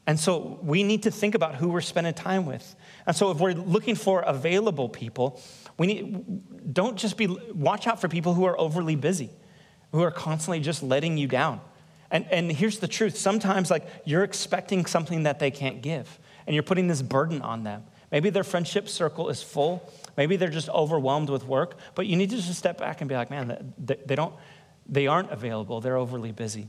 And 0.06 0.20
so 0.20 0.58
we 0.62 0.82
need 0.82 1.04
to 1.04 1.10
think 1.10 1.34
about 1.34 1.54
who 1.54 1.70
we're 1.70 1.80
spending 1.80 2.12
time 2.12 2.44
with. 2.44 2.76
And 3.06 3.16
so 3.16 3.30
if 3.30 3.38
we're 3.38 3.54
looking 3.54 3.94
for 3.94 4.20
available 4.20 4.90
people, 4.90 5.40
we 5.78 5.86
need, 5.86 6.74
don't 6.74 6.96
just 6.96 7.16
be, 7.16 7.26
watch 7.54 7.86
out 7.86 8.02
for 8.02 8.08
people 8.08 8.34
who 8.34 8.44
are 8.44 8.58
overly 8.60 8.96
busy, 8.96 9.30
who 9.94 10.02
are 10.02 10.10
constantly 10.10 10.60
just 10.60 10.82
letting 10.82 11.16
you 11.16 11.28
down. 11.28 11.60
And, 12.10 12.26
and 12.30 12.50
here's 12.50 12.80
the 12.80 12.88
truth 12.88 13.16
sometimes, 13.16 13.70
like, 13.70 13.86
you're 14.04 14.24
expecting 14.24 14.86
something 14.86 15.22
that 15.22 15.38
they 15.38 15.50
can't 15.50 15.82
give, 15.82 16.18
and 16.46 16.54
you're 16.54 16.62
putting 16.62 16.88
this 16.88 17.00
burden 17.00 17.40
on 17.40 17.62
them. 17.62 17.84
Maybe 18.10 18.30
their 18.30 18.44
friendship 18.44 18.88
circle 18.88 19.28
is 19.28 19.42
full. 19.42 19.90
Maybe 20.16 20.36
they're 20.36 20.48
just 20.48 20.68
overwhelmed 20.68 21.30
with 21.30 21.44
work. 21.44 21.76
But 21.94 22.06
you 22.06 22.16
need 22.16 22.30
to 22.30 22.36
just 22.36 22.58
step 22.58 22.78
back 22.78 23.00
and 23.00 23.08
be 23.08 23.14
like, 23.14 23.30
man, 23.30 23.74
they, 23.78 24.14
don't, 24.14 24.34
they 24.88 25.06
aren't 25.06 25.30
available. 25.30 25.80
They're 25.80 25.96
overly 25.96 26.30
busy. 26.32 26.68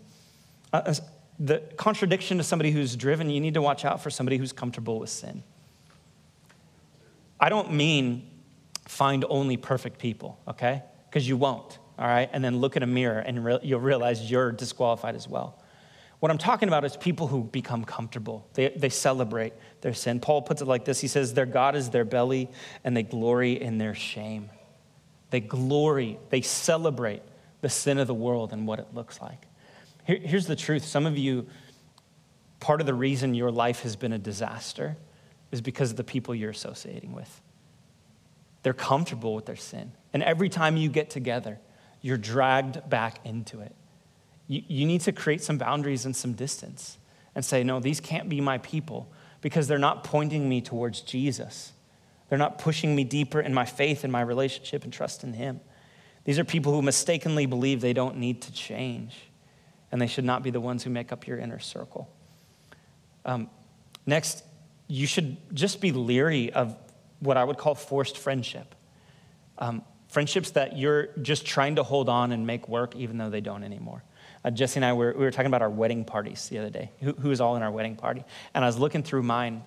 Uh, 0.73 0.93
the 1.39 1.61
contradiction 1.77 2.37
to 2.37 2.43
somebody 2.43 2.71
who's 2.71 2.95
driven, 2.95 3.29
you 3.29 3.39
need 3.39 3.55
to 3.55 3.61
watch 3.61 3.85
out 3.85 4.01
for 4.01 4.09
somebody 4.09 4.37
who's 4.37 4.53
comfortable 4.53 4.99
with 4.99 5.09
sin. 5.09 5.43
I 7.39 7.49
don't 7.49 7.73
mean 7.73 8.27
find 8.87 9.25
only 9.29 9.57
perfect 9.57 9.99
people, 9.99 10.39
okay? 10.47 10.83
Because 11.09 11.27
you 11.27 11.37
won't, 11.37 11.77
all 11.97 12.07
right? 12.07 12.29
And 12.31 12.43
then 12.43 12.57
look 12.57 12.75
in 12.75 12.83
a 12.83 12.87
mirror 12.87 13.19
and 13.19 13.43
re- 13.43 13.59
you'll 13.63 13.79
realize 13.79 14.29
you're 14.29 14.51
disqualified 14.51 15.15
as 15.15 15.27
well. 15.27 15.61
What 16.19 16.31
I'm 16.31 16.37
talking 16.37 16.69
about 16.69 16.85
is 16.85 16.95
people 16.97 17.27
who 17.27 17.43
become 17.43 17.85
comfortable. 17.85 18.47
They, 18.53 18.69
they 18.69 18.89
celebrate 18.89 19.53
their 19.81 19.93
sin. 19.93 20.19
Paul 20.19 20.41
puts 20.41 20.61
it 20.61 20.65
like 20.65 20.85
this 20.85 20.99
He 20.99 21.07
says, 21.07 21.33
Their 21.33 21.45
God 21.45 21.75
is 21.75 21.89
their 21.89 22.05
belly, 22.05 22.49
and 22.83 22.95
they 22.95 23.03
glory 23.03 23.61
in 23.61 23.77
their 23.77 23.95
shame. 23.95 24.49
They 25.29 25.39
glory, 25.39 26.17
they 26.29 26.41
celebrate 26.41 27.21
the 27.61 27.69
sin 27.69 27.97
of 27.97 28.07
the 28.07 28.13
world 28.13 28.53
and 28.53 28.67
what 28.67 28.79
it 28.79 28.87
looks 28.93 29.21
like. 29.21 29.45
Here, 30.05 30.19
here's 30.21 30.47
the 30.47 30.55
truth 30.55 30.85
some 30.85 31.05
of 31.05 31.17
you, 31.17 31.47
part 32.59 32.79
of 32.79 32.87
the 32.87 32.93
reason 32.93 33.33
your 33.33 33.51
life 33.51 33.81
has 33.81 33.95
been 33.95 34.13
a 34.13 34.17
disaster 34.17 34.97
is 35.51 35.61
because 35.61 35.91
of 35.91 35.97
the 35.97 36.03
people 36.03 36.33
you're 36.33 36.51
associating 36.51 37.13
with. 37.13 37.41
They're 38.63 38.73
comfortable 38.73 39.35
with 39.35 39.45
their 39.45 39.55
sin. 39.55 39.91
And 40.13 40.23
every 40.23 40.49
time 40.49 40.77
you 40.77 40.89
get 40.89 41.09
together, 41.09 41.59
you're 42.05 42.17
dragged 42.17 42.87
back 42.87 43.19
into 43.25 43.61
it. 43.61 43.73
You, 44.45 44.61
you 44.67 44.85
need 44.85 45.01
to 45.01 45.11
create 45.11 45.41
some 45.41 45.57
boundaries 45.57 46.05
and 46.05 46.15
some 46.15 46.33
distance 46.33 46.99
and 47.33 47.43
say, 47.43 47.63
no, 47.63 47.79
these 47.79 47.99
can't 47.99 48.29
be 48.29 48.39
my 48.41 48.59
people 48.59 49.11
because 49.41 49.67
they're 49.67 49.79
not 49.79 50.03
pointing 50.03 50.47
me 50.47 50.61
towards 50.61 51.01
Jesus. 51.01 51.73
They're 52.29 52.37
not 52.37 52.59
pushing 52.59 52.95
me 52.95 53.05
deeper 53.05 53.39
in 53.39 53.55
my 53.55 53.65
faith 53.65 54.03
and 54.03 54.13
my 54.13 54.21
relationship 54.21 54.83
and 54.83 54.93
trust 54.93 55.23
in 55.23 55.33
Him. 55.33 55.61
These 56.25 56.37
are 56.37 56.43
people 56.43 56.73
who 56.73 56.83
mistakenly 56.83 57.47
believe 57.47 57.81
they 57.81 57.93
don't 57.93 58.17
need 58.17 58.43
to 58.43 58.53
change, 58.53 59.15
and 59.91 59.99
they 59.99 60.05
should 60.05 60.25
not 60.25 60.43
be 60.43 60.51
the 60.51 60.61
ones 60.61 60.83
who 60.83 60.91
make 60.91 61.11
up 61.11 61.25
your 61.25 61.39
inner 61.39 61.59
circle. 61.59 62.07
Um, 63.25 63.49
next, 64.05 64.43
you 64.87 65.07
should 65.07 65.37
just 65.55 65.81
be 65.81 65.91
leery 65.91 66.53
of 66.53 66.77
what 67.19 67.35
I 67.35 67.43
would 67.43 67.57
call 67.57 67.73
forced 67.73 68.15
friendship. 68.15 68.75
Um, 69.57 69.83
friendships 70.15 70.51
that 70.51 70.77
you're 70.77 71.07
just 71.21 71.45
trying 71.45 71.75
to 71.75 71.83
hold 71.83 72.07
on 72.07 72.31
and 72.31 72.47
make 72.47 72.69
work 72.69 72.95
even 72.95 73.17
though 73.17 73.29
they 73.29 73.41
don't 73.41 73.65
anymore. 73.65 74.01
Uh, 74.45 74.49
Jesse 74.49 74.77
and 74.77 74.85
I 74.85 74.93
were, 74.93 75.11
we 75.11 75.25
were 75.25 75.29
talking 75.29 75.47
about 75.47 75.61
our 75.61 75.69
wedding 75.69 76.05
parties 76.05 76.47
the 76.47 76.57
other 76.57 76.69
day. 76.69 76.91
Who, 77.01 77.27
was 77.27 77.41
all 77.41 77.57
in 77.57 77.61
our 77.61 77.69
wedding 77.69 77.97
party? 77.97 78.23
And 78.53 78.63
I 78.63 78.67
was 78.67 78.79
looking 78.79 79.03
through 79.03 79.23
mine, 79.23 79.61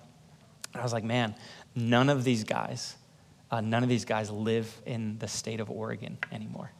and 0.73 0.81
I 0.81 0.81
was 0.81 0.91
like, 0.91 1.03
man, 1.03 1.35
none 1.75 2.09
of 2.09 2.23
these 2.23 2.45
guys, 2.45 2.95
uh, 3.51 3.61
none 3.61 3.83
of 3.83 3.89
these 3.89 4.05
guys 4.05 4.31
live 4.31 4.75
in 4.87 5.19
the 5.19 5.27
state 5.27 5.59
of 5.59 5.69
Oregon 5.69 6.17
anymore. 6.31 6.71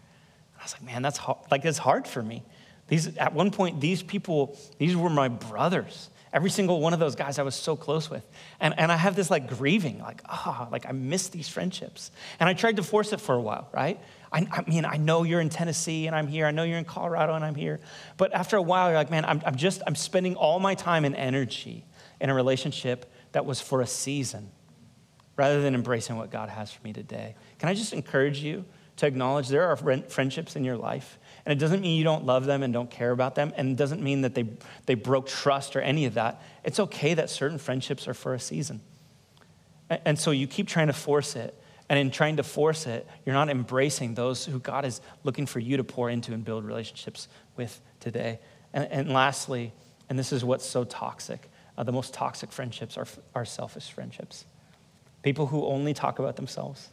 And 0.54 0.62
I 0.62 0.64
was 0.64 0.74
like, 0.74 0.82
man, 0.82 1.04
that's 1.04 1.20
hard. 1.20 1.38
like 1.52 1.64
it's 1.64 1.78
hard 1.78 2.08
for 2.08 2.24
me. 2.24 2.42
These 2.88 3.18
at 3.18 3.36
one 3.36 3.52
point, 3.52 3.80
these 3.80 4.02
people, 4.02 4.58
these 4.80 4.96
were 4.96 5.12
my 5.12 5.28
brothers. 5.28 6.10
Every 6.32 6.50
single 6.50 6.80
one 6.80 6.94
of 6.94 7.00
those 7.00 7.16
guys 7.16 7.40
I 7.40 7.44
was 7.44 7.56
so 7.56 7.76
close 7.76 8.10
with. 8.10 8.24
And, 8.60 8.78
and 8.78 8.92
I 8.92 8.98
have 8.98 9.16
this 9.16 9.32
like 9.32 9.48
grieving, 9.48 10.00
like, 10.00 10.22
ah, 10.26 10.68
oh, 10.68 10.72
like 10.72 10.86
I 10.86 10.92
miss 10.92 11.30
these 11.30 11.50
friendships. 11.50 12.12
And 12.40 12.48
I 12.48 12.54
tried 12.54 12.76
to 12.76 12.84
force 12.84 13.14
it 13.14 13.20
for 13.20 13.34
a 13.34 13.42
while, 13.42 13.68
right? 13.74 14.00
I, 14.32 14.46
I, 14.52 14.64
mean, 14.70 14.86
I 14.86 14.98
know 14.98 15.24
you're 15.24 15.42
in 15.42 15.50
Tennessee 15.50 16.06
and 16.06 16.16
I'm 16.16 16.28
here. 16.28 16.46
I 16.46 16.52
know 16.52 16.64
you're 16.64 16.78
in 16.78 16.86
Colorado 16.86 17.34
and 17.34 17.44
I'm 17.44 17.56
here. 17.56 17.80
But 18.18 18.32
after 18.34 18.58
a 18.58 18.62
while, 18.62 18.90
you're 18.90 18.98
like, 18.98 19.10
man, 19.10 19.26
I'm, 19.26 19.42
I'm 19.46 19.56
just, 19.56 19.82
I'm 19.88 19.96
spending 19.96 20.36
all 20.36 20.60
my 20.60 20.76
time 20.76 21.04
and 21.04 21.16
energy 21.16 21.86
in 22.22 22.30
a 22.30 22.36
relationship 22.36 23.12
that 23.32 23.46
was 23.46 23.60
for 23.60 23.82
a 23.82 23.88
season 23.88 24.52
rather 25.36 25.62
than 25.62 25.74
embracing 25.74 26.16
what 26.18 26.30
God 26.30 26.50
has 26.50 26.72
for 26.72 26.84
me 26.84 26.94
today. 26.94 27.36
Can 27.60 27.70
I 27.70 27.74
just 27.74 27.94
encourage 27.94 28.40
you 28.40 28.66
to 28.98 29.08
acknowledge 29.08 29.48
there 29.48 29.68
are 29.70 29.78
friendships 30.10 30.56
in 30.56 30.64
your 30.64 30.78
life? 30.78 31.18
And 31.50 31.58
it 31.58 31.60
doesn't 31.60 31.82
mean 31.82 31.98
you 31.98 32.04
don't 32.04 32.28
love 32.28 32.46
them 32.46 32.62
and 32.62 32.72
don't 32.72 32.92
care 32.92 33.10
about 33.10 33.34
them, 33.34 33.54
and 33.58 33.72
it 33.72 33.76
doesn't 33.76 34.04
mean 34.04 34.22
that 34.22 34.36
they, 34.36 34.46
they 34.86 34.94
broke 34.94 35.26
trust 35.26 35.76
or 35.76 35.82
any 35.82 36.06
of 36.06 36.14
that. 36.14 36.44
It's 36.64 36.80
okay 36.80 37.16
that 37.16 37.32
certain 37.32 37.58
friendships 37.58 38.08
are 38.08 38.14
for 38.14 38.36
a 38.36 38.40
season. 38.40 38.82
And, 39.90 40.00
and 40.06 40.20
so 40.20 40.30
you 40.30 40.46
keep 40.46 40.68
trying 40.68 40.88
to 40.88 40.94
force 40.94 41.36
it. 41.36 41.60
And 41.90 41.98
in 41.98 42.12
trying 42.12 42.38
to 42.38 42.44
force 42.44 42.86
it, 42.86 43.08
you're 43.26 43.34
not 43.34 43.50
embracing 43.50 44.14
those 44.14 44.46
who 44.46 44.60
God 44.60 44.86
is 44.86 45.02
looking 45.24 45.48
for 45.48 45.58
you 45.58 45.78
to 45.78 45.84
pour 45.84 46.12
into 46.12 46.34
and 46.34 46.46
build 46.46 46.66
relationships 46.66 47.28
with 47.58 47.82
today. 48.00 48.38
And, 48.72 48.88
and 48.92 49.10
lastly, 49.12 49.74
and 50.08 50.20
this 50.20 50.32
is 50.32 50.46
what's 50.46 50.68
so 50.68 50.84
toxic 50.84 51.50
uh, 51.80 51.84
the 51.84 51.92
most 51.92 52.14
toxic 52.14 52.52
friendships 52.52 52.96
are, 52.96 53.08
are 53.34 53.46
selfish 53.46 53.90
friendships. 53.90 54.46
People 55.24 55.48
who 55.48 55.66
only 55.66 55.96
talk 55.96 56.20
about 56.20 56.36
themselves, 56.36 56.90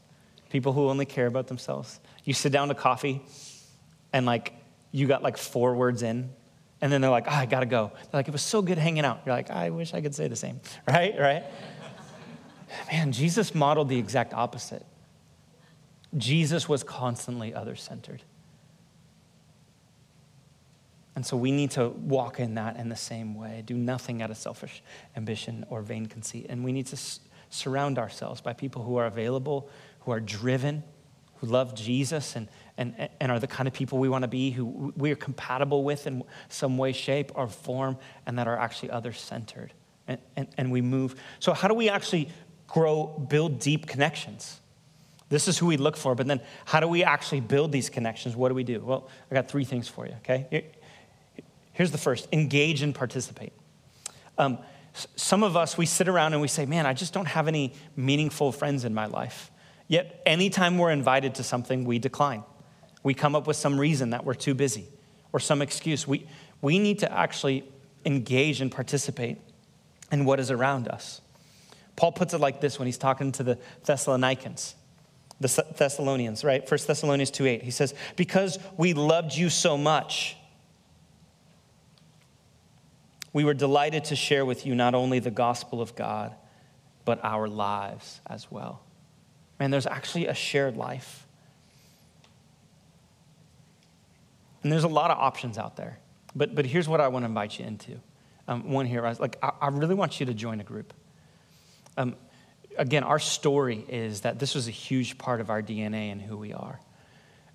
people 0.49 0.73
who 0.73 0.89
only 0.89 1.05
care 1.05 1.27
about 1.27 1.49
themselves. 1.49 2.01
You 2.25 2.33
sit 2.33 2.53
down 2.53 2.69
to 2.69 2.75
coffee 2.75 3.21
and 4.17 4.25
like 4.25 4.55
you 4.93 5.07
got 5.07 5.23
like 5.23 5.37
four 5.37 5.75
words 5.75 6.03
in, 6.03 6.31
and 6.81 6.91
then 6.91 7.03
they're 7.03 7.11
like, 7.11 7.27
oh, 7.27 7.35
I 7.35 7.45
gotta 7.45 7.67
go. 7.67 7.93
They're 7.95 8.19
like, 8.19 8.29
it 8.29 8.33
was 8.33 8.41
so 8.41 8.63
good 8.63 8.79
hanging 8.79 9.05
out. 9.05 9.21
You're 9.27 9.35
like, 9.35 9.51
I 9.51 9.69
wish 9.69 9.93
I 9.93 10.01
could 10.01 10.15
say 10.15 10.27
the 10.27 10.37
same, 10.37 10.59
right? 10.89 11.15
Right? 11.19 11.45
Man, 12.91 13.13
Jesus 13.13 13.55
modeled 13.55 13.91
the 13.91 13.99
exact 13.99 14.33
opposite. 14.33 14.87
Jesus 16.17 16.67
was 16.67 16.83
constantly 16.83 17.53
other 17.53 17.77
centered. 17.77 18.23
And 21.15 21.25
so 21.27 21.37
we 21.37 21.53
need 21.53 21.73
to 21.73 21.89
walk 21.89 22.41
in 22.41 22.55
that 22.55 22.77
in 22.77 22.89
the 22.89 22.97
same 22.97 23.35
way, 23.35 23.63
do 23.67 23.75
nothing 23.75 24.23
out 24.23 24.31
of 24.31 24.39
selfish 24.39 24.83
ambition 25.15 25.67
or 25.69 25.83
vain 25.83 26.07
conceit. 26.07 26.47
And 26.49 26.65
we 26.65 26.73
need 26.73 26.87
to 26.87 26.97
s- 26.97 27.21
surround 27.51 27.99
ourselves 27.99 28.41
by 28.41 28.55
people 28.55 28.83
who 28.83 28.97
are 28.97 29.07
available, 29.07 29.69
who 30.01 30.11
are 30.13 30.21
driven, 30.21 30.85
who 31.39 31.47
love 31.47 31.75
Jesus 31.75 32.37
and, 32.37 32.49
and, 32.77 33.09
and 33.21 33.33
are 33.33 33.39
the 33.39 33.47
kind 33.47 33.67
of 33.67 33.75
people 33.75 33.99
we 33.99 34.09
want 34.09 34.23
to 34.23 34.29
be, 34.29 34.51
who 34.51 34.93
we 34.97 35.11
are 35.11 35.17
compatible 35.17 35.85
with 35.85 36.07
in 36.07 36.23
some 36.49 36.79
way, 36.79 36.93
shape, 36.93 37.33
or 37.35 37.49
form, 37.49 37.97
and 38.27 38.39
that 38.39 38.49
are 38.49 38.59
actually 38.59 38.91
other 38.91 39.13
centered. 39.13 39.73
And, 40.09 40.19
and, 40.37 40.49
and 40.57 40.71
we 40.71 40.81
move. 40.81 41.17
So, 41.41 41.53
how 41.53 41.69
do 41.69 41.75
we 41.75 41.89
actually 41.89 42.29
grow, 42.67 43.07
build 43.07 43.59
deep 43.59 43.87
connections? 43.87 44.61
This 45.29 45.49
is 45.49 45.59
who 45.59 45.67
we 45.67 45.77
look 45.77 45.97
for, 45.97 46.15
but 46.15 46.27
then 46.27 46.41
how 46.65 46.79
do 46.79 46.87
we 46.87 47.03
actually 47.03 47.41
build 47.41 47.73
these 47.73 47.91
connections? 47.91 48.37
What 48.37 48.49
do 48.49 48.55
we 48.55 48.63
do? 48.63 48.81
Well, 48.81 49.09
I 49.31 49.35
got 49.35 49.49
three 49.49 49.65
things 49.65 49.89
for 49.89 50.07
you, 50.07 50.15
okay? 50.19 50.65
Here's 51.73 51.91
the 51.91 51.99
first 51.99 52.29
engage 52.33 52.83
and 52.83 52.95
participate. 52.95 53.53
Um, 54.39 54.59
some 55.17 55.43
of 55.43 55.57
us, 55.57 55.77
we 55.77 55.85
sit 55.85 56.09
around 56.09 56.33
and 56.33 56.41
we 56.41 56.49
say, 56.49 56.65
man, 56.65 56.87
I 56.87 56.95
just 56.95 57.13
don't 57.13 57.27
have 57.27 57.49
any 57.49 57.75
meaningful 57.97 58.53
friends 58.53 58.85
in 58.85 58.95
my 58.95 59.07
life. 59.07 59.51
Yet, 59.89 60.23
anytime 60.27 60.79
we're 60.79 60.91
invited 60.91 61.37
to 61.37 61.43
something, 61.43 61.85
we 61.85 61.99
decline. 61.99 62.43
We 63.03 63.15
come 63.15 63.37
up 63.37 63.47
with 63.47 63.57
some 63.57 63.79
reason 63.79 64.11
that 64.11 64.25
we're 64.25 64.35
too 64.35 64.55
busy 64.55 64.89
or 65.33 65.39
some 65.39 65.63
excuse. 65.63 66.09
We, 66.09 66.27
we 66.61 66.79
need 66.79 67.01
to 67.01 67.13
actually 67.13 67.65
engage 68.05 68.61
and 68.61 68.71
participate 68.71 69.39
in 70.11 70.25
what 70.25 70.41
is 70.41 70.51
around 70.51 70.89
us. 70.89 71.21
Paul 71.95 72.13
puts 72.13 72.35
it 72.35 72.39
like 72.39 72.61
this 72.61 72.79
when 72.79 72.87
he's 72.87 72.99
talking 72.99 73.33
to 73.33 73.43
the 73.43 73.59
Thessalonians, 73.85 74.75
the 75.41 75.65
Thessalonians, 75.77 76.45
right? 76.45 76.69
1 76.69 76.81
Thessalonians 76.87 77.31
2 77.31 77.47
8. 77.47 77.63
He 77.63 77.71
says, 77.71 77.95
Because 78.17 78.59
we 78.77 78.93
loved 78.93 79.35
you 79.35 79.49
so 79.49 79.79
much, 79.79 80.37
we 83.33 83.45
were 83.45 83.55
delighted 83.55 84.05
to 84.07 84.17
share 84.17 84.45
with 84.45 84.67
you 84.67 84.75
not 84.75 84.95
only 84.95 85.19
the 85.19 85.31
gospel 85.31 85.81
of 85.81 85.95
God, 85.95 86.35
but 87.05 87.21
our 87.23 87.49
lives 87.49 88.21
as 88.27 88.51
well. 88.51 88.86
Man, 89.59 89.71
there's 89.71 89.87
actually 89.87 90.27
a 90.27 90.35
shared 90.35 90.77
life. 90.77 91.27
And 94.63 94.73
there's 94.73 94.85
a 94.85 94.89
lot 94.89 95.11
of 95.11 95.19
options 95.19 95.59
out 95.59 95.77
there. 95.77 95.99
But, 96.35 96.55
but 96.55 96.67
here's 96.67 96.89
what 96.89 97.01
I 97.01 97.09
want 97.09 97.23
to 97.23 97.29
invite 97.29 97.59
you 97.59 97.65
into. 97.65 98.01
Um, 98.49 98.71
one 98.71 98.87
here, 98.87 99.07
I 99.07 99.13
like, 99.13 99.39
I, 99.43 99.53
I, 99.61 99.69
really 99.69 99.95
want 99.95 100.21
you 100.21 100.27
to 100.27 100.35
join 100.35 100.61
a 100.61 100.65
group. 100.65 100.93
Um, 101.97 102.15
again, 102.77 103.03
our 103.03 103.19
story 103.19 103.85
is 103.89 104.21
that 104.21 104.39
this 104.39 104.55
was 104.55 104.69
a 104.69 104.73
huge 104.73 105.19
part 105.19 105.41
of 105.41 105.51
our 105.51 105.63
DNA 105.63 106.13
and 106.13 106.21
who 106.21 106.37
we 106.37 106.53
are. 106.53 106.79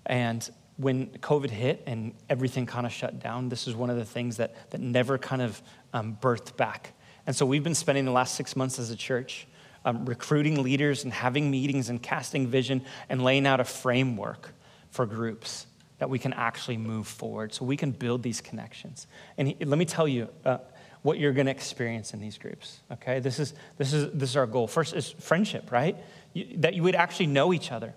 And 0.04 0.48
when 0.76 1.06
COVID 1.06 1.50
hit 1.50 1.82
and 1.86 2.14
everything 2.28 2.66
kind 2.66 2.86
of 2.86 2.92
shut 2.92 3.20
down, 3.20 3.48
this 3.48 3.66
is 3.68 3.74
one 3.74 3.88
of 3.88 3.96
the 3.96 4.04
things 4.04 4.38
that, 4.38 4.70
that 4.70 4.80
never 4.80 5.16
kind 5.16 5.42
of 5.42 5.62
um, 5.92 6.18
birthed 6.20 6.56
back. 6.56 6.92
And 7.26 7.36
so 7.36 7.46
we've 7.46 7.62
been 7.62 7.74
spending 7.74 8.04
the 8.04 8.10
last 8.10 8.34
six 8.34 8.56
months 8.56 8.78
as 8.78 8.90
a 8.90 8.96
church 8.96 9.46
um, 9.84 10.04
recruiting 10.04 10.62
leaders 10.62 11.04
and 11.04 11.12
having 11.12 11.50
meetings 11.50 11.88
and 11.88 12.02
casting 12.02 12.46
vision 12.46 12.82
and 13.08 13.22
laying 13.22 13.46
out 13.46 13.60
a 13.60 13.64
framework 13.64 14.54
for 14.90 15.06
groups 15.06 15.66
that 15.98 16.10
we 16.10 16.18
can 16.18 16.32
actually 16.32 16.76
move 16.76 17.06
forward 17.06 17.54
so 17.54 17.64
we 17.64 17.76
can 17.76 17.92
build 17.92 18.22
these 18.22 18.40
connections. 18.40 19.06
And 19.38 19.48
he, 19.48 19.64
let 19.64 19.78
me 19.78 19.84
tell 19.84 20.08
you 20.08 20.28
uh, 20.44 20.58
what 21.02 21.18
you're 21.18 21.32
going 21.32 21.46
to 21.46 21.52
experience 21.52 22.14
in 22.14 22.20
these 22.20 22.38
groups, 22.38 22.80
okay? 22.90 23.20
This 23.20 23.38
is, 23.38 23.54
this, 23.76 23.92
is, 23.92 24.12
this 24.12 24.30
is 24.30 24.36
our 24.36 24.46
goal. 24.46 24.66
First 24.66 24.94
is 24.94 25.10
friendship, 25.10 25.70
right? 25.70 25.96
You, 26.32 26.46
that 26.58 26.74
you 26.74 26.82
would 26.82 26.94
actually 26.94 27.26
know 27.26 27.52
each 27.52 27.70
other. 27.72 27.94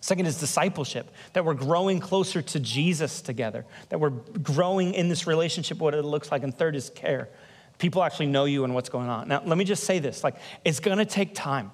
Second 0.00 0.26
is 0.26 0.38
discipleship, 0.38 1.10
that 1.32 1.46
we're 1.46 1.54
growing 1.54 1.98
closer 1.98 2.42
to 2.42 2.60
Jesus 2.60 3.22
together, 3.22 3.64
that 3.88 3.98
we're 3.98 4.10
growing 4.10 4.92
in 4.92 5.08
this 5.08 5.26
relationship, 5.26 5.78
what 5.78 5.94
it 5.94 6.04
looks 6.04 6.30
like. 6.30 6.42
And 6.42 6.54
third 6.54 6.76
is 6.76 6.90
care, 6.90 7.30
people 7.84 8.02
actually 8.02 8.24
know 8.24 8.46
you 8.46 8.64
and 8.64 8.74
what's 8.74 8.88
going 8.88 9.10
on. 9.10 9.28
Now, 9.28 9.42
let 9.44 9.58
me 9.58 9.64
just 9.64 9.84
say 9.84 9.98
this 9.98 10.24
like, 10.24 10.36
it's 10.64 10.80
gonna 10.80 11.04
take 11.04 11.34
time. 11.34 11.70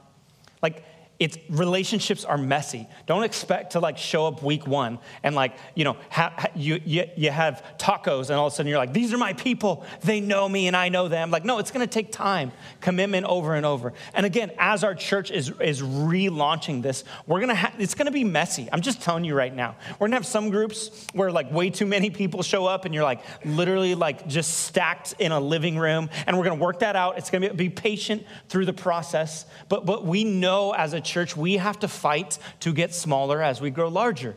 Like, 0.61 0.85
it's 1.21 1.37
relationships 1.51 2.25
are 2.25 2.39
messy. 2.39 2.89
Don't 3.05 3.25
expect 3.25 3.73
to 3.73 3.81
like 3.81 3.99
show 3.99 4.27
up 4.27 4.43
week 4.43 4.67
one 4.67 4.99
and 5.23 5.35
like 5.35 5.55
you 5.75 5.85
know 5.85 5.99
ha, 6.09 6.47
you, 6.55 6.81
you, 6.87 7.05
you 7.15 7.31
have 7.31 7.63
tacos 7.79 8.31
and 8.31 8.39
all 8.39 8.47
of 8.47 8.55
a 8.55 8.57
sudden 8.57 8.71
you're 8.71 8.79
like 8.79 8.95
these 8.95 9.13
are 9.13 9.19
my 9.19 9.35
people. 9.35 9.85
They 10.01 10.21
know 10.21 10.49
me 10.49 10.67
and 10.67 10.75
i 10.75 10.89
know 10.89 11.09
them. 11.09 11.31
Like 11.31 11.45
no 11.45 11.59
it's 11.59 11.71
going 11.71 11.87
to 11.87 11.93
take 11.93 12.11
time. 12.11 12.53
Commitment 12.81 13.27
over 13.27 13.55
and 13.55 13.67
over. 13.67 13.93
And 14.15 14.25
again 14.25 14.51
as 14.59 14.83
our 14.83 14.95
church 14.95 15.31
is 15.31 15.51
is 15.61 15.83
relaunching 15.83 16.81
this 16.81 17.05
we're 17.27 17.41
going 17.41 17.51
to 17.51 17.55
have 17.55 17.75
it's 17.79 17.95
going 17.95 18.07
to 18.07 18.13
be 18.13 18.25
messy. 18.25 18.71
I'm 18.73 18.81
just 18.81 19.03
telling 19.03 19.25
you 19.25 19.35
right 19.35 19.55
now. 19.55 19.77
We're 19.93 20.09
going 20.09 20.13
to 20.13 20.17
have 20.17 20.27
some 20.27 20.49
groups 20.49 21.07
where 21.13 21.31
like 21.31 21.53
way 21.53 21.69
too 21.69 21.87
many 21.87 22.09
people 22.09 22.43
show 22.43 22.65
up 22.65 22.87
and 22.87 22.95
you're 22.95 23.05
like 23.05 23.21
literally 23.45 23.95
like 23.95 24.27
just 24.27 24.61
stacked 24.61 25.17
in 25.19 25.33
a 25.33 25.41
living 25.41 25.77
room 25.77 26.09
and 26.27 26.39
we're 26.39 26.45
going 26.45 26.59
to 26.59 26.65
work 26.65 26.79
that 26.79 26.97
out. 26.97 27.19
It's 27.19 27.29
going 27.29 27.43
to 27.43 27.51
be, 27.51 27.69
be 27.69 27.69
patient 27.69 28.25
through 28.49 28.65
the 28.65 28.73
process. 28.73 29.45
But 29.69 29.85
but 29.85 30.07
we 30.07 30.25
know 30.25 30.73
as 30.73 30.95
a 30.95 31.10
church, 31.11 31.37
we 31.37 31.57
have 31.57 31.79
to 31.81 31.89
fight 31.89 32.39
to 32.61 32.73
get 32.73 32.95
smaller 32.95 33.43
as 33.43 33.61
we 33.61 33.71
grow 33.71 33.89
larger. 33.89 34.37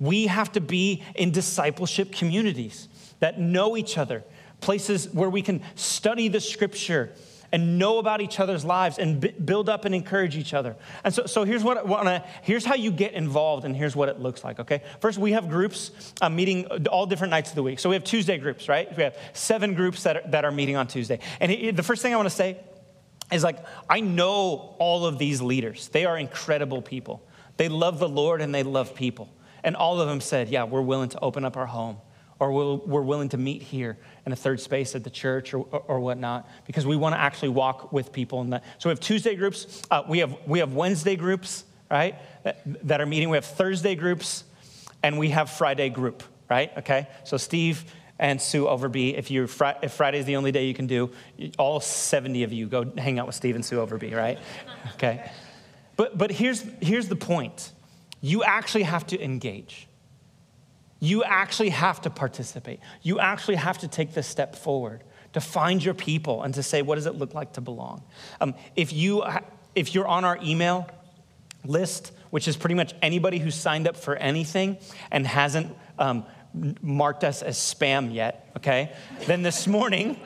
We 0.00 0.26
have 0.28 0.52
to 0.52 0.60
be 0.60 1.02
in 1.14 1.32
discipleship 1.32 2.12
communities 2.12 2.88
that 3.20 3.40
know 3.40 3.76
each 3.76 3.98
other, 3.98 4.24
places 4.60 5.12
where 5.12 5.30
we 5.30 5.42
can 5.42 5.62
study 5.74 6.28
the 6.28 6.40
scripture 6.40 7.12
and 7.52 7.78
know 7.78 7.98
about 7.98 8.20
each 8.20 8.40
other's 8.40 8.64
lives 8.64 8.98
and 8.98 9.20
b- 9.20 9.30
build 9.30 9.68
up 9.68 9.84
and 9.84 9.94
encourage 9.94 10.36
each 10.36 10.52
other. 10.52 10.76
And 11.02 11.14
so, 11.14 11.26
so 11.26 11.44
here's 11.44 11.64
what 11.64 11.86
wanna, 11.86 12.24
here's 12.42 12.64
how 12.64 12.74
you 12.74 12.90
get 12.90 13.14
involved 13.14 13.64
and 13.64 13.74
here's 13.74 13.96
what 13.96 14.08
it 14.08 14.20
looks 14.20 14.44
like, 14.44 14.60
okay? 14.60 14.82
First, 15.00 15.18
we 15.18 15.32
have 15.32 15.48
groups 15.48 15.90
uh, 16.20 16.28
meeting 16.28 16.66
all 16.86 17.06
different 17.06 17.30
nights 17.30 17.50
of 17.50 17.56
the 17.56 17.62
week. 17.62 17.78
So 17.78 17.88
we 17.88 17.94
have 17.94 18.04
Tuesday 18.04 18.38
groups, 18.38 18.68
right? 18.68 18.94
We 18.96 19.02
have 19.02 19.16
seven 19.32 19.74
groups 19.74 20.02
that 20.02 20.16
are, 20.16 20.30
that 20.30 20.44
are 20.44 20.50
meeting 20.50 20.76
on 20.76 20.86
Tuesday. 20.86 21.20
And 21.40 21.50
it, 21.50 21.76
the 21.76 21.82
first 21.82 22.02
thing 22.02 22.12
I 22.12 22.16
wanna 22.16 22.30
say 22.30 22.58
is 23.30 23.44
like, 23.44 23.58
I 23.88 24.00
know 24.00 24.74
all 24.78 25.06
of 25.06 25.18
these 25.18 25.40
leaders. 25.42 25.88
They 25.88 26.04
are 26.04 26.16
incredible 26.16 26.82
people. 26.82 27.22
They 27.56 27.68
love 27.68 27.98
the 27.98 28.08
Lord 28.08 28.40
and 28.40 28.54
they 28.54 28.62
love 28.62 28.94
people. 28.94 29.28
And 29.64 29.76
all 29.76 30.00
of 30.00 30.08
them 30.08 30.20
said, 30.20 30.48
yeah, 30.48 30.64
we're 30.64 30.82
willing 30.82 31.08
to 31.10 31.20
open 31.20 31.44
up 31.44 31.56
our 31.56 31.66
home 31.66 31.98
or 32.38 32.52
we're 32.52 33.02
willing 33.02 33.28
to 33.30 33.36
meet 33.36 33.62
here 33.62 33.98
in 34.24 34.32
a 34.32 34.36
third 34.36 34.60
space 34.60 34.94
at 34.94 35.02
the 35.02 35.10
church 35.10 35.52
or, 35.52 35.58
or 35.60 35.98
whatnot 35.98 36.48
because 36.66 36.86
we 36.86 36.96
want 36.96 37.14
to 37.14 37.20
actually 37.20 37.48
walk 37.48 37.92
with 37.92 38.12
people 38.12 38.44
that. 38.44 38.64
So 38.78 38.88
we 38.88 38.92
have 38.92 39.00
Tuesday 39.00 39.34
groups, 39.34 39.82
uh, 39.90 40.04
we, 40.08 40.20
have, 40.20 40.36
we 40.46 40.60
have 40.60 40.72
Wednesday 40.72 41.16
groups, 41.16 41.64
right, 41.90 42.14
that 42.64 43.00
are 43.00 43.06
meeting. 43.06 43.28
We 43.28 43.36
have 43.36 43.44
Thursday 43.44 43.94
groups, 43.94 44.44
and 45.02 45.18
we 45.18 45.30
have 45.30 45.50
Friday 45.50 45.88
group, 45.88 46.22
right? 46.48 46.70
Okay, 46.78 47.08
so 47.24 47.36
Steve 47.36 47.84
and 48.18 48.40
Sue 48.40 48.64
Overby, 48.64 49.16
if, 49.16 49.30
you 49.30 49.44
if 49.44 49.92
Friday 49.92 50.18
is 50.18 50.24
the 50.24 50.36
only 50.36 50.52
day 50.52 50.66
you 50.66 50.74
can 50.74 50.86
do, 50.86 51.10
all 51.58 51.80
70 51.80 52.42
of 52.42 52.52
you 52.52 52.66
go 52.66 52.84
hang 52.96 53.18
out 53.18 53.26
with 53.26 53.36
Steve 53.36 53.54
and 53.54 53.64
Sue 53.64 53.76
Overby, 53.76 54.14
right? 54.14 54.38
Okay. 54.94 55.30
But, 55.96 56.16
but 56.16 56.30
here's, 56.30 56.64
here's 56.80 57.08
the 57.08 57.16
point 57.16 57.72
you 58.20 58.42
actually 58.42 58.84
have 58.84 59.06
to 59.08 59.22
engage. 59.22 59.86
You 61.00 61.22
actually 61.24 61.68
have 61.68 62.00
to 62.02 62.10
participate. 62.10 62.80
You 63.02 63.20
actually 63.20 63.56
have 63.56 63.78
to 63.78 63.88
take 63.88 64.14
this 64.14 64.26
step 64.26 64.56
forward 64.56 65.04
to 65.34 65.40
find 65.40 65.84
your 65.84 65.94
people 65.94 66.42
and 66.42 66.54
to 66.54 66.62
say, 66.62 66.82
what 66.82 66.96
does 66.96 67.06
it 67.06 67.14
look 67.14 67.34
like 67.34 67.52
to 67.54 67.60
belong? 67.60 68.02
Um, 68.40 68.54
if, 68.74 68.92
you, 68.92 69.24
if 69.74 69.94
you're 69.94 70.08
on 70.08 70.24
our 70.24 70.38
email 70.42 70.88
list, 71.64 72.12
which 72.30 72.48
is 72.48 72.56
pretty 72.56 72.74
much 72.74 72.94
anybody 73.02 73.38
who 73.38 73.50
signed 73.50 73.86
up 73.86 73.96
for 73.96 74.16
anything 74.16 74.78
and 75.10 75.26
hasn't 75.26 75.76
um, 75.98 76.24
marked 76.54 77.24
us 77.24 77.42
as 77.42 77.56
spam 77.56 78.12
yet, 78.12 78.50
okay? 78.56 78.92
then 79.26 79.42
this 79.42 79.66
morning, 79.66 80.18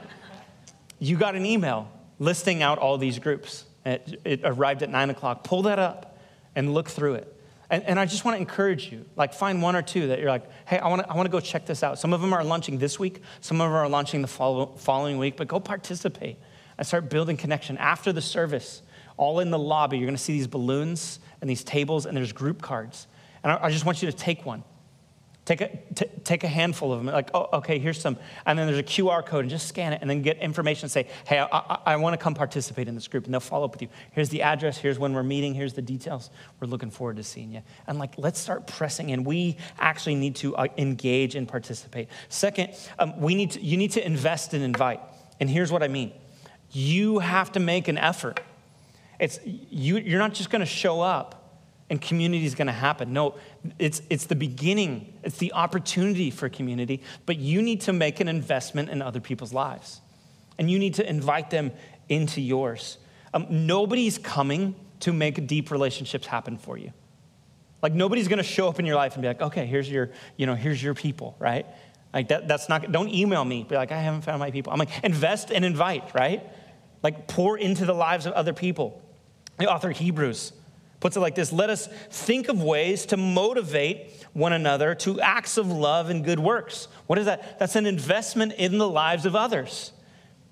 you 0.99 1.17
got 1.17 1.35
an 1.35 1.45
email 1.45 1.91
listing 2.19 2.63
out 2.63 2.79
all 2.79 2.97
these 2.99 3.19
groups. 3.19 3.65
It, 3.85 4.21
it 4.25 4.41
arrived 4.45 4.83
at 4.83 4.91
nine 4.91 5.11
o'clock. 5.11 5.45
Pull 5.45 5.63
that 5.63 5.79
up 5.79 6.19
and 6.55 6.73
look 6.73 6.89
through 6.89 7.15
it. 7.15 7.41
And, 7.69 7.83
and 7.85 7.99
I 7.99 8.05
just 8.05 8.25
want 8.25 8.37
to 8.37 8.39
encourage 8.39 8.93
you, 8.93 9.07
like 9.17 9.33
find 9.33 9.63
one 9.63 9.75
or 9.75 9.83
two 9.83 10.09
that 10.09 10.21
you're 10.21 10.29
like, 10.29 10.45
hey, 10.67 10.79
I 10.79 10.89
want 10.89 11.03
to 11.03 11.11
I 11.11 11.17
want 11.17 11.27
to 11.27 11.33
go 11.33 11.41
check 11.41 11.65
this 11.65 11.83
out. 11.83 11.99
Some 11.99 12.13
of 12.13 12.21
them 12.21 12.33
are 12.35 12.45
launching 12.45 12.79
this 12.79 12.99
week, 12.99 13.23
some 13.41 13.61
of 13.61 13.69
them 13.69 13.75
are 13.75 13.89
launching 13.89 14.21
the 14.21 14.29
follow, 14.29 14.75
following 14.77 15.17
week, 15.17 15.37
but 15.37 15.49
go 15.49 15.59
participate 15.59 16.37
and 16.77 16.87
start 16.87 17.09
building 17.09 17.37
connection. 17.37 17.79
After 17.79 18.13
the 18.13 18.21
service, 18.21 18.83
all 19.17 19.41
in 19.41 19.51
the 19.51 19.59
lobby, 19.59 19.97
you're 19.97 20.07
going 20.07 20.17
to 20.17 20.23
see 20.23 20.35
these 20.35 20.47
balloons 20.47 21.19
and 21.41 21.49
these 21.49 21.65
tables, 21.65 22.05
and 22.05 22.17
there's 22.17 22.33
group 22.33 22.61
cards. 22.61 23.07
And 23.43 23.53
I, 23.53 23.65
I 23.65 23.71
just 23.71 23.87
want 23.87 24.03
you 24.03 24.11
to 24.11 24.17
take 24.17 24.45
one 24.45 24.65
Take 25.53 25.61
a, 25.61 25.95
t- 25.95 26.11
take 26.25 26.45
a 26.45 26.49
handful 26.49 26.95
of 26.95 27.05
them, 27.05 27.13
like, 27.13 27.29
oh, 27.35 27.47
okay, 27.59 27.79
here's 27.79 28.01
some. 28.01 28.17
And 28.47 28.59
then 28.59 28.67
there's 28.67 28.79
a 28.79 28.83
QR 28.83 29.23
code, 29.23 29.41
and 29.41 29.51
just 29.51 29.69
scan 29.69 29.93
it, 29.93 29.99
and 30.01 30.09
then 30.09 30.23
get 30.23 30.39
information 30.39 30.87
and 30.87 30.91
say, 30.91 31.09
hey, 31.27 31.41
I, 31.41 31.47
I, 31.53 31.79
I 31.85 31.97
want 31.97 32.15
to 32.15 32.17
come 32.17 32.33
participate 32.33 32.89
in 32.89 32.95
this 32.95 33.07
group. 33.07 33.27
And 33.27 33.35
they'll 33.35 33.41
follow 33.41 33.67
up 33.67 33.73
with 33.73 33.83
you. 33.83 33.89
Here's 34.13 34.31
the 34.31 34.41
address, 34.41 34.79
here's 34.79 34.99
when 34.99 35.13
we're 35.13 35.23
meeting, 35.23 35.53
here's 35.53 35.75
the 35.75 35.83
details. 35.83 36.31
We're 36.59 36.69
looking 36.69 36.91
forward 36.91 37.17
to 37.17 37.23
seeing 37.23 37.53
you. 37.53 37.61
And 37.87 37.99
like, 37.99 38.15
let's 38.17 38.41
start 38.41 38.67
pressing 38.67 39.11
in. 39.11 39.25
We 39.25 39.59
actually 39.79 40.15
need 40.15 40.37
to 40.37 40.57
uh, 40.57 40.69
engage 40.79 41.35
and 41.35 41.47
participate. 41.47 42.09
Second, 42.31 42.71
um, 42.99 43.21
we 43.21 43.35
need 43.35 43.51
to, 43.51 43.61
you 43.61 43.77
need 43.77 43.91
to 43.93 44.07
invest 44.07 44.55
and 44.55 44.65
invite. 44.65 45.01
And 45.39 45.51
here's 45.51 45.71
what 45.71 45.83
I 45.83 45.89
mean 45.89 46.15
you 46.71 47.19
have 47.19 47.53
to 47.53 47.61
make 47.61 47.89
an 47.89 47.99
effort. 47.99 48.41
It's, 49.19 49.39
you, 49.45 49.99
you're 49.99 50.19
not 50.19 50.33
just 50.33 50.49
going 50.49 50.61
to 50.61 50.67
show 50.67 51.03
up 51.03 51.42
and 51.93 52.01
community 52.01 52.47
is 52.47 52.55
going 52.55 52.69
to 52.69 52.73
happen. 52.73 53.13
No, 53.13 53.35
it's, 53.79 54.01
it's 54.09 54.25
the 54.25 54.35
beginning, 54.35 55.13
it's 55.25 55.37
the 55.37 55.53
opportunity 55.53 56.31
for 56.31 56.49
community, 56.49 57.03
but 57.27 57.37
you 57.37 57.61
need 57.61 57.83
to 57.83 57.93
make 57.93 58.19
an 58.19 58.29
investment 58.29 58.89
in 58.89 59.03
other 59.03 59.21
people's 59.21 59.53
lives. 59.53 60.01
And 60.59 60.71
you 60.71 60.79
need 60.79 60.95
to 60.95 61.07
invite 61.07 61.51
them 61.51 61.71
into 62.09 62.41
yours. 62.41 62.97
Um, 63.35 63.47
nobody's 63.51 64.17
coming 64.17 64.75
to 65.01 65.13
make 65.13 65.47
deep 65.47 65.71
relationships 65.71 66.27
happen 66.27 66.57
for 66.57 66.79
you. 66.79 66.95
Like 67.83 67.93
nobody's 67.93 68.27
going 68.27 68.39
to 68.39 68.43
show 68.43 68.69
up 68.69 68.79
in 68.79 68.87
your 68.87 68.97
life 68.97 69.13
and 69.13 69.21
be 69.21 69.29
like, 69.29 69.43
okay, 69.43 69.67
here's 69.67 69.91
your, 69.91 70.13
you 70.39 70.47
know, 70.47 70.55
here's 70.55 70.83
your 70.83 70.95
people, 70.95 71.37
right? 71.39 71.67
Like 72.15 72.29
that, 72.29 72.49
that's 72.49 72.71
not, 72.71 72.91
don't 72.91 73.11
email 73.11 73.45
me, 73.45 73.65
be 73.69 73.75
like, 73.75 73.93
I 73.93 74.01
haven't 74.01 74.23
found 74.23 74.41
my 74.41 74.51
people. 74.51 74.73
I'm 74.73 74.79
like, 74.79 75.05
invest 75.05 75.51
and 75.53 75.63
invite, 75.63 76.15
right? 76.15 76.43
Like 77.03 77.29
pour 77.29 77.59
into 77.59 77.85
the 77.85 77.95
lives 77.95 78.25
of 78.25 78.33
other 78.33 78.55
people. 78.55 79.03
The 79.59 79.71
author 79.71 79.91
Hebrews 79.91 80.55
puts 81.03 81.17
it 81.17 81.21
like 81.21 81.35
this 81.35 81.53
Let 81.53 81.69
us 81.69 81.89
think 82.11 82.49
of 82.49 82.63
ways 82.63 83.05
to 83.07 83.19
motivate 83.19 84.25
one 84.33 84.55
another 84.55 84.95
to 84.95 85.21
acts 85.21 85.59
of 85.59 85.71
love 85.71 86.09
and 86.09 86.25
good 86.25 86.39
works. 86.39 86.89
What 87.07 87.19
is 87.19 87.27
that? 87.27 87.59
That's 87.59 87.77
an 87.77 87.85
investment 87.85 88.55
in 88.55 88.79
the 88.79 88.89
lives 88.89 89.27
of 89.27 89.37
others. 89.37 89.93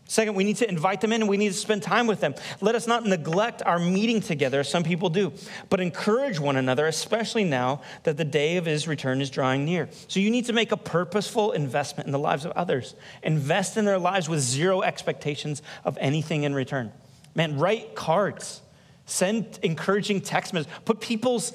Second, 0.07 0.34
we 0.34 0.42
need 0.42 0.57
to 0.57 0.68
invite 0.68 1.01
them 1.01 1.12
in 1.12 1.20
and 1.20 1.30
we 1.30 1.36
need 1.36 1.53
to 1.53 1.55
spend 1.55 1.84
time 1.84 2.09
with 2.09 2.18
them. 2.18 2.34
Let 2.61 2.74
us 2.74 2.88
not 2.88 3.07
neglect 3.07 3.62
our 3.64 3.78
meeting 3.78 4.20
together, 4.20 4.59
as 4.59 4.68
some 4.68 4.82
people 4.82 5.09
do, 5.09 5.32
but 5.68 5.78
encourage 5.78 6.40
one 6.40 6.57
another, 6.57 6.88
especially 6.88 7.44
now 7.44 7.82
that 8.03 8.16
the 8.16 8.24
day 8.24 8.57
of 8.57 8.66
his 8.66 8.88
return 8.88 9.20
is 9.20 9.30
drawing 9.30 9.64
near. 9.64 9.88
So 10.09 10.18
you 10.18 10.32
need 10.32 10.46
to 10.46 10.53
make 10.53 10.72
a 10.72 10.76
purposeful 10.76 11.53
investment 11.53 12.09
in 12.09 12.12
the 12.12 12.18
lives 12.18 12.44
of 12.44 12.51
others. 12.53 12.96
Invest 13.22 13.76
in 13.76 13.84
their 13.84 14.01
lives 14.01 14.28
with 14.28 14.40
zero 14.40 14.82
expectations 14.82 15.62
of 15.84 15.96
anything 16.01 16.42
in 16.42 16.57
return. 16.57 16.90
Man, 17.36 17.57
write 17.57 17.94
cards 17.94 18.62
Send 19.07 19.59
encouraging 19.62 20.20
text 20.20 20.53
messages. 20.55 20.72
Put 20.84 21.01
people's 21.01 21.53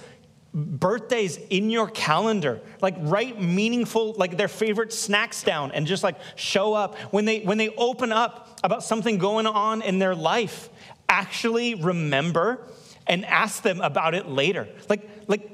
birthdays 0.54 1.38
in 1.50 1.70
your 1.70 1.90
calendar. 1.90 2.62
Like 2.82 2.96
write 3.00 3.42
meaningful, 3.42 4.14
like 4.14 4.38
their 4.38 4.48
favorite 4.48 4.94
snacks 4.94 5.44
down 5.44 5.72
and 5.72 5.86
just 5.86 6.04
like 6.04 6.16
show 6.36 6.74
up. 6.74 6.98
When 7.12 7.26
they 7.26 7.42
when 7.42 7.58
they 7.58 7.70
open 7.70 8.12
up 8.12 8.60
about 8.64 8.84
something 8.84 9.18
going 9.18 9.48
on 9.48 9.82
in 9.82 10.00
their 10.00 10.16
life, 10.16 10.70
actually 11.10 11.76
remember 11.76 12.68
and 13.08 13.26
ask 13.26 13.62
them 13.64 13.82
about 13.82 14.16
it 14.16 14.28
later. 14.28 14.68
Like, 14.90 15.08
like 15.28 15.50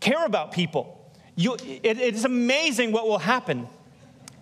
care 0.00 0.24
about 0.24 0.52
people. 0.52 0.94
You, 1.36 1.54
it, 1.54 1.98
it's 1.98 2.24
amazing 2.24 2.92
what 2.92 3.06
will 3.06 3.18
happen 3.18 3.68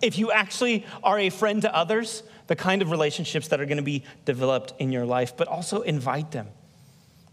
if 0.01 0.17
you 0.17 0.31
actually 0.31 0.85
are 1.03 1.19
a 1.19 1.29
friend 1.29 1.61
to 1.63 1.75
others, 1.75 2.23
the 2.47 2.55
kind 2.55 2.81
of 2.81 2.91
relationships 2.91 3.47
that 3.49 3.59
are 3.59 3.65
going 3.65 3.77
to 3.77 3.83
be 3.83 4.03
developed 4.25 4.73
in 4.79 4.91
your 4.91 5.05
life, 5.05 5.35
but 5.35 5.47
also 5.47 5.81
invite 5.81 6.31
them. 6.31 6.47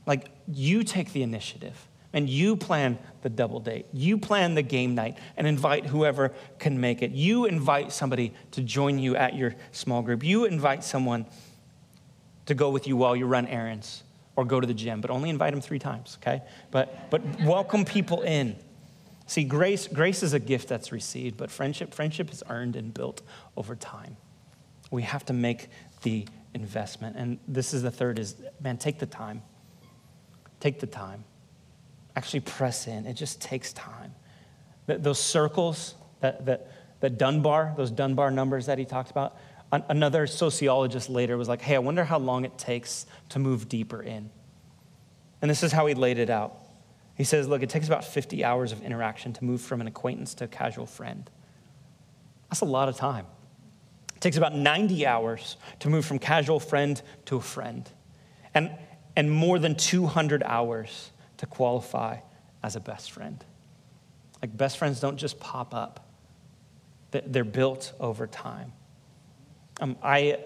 Like, 0.06 0.30
you 0.46 0.84
take 0.84 1.12
the 1.12 1.22
initiative 1.22 1.88
and 2.12 2.28
you 2.30 2.56
plan 2.56 2.98
the 3.22 3.28
double 3.28 3.58
date. 3.60 3.86
You 3.92 4.18
plan 4.18 4.54
the 4.54 4.62
game 4.62 4.94
night 4.94 5.18
and 5.36 5.46
invite 5.46 5.86
whoever 5.86 6.32
can 6.58 6.80
make 6.80 7.02
it. 7.02 7.10
You 7.10 7.46
invite 7.46 7.92
somebody 7.92 8.32
to 8.52 8.62
join 8.62 8.98
you 8.98 9.16
at 9.16 9.34
your 9.34 9.54
small 9.72 10.02
group. 10.02 10.22
You 10.22 10.44
invite 10.44 10.84
someone 10.84 11.26
to 12.46 12.54
go 12.54 12.70
with 12.70 12.86
you 12.86 12.96
while 12.96 13.16
you 13.16 13.26
run 13.26 13.46
errands 13.48 14.04
or 14.36 14.44
go 14.44 14.60
to 14.60 14.66
the 14.66 14.74
gym, 14.74 15.00
but 15.00 15.10
only 15.10 15.30
invite 15.30 15.52
them 15.52 15.60
three 15.60 15.78
times, 15.78 16.18
okay? 16.20 16.42
But, 16.70 17.10
but 17.10 17.22
welcome 17.42 17.84
people 17.84 18.22
in. 18.22 18.56
See, 19.26 19.44
grace, 19.44 19.88
grace 19.88 20.22
is 20.22 20.34
a 20.34 20.38
gift 20.38 20.68
that's 20.68 20.92
received, 20.92 21.36
but 21.36 21.50
friendship, 21.50 21.94
friendship 21.94 22.30
is 22.32 22.42
earned 22.48 22.76
and 22.76 22.92
built 22.92 23.22
over 23.56 23.74
time. 23.74 24.16
We 24.90 25.02
have 25.02 25.24
to 25.26 25.32
make 25.32 25.68
the 26.02 26.26
investment. 26.52 27.16
And 27.16 27.38
this 27.48 27.72
is 27.72 27.82
the 27.82 27.90
third 27.90 28.18
is, 28.18 28.36
man, 28.60 28.76
take 28.76 28.98
the 28.98 29.06
time. 29.06 29.42
Take 30.64 30.80
the 30.80 30.86
time. 30.86 31.24
Actually, 32.16 32.40
press 32.40 32.86
in. 32.86 33.04
It 33.04 33.12
just 33.12 33.38
takes 33.38 33.74
time. 33.74 34.14
Those 34.86 35.20
circles, 35.20 35.94
that, 36.20 36.46
that, 36.46 36.70
that 37.00 37.18
Dunbar, 37.18 37.74
those 37.76 37.90
Dunbar 37.90 38.30
numbers 38.30 38.64
that 38.64 38.78
he 38.78 38.86
talked 38.86 39.10
about, 39.10 39.36
another 39.70 40.26
sociologist 40.26 41.10
later 41.10 41.36
was 41.36 41.48
like, 41.48 41.60
hey, 41.60 41.74
I 41.74 41.80
wonder 41.80 42.02
how 42.02 42.18
long 42.18 42.46
it 42.46 42.56
takes 42.56 43.04
to 43.28 43.38
move 43.38 43.68
deeper 43.68 44.02
in. 44.02 44.30
And 45.42 45.50
this 45.50 45.62
is 45.62 45.70
how 45.70 45.84
he 45.84 45.92
laid 45.92 46.18
it 46.18 46.30
out. 46.30 46.56
He 47.14 47.24
says, 47.24 47.46
look, 47.46 47.62
it 47.62 47.68
takes 47.68 47.86
about 47.86 48.02
50 48.02 48.42
hours 48.42 48.72
of 48.72 48.80
interaction 48.80 49.34
to 49.34 49.44
move 49.44 49.60
from 49.60 49.82
an 49.82 49.86
acquaintance 49.86 50.32
to 50.36 50.44
a 50.44 50.48
casual 50.48 50.86
friend. 50.86 51.28
That's 52.48 52.62
a 52.62 52.64
lot 52.64 52.88
of 52.88 52.96
time. 52.96 53.26
It 54.16 54.22
takes 54.22 54.38
about 54.38 54.54
90 54.54 55.04
hours 55.04 55.58
to 55.80 55.90
move 55.90 56.06
from 56.06 56.18
casual 56.18 56.58
friend 56.58 57.02
to 57.26 57.36
a 57.36 57.42
friend. 57.42 57.86
And, 58.54 58.70
and 59.16 59.30
more 59.30 59.58
than 59.58 59.74
200 59.74 60.42
hours 60.42 61.10
to 61.38 61.46
qualify 61.46 62.18
as 62.62 62.76
a 62.76 62.80
best 62.80 63.12
friend. 63.12 63.44
Like, 64.42 64.56
best 64.56 64.78
friends 64.78 65.00
don't 65.00 65.16
just 65.16 65.40
pop 65.40 65.74
up, 65.74 66.06
they're 67.10 67.44
built 67.44 67.92
over 68.00 68.26
time. 68.26 68.72
Um, 69.80 69.96
I, 70.02 70.38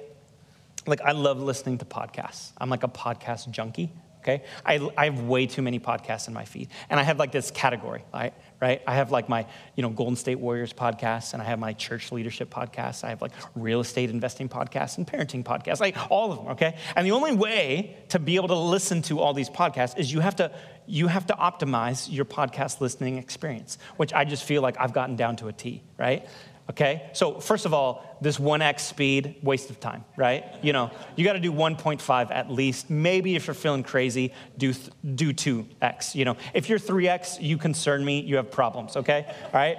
like, 0.87 1.01
I 1.01 1.13
love 1.13 1.41
listening 1.41 1.79
to 1.79 1.85
podcasts. 1.85 2.53
I'm 2.59 2.71
like 2.71 2.83
a 2.83 2.89
podcast 2.89 3.51
junkie, 3.51 3.91
okay? 4.21 4.45
I, 4.65 4.89
I 4.97 5.07
have 5.07 5.23
way 5.23 5.47
too 5.47 5.63
many 5.63 5.81
podcasts 5.81 6.29
in 6.29 6.35
my 6.35 6.45
feed. 6.45 6.69
And 6.91 7.01
I 7.01 7.03
have 7.03 7.19
like 7.19 7.33
this 7.33 7.51
category, 7.51 8.05
right? 8.13 8.35
Right? 8.61 8.83
I 8.87 8.95
have 8.95 9.11
like 9.11 9.29
my, 9.29 9.47
you 9.77 9.83
know, 9.83 9.91
Golden 9.91 10.17
State 10.17 10.39
Warriors 10.39 10.73
podcast, 10.73 11.33
and 11.33 11.43
I 11.43 11.45
have 11.47 11.59
my 11.59 11.73
church 11.73 12.11
leadership 12.11 12.51
podcast. 12.51 13.05
I 13.05 13.11
have 13.11 13.23
like 13.23 13.33
real 13.55 13.81
estate 13.81 14.11
investing 14.11 14.49
podcasts 14.49 14.99
and 14.99 15.07
parenting 15.07 15.45
podcasts, 15.45 15.81
like 15.81 15.97
all 16.11 16.33
of 16.33 16.39
them, 16.39 16.49
okay? 16.49 16.77
And 16.97 17.07
the 17.07 17.13
only 17.13 17.33
way 17.33 17.97
to 18.09 18.19
be 18.19 18.37
able 18.37 18.49
to 18.49 18.59
listen 18.59 19.03
to 19.03 19.21
all 19.21 19.33
these 19.33 19.51
podcasts 19.51 19.99
is 19.99 20.13
you 20.13 20.21
have 20.21 20.37
to 20.37 20.51
you 20.89 21.07
have 21.07 21.27
to 21.27 21.35
optimize 21.35 22.11
your 22.11 22.25
podcast 22.25 22.81
listening 22.81 23.19
experience, 23.19 23.77
which 23.99 24.13
I 24.15 24.25
just 24.25 24.43
feel 24.45 24.63
like 24.63 24.77
I've 24.81 24.95
gotten 24.95 25.17
down 25.17 25.37
to 25.37 25.49
a 25.49 25.53
T, 25.53 25.83
right? 25.99 26.27
Okay, 26.71 27.09
so 27.15 27.41
first 27.41 27.65
of 27.65 27.73
all, 27.73 28.19
this 28.21 28.37
1x 28.37 28.81
speed, 28.81 29.37
waste 29.43 29.71
of 29.71 29.81
time, 29.81 30.05
right? 30.19 30.45
You 30.61 30.75
know, 30.75 30.91
you 31.17 31.25
got 31.25 31.33
to 31.33 31.41
do 31.41 31.51
1.5 31.51 32.31
at 32.31 32.51
least. 32.51 32.91
Maybe 32.91 33.37
if 33.37 33.47
you're 33.47 33.55
feeling 33.55 33.83
crazy, 33.83 34.35
do 34.59 34.75
do 35.15 35.33
2x. 35.33 36.15
You 36.15 36.27
know, 36.27 36.37
if 36.53 36.69
you're 36.69 36.79
3x, 36.79 37.41
you 37.41 37.57
concern 37.57 38.05
me. 38.05 38.21
You 38.21 38.37
have 38.37 38.51
problems. 38.51 38.97
Okay, 38.97 39.25
all 39.27 39.51
right. 39.55 39.79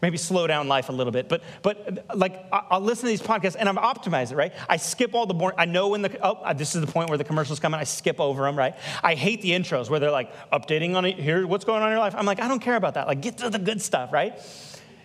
Maybe 0.00 0.16
slow 0.16 0.46
down 0.46 0.68
life 0.68 0.90
a 0.90 0.92
little 0.92 1.10
bit, 1.10 1.28
but 1.28 1.42
but 1.62 2.06
like 2.16 2.46
I'll 2.52 2.80
listen 2.80 3.02
to 3.02 3.08
these 3.08 3.22
podcasts 3.22 3.56
and 3.58 3.68
I'm 3.68 3.76
optimizing, 3.76 4.36
right? 4.36 4.52
I 4.68 4.76
skip 4.76 5.14
all 5.14 5.26
the 5.26 5.34
boring. 5.34 5.56
I 5.58 5.64
know 5.64 5.88
when 5.88 6.02
the 6.02 6.18
oh 6.24 6.34
uh, 6.34 6.52
this 6.52 6.76
is 6.76 6.80
the 6.80 6.86
point 6.90 7.08
where 7.08 7.18
the 7.18 7.24
commercials 7.24 7.58
come 7.58 7.74
in. 7.74 7.80
I 7.80 7.84
skip 7.84 8.20
over 8.20 8.42
them, 8.42 8.56
right? 8.56 8.76
I 9.02 9.16
hate 9.16 9.42
the 9.42 9.50
intros 9.50 9.90
where 9.90 9.98
they're 9.98 10.12
like 10.12 10.32
updating 10.52 10.94
on 10.94 11.04
it. 11.04 11.18
Here, 11.18 11.44
what's 11.48 11.64
going 11.64 11.82
on 11.82 11.88
in 11.88 11.94
your 11.94 12.00
life? 12.00 12.14
I'm 12.16 12.26
like 12.26 12.40
I 12.40 12.46
don't 12.46 12.60
care 12.60 12.76
about 12.76 12.94
that. 12.94 13.08
Like 13.08 13.22
get 13.22 13.38
to 13.38 13.50
the 13.50 13.58
good 13.58 13.82
stuff, 13.82 14.12
right? 14.12 14.38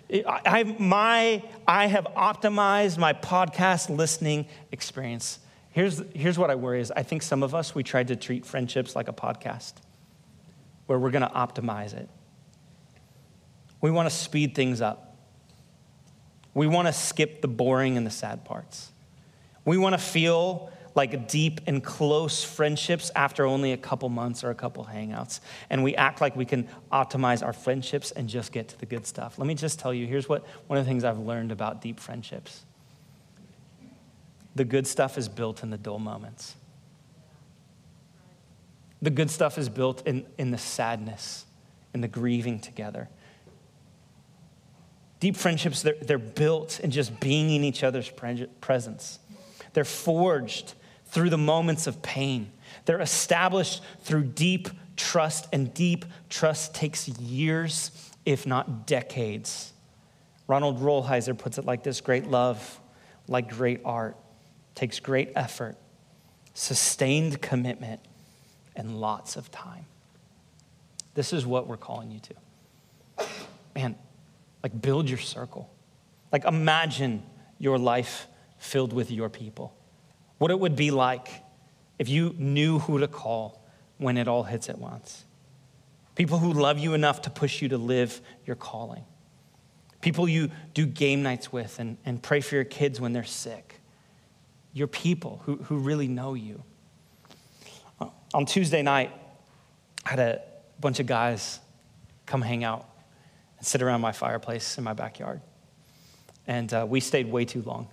I, 0.10 0.64
my, 0.80 1.44
I 1.68 1.88
have 1.88 2.06
optimized 2.16 2.98
my 2.98 3.14
podcast 3.14 3.96
listening 3.96 4.48
experience. 4.72 5.40
Here's, 5.72 6.02
here's 6.14 6.40
what 6.40 6.50
I 6.50 6.56
worry 6.56 6.80
is 6.80 6.92
I 6.92 7.04
think 7.04 7.22
some 7.22 7.44
of 7.44 7.54
us, 7.54 7.76
we 7.76 7.84
tried 7.84 8.08
to 8.08 8.16
treat 8.16 8.46
friendships 8.46 8.96
like 8.96 9.10
a 9.10 9.14
podcast 9.14 9.74
where 10.86 10.98
we're 10.98 11.12
going 11.12 11.28
to 11.28 11.36
optimize 11.36 11.94
it. 11.94 12.10
We 13.82 13.92
want 13.92 14.10
to 14.10 14.16
speed 14.16 14.56
things 14.56 14.82
up. 14.82 15.18
We 16.54 16.68
want 16.68 16.88
to 16.88 16.94
skip 16.94 17.42
the 17.42 17.48
boring 17.48 17.98
and 17.98 18.08
the 18.08 18.12
sad 18.12 18.46
parts. 18.46 18.92
We 19.66 19.78
want 19.78 19.94
to 19.94 20.00
feel 20.00 20.72
like 20.98 21.28
deep 21.28 21.62
and 21.68 21.84
close 21.84 22.44
friendships 22.44 23.12
after 23.16 23.46
only 23.46 23.72
a 23.72 23.78
couple 23.78 24.10
months 24.10 24.44
or 24.44 24.50
a 24.50 24.56
couple 24.56 24.84
hangouts. 24.84 25.40
And 25.70 25.84
we 25.84 25.96
act 25.96 26.20
like 26.20 26.36
we 26.36 26.44
can 26.44 26.68
optimize 26.92 27.46
our 27.46 27.54
friendships 27.54 28.12
and 28.12 28.28
just 28.28 28.52
get 28.52 28.68
to 28.70 28.80
the 28.80 28.88
good 28.88 29.06
stuff. 29.06 29.38
Let 29.38 29.48
me 29.48 29.54
just 29.54 29.80
tell 29.80 29.94
you 29.94 30.08
here's 30.08 30.28
what 30.28 30.46
one 30.66 30.80
of 30.80 30.86
the 30.86 30.90
things 30.90 31.04
I've 31.04 31.20
learned 31.20 31.52
about 31.52 31.82
deep 31.82 32.00
friendships 32.00 32.64
the 34.56 34.66
good 34.66 34.88
stuff 34.88 35.20
is 35.20 35.30
built 35.30 35.62
in 35.62 35.70
the 35.70 35.78
dull 35.78 36.00
moments. 36.00 36.56
The 39.04 39.12
good 39.12 39.30
stuff 39.30 39.60
is 39.60 39.70
built 39.70 40.06
in, 40.08 40.26
in 40.40 40.50
the 40.50 40.58
sadness, 40.58 41.46
in 41.94 42.02
the 42.02 42.08
grieving 42.08 42.60
together. 42.60 43.08
Deep 45.20 45.36
friendships, 45.36 45.84
they're, 45.84 45.98
they're 46.02 46.18
built 46.18 46.80
in 46.80 46.90
just 46.90 47.20
being 47.20 47.52
in 47.52 47.64
each 47.64 47.84
other's 47.84 48.10
presence. 48.10 49.20
They're 49.74 49.86
forged 49.86 50.74
through 51.10 51.30
the 51.30 51.38
moments 51.38 51.88
of 51.88 52.02
pain. 52.02 52.52
They're 52.86 53.02
established 53.02 53.82
through 54.02 54.26
deep 54.26 54.70
trust, 54.96 55.48
and 55.54 55.74
deep 55.74 56.06
trust 56.30 56.74
takes 56.74 57.08
years, 57.08 57.92
if 58.26 58.46
not 58.46 58.88
decades. 58.88 59.74
Ronald 60.48 60.80
Rolheiser 60.80 61.38
puts 61.38 61.58
it 61.58 61.66
like 61.66 61.84
this 61.84 62.02
great 62.02 62.28
love, 62.28 62.80
like 63.28 63.50
great 63.50 63.82
art, 63.86 64.18
takes 64.76 65.00
great 65.00 65.32
effort, 65.36 65.76
sustained 66.54 67.42
commitment, 67.42 68.02
and 68.76 69.00
lots 69.00 69.36
of 69.36 69.52
time. 69.52 69.86
This 71.14 71.34
is 71.34 71.46
what 71.46 71.68
we're 71.68 71.78
calling 71.78 72.12
you 72.12 72.20
to. 72.20 73.28
Man, 73.76 73.96
like 74.64 74.82
build 74.82 75.10
your 75.10 75.20
circle. 75.20 75.70
Like 76.32 76.46
imagine 76.46 77.24
your 77.60 77.78
life 77.78 78.28
filled 78.60 78.94
with 78.94 79.12
your 79.12 79.30
people 79.30 79.77
what 80.38 80.52
it 80.52 80.60
would 80.60 80.76
be 80.76 80.92
like 80.92 81.44
if 82.00 82.10
you 82.10 82.36
knew 82.38 82.80
who 82.80 83.00
to 83.00 83.08
call 83.08 83.64
when 83.98 84.18
it 84.18 84.28
all 84.28 84.44
hits 84.44 84.70
at 84.70 84.78
once. 84.78 85.26
People 86.16 86.40
who 86.40 86.54
love 86.54 86.80
you 86.80 86.94
enough 86.94 87.22
to 87.24 87.30
push 87.30 87.62
you 87.62 87.70
to 87.70 87.78
live 87.78 88.22
your 88.46 88.56
calling. 88.56 89.04
People 90.02 90.28
you 90.28 90.52
do 90.74 90.86
game 90.86 91.24
nights 91.24 91.52
with 91.52 91.80
and, 91.80 91.98
and 92.06 92.22
pray 92.22 92.42
for 92.42 92.56
your 92.56 92.64
kids 92.64 93.02
when 93.02 93.14
they're 93.14 93.24
sick. 93.24 93.80
Your 94.74 94.88
people 94.88 95.42
who, 95.46 95.58
who 95.58 95.78
really 95.78 96.08
know 96.08 96.34
you. 96.34 96.64
On 98.34 98.46
Tuesday 98.46 98.82
night, 98.82 99.12
I 100.06 100.10
had 100.10 100.20
a 100.20 100.42
bunch 100.80 101.00
of 101.00 101.08
guys 101.08 101.60
come 102.26 102.42
hang 102.42 102.64
out 102.64 102.88
and 103.58 103.66
sit 103.66 103.82
around 103.82 104.02
my 104.02 104.12
fireplace 104.12 104.78
in 104.78 104.84
my 104.84 104.94
backyard. 104.94 105.42
And 106.46 106.72
uh, 106.74 106.86
we 106.88 107.00
stayed 107.00 107.32
way 107.32 107.46
too 107.46 107.62
long. 107.64 107.90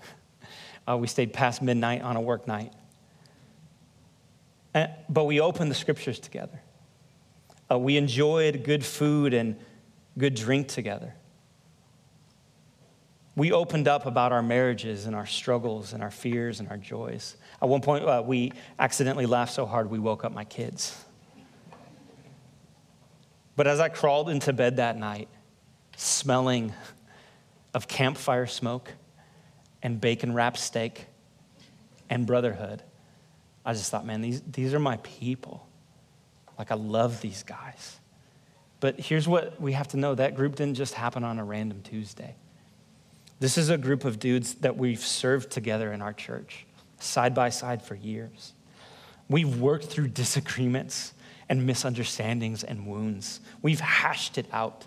Uh, 0.88 0.96
we 0.96 1.06
stayed 1.06 1.32
past 1.32 1.62
midnight 1.62 2.02
on 2.02 2.16
a 2.16 2.20
work 2.20 2.46
night. 2.46 2.72
And, 4.74 4.90
but 5.08 5.24
we 5.24 5.40
opened 5.40 5.70
the 5.70 5.74
scriptures 5.74 6.18
together. 6.18 6.60
Uh, 7.70 7.78
we 7.78 7.96
enjoyed 7.96 8.64
good 8.64 8.84
food 8.84 9.32
and 9.32 9.56
good 10.18 10.34
drink 10.34 10.68
together. 10.68 11.14
We 13.36 13.50
opened 13.50 13.88
up 13.88 14.06
about 14.06 14.32
our 14.32 14.42
marriages 14.42 15.06
and 15.06 15.16
our 15.16 15.26
struggles 15.26 15.92
and 15.92 16.02
our 16.02 16.10
fears 16.10 16.60
and 16.60 16.68
our 16.68 16.76
joys. 16.76 17.36
At 17.60 17.68
one 17.68 17.80
point, 17.80 18.04
uh, 18.04 18.22
we 18.24 18.52
accidentally 18.78 19.26
laughed 19.26 19.52
so 19.52 19.66
hard 19.66 19.90
we 19.90 19.98
woke 19.98 20.24
up 20.24 20.32
my 20.32 20.44
kids. 20.44 21.04
But 23.56 23.66
as 23.66 23.80
I 23.80 23.88
crawled 23.88 24.28
into 24.28 24.52
bed 24.52 24.76
that 24.76 24.96
night, 24.96 25.28
smelling 25.96 26.72
of 27.72 27.88
campfire 27.88 28.46
smoke, 28.46 28.92
and 29.84 30.00
bacon 30.00 30.34
wrapped 30.34 30.58
steak 30.58 31.06
and 32.10 32.26
brotherhood. 32.26 32.82
I 33.64 33.74
just 33.74 33.90
thought, 33.90 34.04
man, 34.04 34.20
these, 34.22 34.40
these 34.50 34.74
are 34.74 34.80
my 34.80 34.96
people. 34.98 35.68
Like, 36.58 36.72
I 36.72 36.74
love 36.74 37.20
these 37.20 37.42
guys. 37.42 37.98
But 38.80 38.98
here's 38.98 39.28
what 39.28 39.60
we 39.60 39.72
have 39.72 39.88
to 39.88 39.96
know 39.96 40.14
that 40.14 40.34
group 40.34 40.56
didn't 40.56 40.74
just 40.74 40.94
happen 40.94 41.22
on 41.22 41.38
a 41.38 41.44
random 41.44 41.82
Tuesday. 41.82 42.34
This 43.40 43.58
is 43.58 43.68
a 43.68 43.78
group 43.78 44.04
of 44.04 44.18
dudes 44.18 44.54
that 44.56 44.76
we've 44.76 45.00
served 45.00 45.50
together 45.50 45.92
in 45.92 46.02
our 46.02 46.12
church, 46.12 46.66
side 46.98 47.34
by 47.34 47.50
side 47.50 47.82
for 47.82 47.94
years. 47.94 48.52
We've 49.28 49.60
worked 49.60 49.86
through 49.86 50.08
disagreements 50.08 51.12
and 51.48 51.66
misunderstandings 51.66 52.64
and 52.64 52.86
wounds. 52.86 53.40
We've 53.60 53.80
hashed 53.80 54.38
it 54.38 54.46
out. 54.52 54.86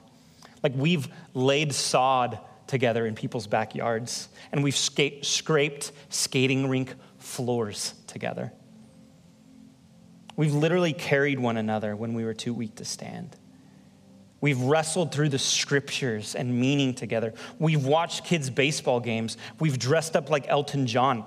Like 0.63 0.73
we've 0.75 1.07
laid 1.33 1.73
sod 1.73 2.39
together 2.68 3.05
in 3.05 3.15
people's 3.15 3.47
backyards, 3.47 4.30
and 4.51 4.63
we've 4.63 4.76
scraped 4.76 5.91
skating 6.09 6.70
rink 6.70 6.93
floors 7.18 7.95
together. 8.05 8.53
We've 10.36 10.53
literally 10.53 10.93
carried 10.93 11.39
one 11.39 11.57
another 11.57 11.95
when 11.95 12.13
we 12.13 12.24
were 12.24 12.34
too 12.34 12.53
weak 12.53 12.76
to 12.76 12.86
stand. 12.86 13.36
We've 14.39 14.61
wrestled 14.61 15.11
through 15.11 15.30
the 15.30 15.39
scriptures 15.39 16.36
and 16.36 16.59
meaning 16.59 16.93
together. 16.93 17.34
We've 17.57 17.84
watched 17.84 18.24
kids' 18.24 18.51
baseball 18.51 18.99
games. 18.99 19.36
We've 19.59 19.80
dressed 19.80 20.15
up 20.15 20.30
like 20.30 20.45
Elton 20.47 20.86
John. 20.86 21.26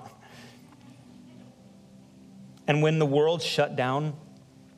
And 2.67 2.81
when 2.81 2.99
the 2.99 3.05
world 3.05 3.41
shut 3.41 3.75
down 3.75 4.13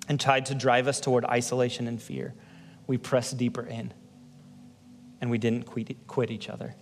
and 0.09 0.19
tried 0.19 0.47
to 0.47 0.55
drive 0.55 0.87
us 0.87 0.99
toward 0.99 1.25
isolation 1.25 1.87
and 1.87 2.01
fear, 2.01 2.33
we 2.87 2.97
pressed 2.97 3.37
deeper 3.37 3.61
in 3.61 3.93
and 5.23 5.31
we 5.31 5.37
didn't 5.37 5.63
quit 5.63 6.31
each 6.31 6.49
other. 6.49 6.75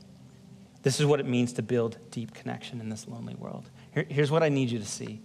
This 0.81 0.99
is 0.99 1.05
what 1.05 1.19
it 1.19 1.27
means 1.27 1.53
to 1.53 1.61
build 1.61 1.99
deep 2.09 2.33
connection 2.33 2.81
in 2.81 2.89
this 2.89 3.07
lonely 3.07 3.35
world. 3.35 3.69
Here, 3.93 4.03
here's 4.09 4.31
what 4.31 4.41
I 4.41 4.49
need 4.49 4.71
you 4.71 4.79
to 4.79 4.85
see 4.85 5.21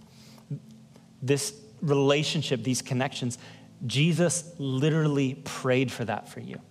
this 1.19 1.59
relationship, 1.81 2.63
these 2.63 2.83
connections, 2.83 3.39
Jesus 3.87 4.53
literally 4.59 5.33
prayed 5.33 5.91
for 5.91 6.05
that 6.05 6.29
for 6.29 6.41
you. 6.41 6.61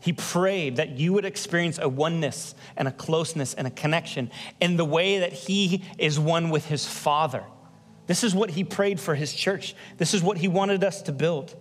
He 0.00 0.12
prayed 0.12 0.76
that 0.76 0.98
you 0.98 1.14
would 1.14 1.24
experience 1.24 1.78
a 1.80 1.88
oneness 1.88 2.54
and 2.76 2.86
a 2.86 2.92
closeness 2.92 3.54
and 3.54 3.66
a 3.66 3.70
connection 3.70 4.30
in 4.60 4.76
the 4.76 4.84
way 4.84 5.20
that 5.20 5.32
He 5.32 5.84
is 5.96 6.20
one 6.20 6.50
with 6.50 6.66
His 6.66 6.84
Father. 6.84 7.44
This 8.06 8.22
is 8.22 8.34
what 8.34 8.50
He 8.50 8.62
prayed 8.62 9.00
for 9.00 9.14
His 9.14 9.32
church. 9.32 9.74
This 9.96 10.12
is 10.12 10.22
what 10.22 10.36
He 10.36 10.48
wanted 10.48 10.84
us 10.84 11.00
to 11.00 11.12
build. 11.12 11.56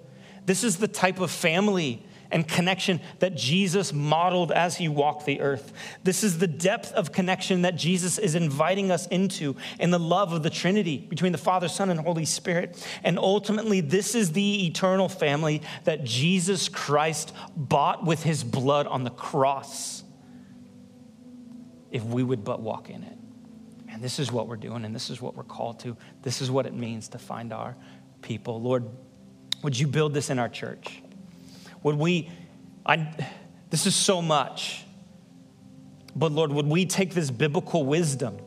This 0.45 0.65
is 0.65 0.75
the 0.75 0.89
type 0.89 1.21
of 1.21 1.31
family 1.31 2.05
and 2.31 2.47
connection 2.47 2.99
that 3.19 3.35
Jesus 3.35 3.93
modeled 3.93 4.51
as 4.51 4.77
he 4.77 4.87
walked 4.87 5.25
the 5.25 5.41
earth. 5.41 5.73
This 6.03 6.23
is 6.23 6.37
the 6.37 6.47
depth 6.47 6.91
of 6.93 7.11
connection 7.11 7.63
that 7.63 7.75
Jesus 7.75 8.17
is 8.17 8.35
inviting 8.35 8.91
us 8.91 9.07
into 9.07 9.55
in 9.79 9.91
the 9.91 9.99
love 9.99 10.33
of 10.33 10.43
the 10.43 10.49
Trinity 10.49 10.97
between 10.97 11.31
the 11.31 11.37
Father, 11.37 11.67
Son, 11.67 11.89
and 11.89 11.99
Holy 11.99 12.25
Spirit. 12.25 12.85
And 13.03 13.19
ultimately, 13.19 13.81
this 13.81 14.15
is 14.15 14.31
the 14.31 14.67
eternal 14.67 15.09
family 15.09 15.61
that 15.83 16.03
Jesus 16.03 16.69
Christ 16.69 17.33
bought 17.55 18.05
with 18.05 18.23
his 18.23 18.43
blood 18.43 18.87
on 18.87 19.03
the 19.03 19.11
cross 19.11 20.03
if 21.91 22.03
we 22.03 22.23
would 22.23 22.43
but 22.43 22.61
walk 22.61 22.89
in 22.89 23.03
it. 23.03 23.17
And 23.89 24.03
this 24.03 24.19
is 24.19 24.29
what 24.29 24.49
we're 24.49 24.57
doing, 24.57 24.83
and 24.83 24.93
this 24.93 25.09
is 25.09 25.21
what 25.21 25.37
we're 25.37 25.43
called 25.43 25.79
to. 25.79 25.95
This 26.21 26.41
is 26.41 26.51
what 26.51 26.65
it 26.65 26.73
means 26.73 27.07
to 27.09 27.17
find 27.17 27.53
our 27.53 27.77
people. 28.21 28.61
Lord, 28.61 28.83
would 29.63 29.79
you 29.79 29.87
build 29.87 30.13
this 30.13 30.29
in 30.29 30.37
our 30.37 30.49
church? 30.49 31.01
Would 31.85 31.99
we, 31.99 32.31
I, 32.83 33.15
this 33.69 33.85
is 33.85 33.95
so 33.95 34.19
much, 34.19 34.83
but 36.15 36.31
Lord, 36.31 36.51
would 36.51 36.65
we 36.65 36.87
take 36.87 37.13
this 37.13 37.29
biblical 37.29 37.85
wisdom 37.85 38.39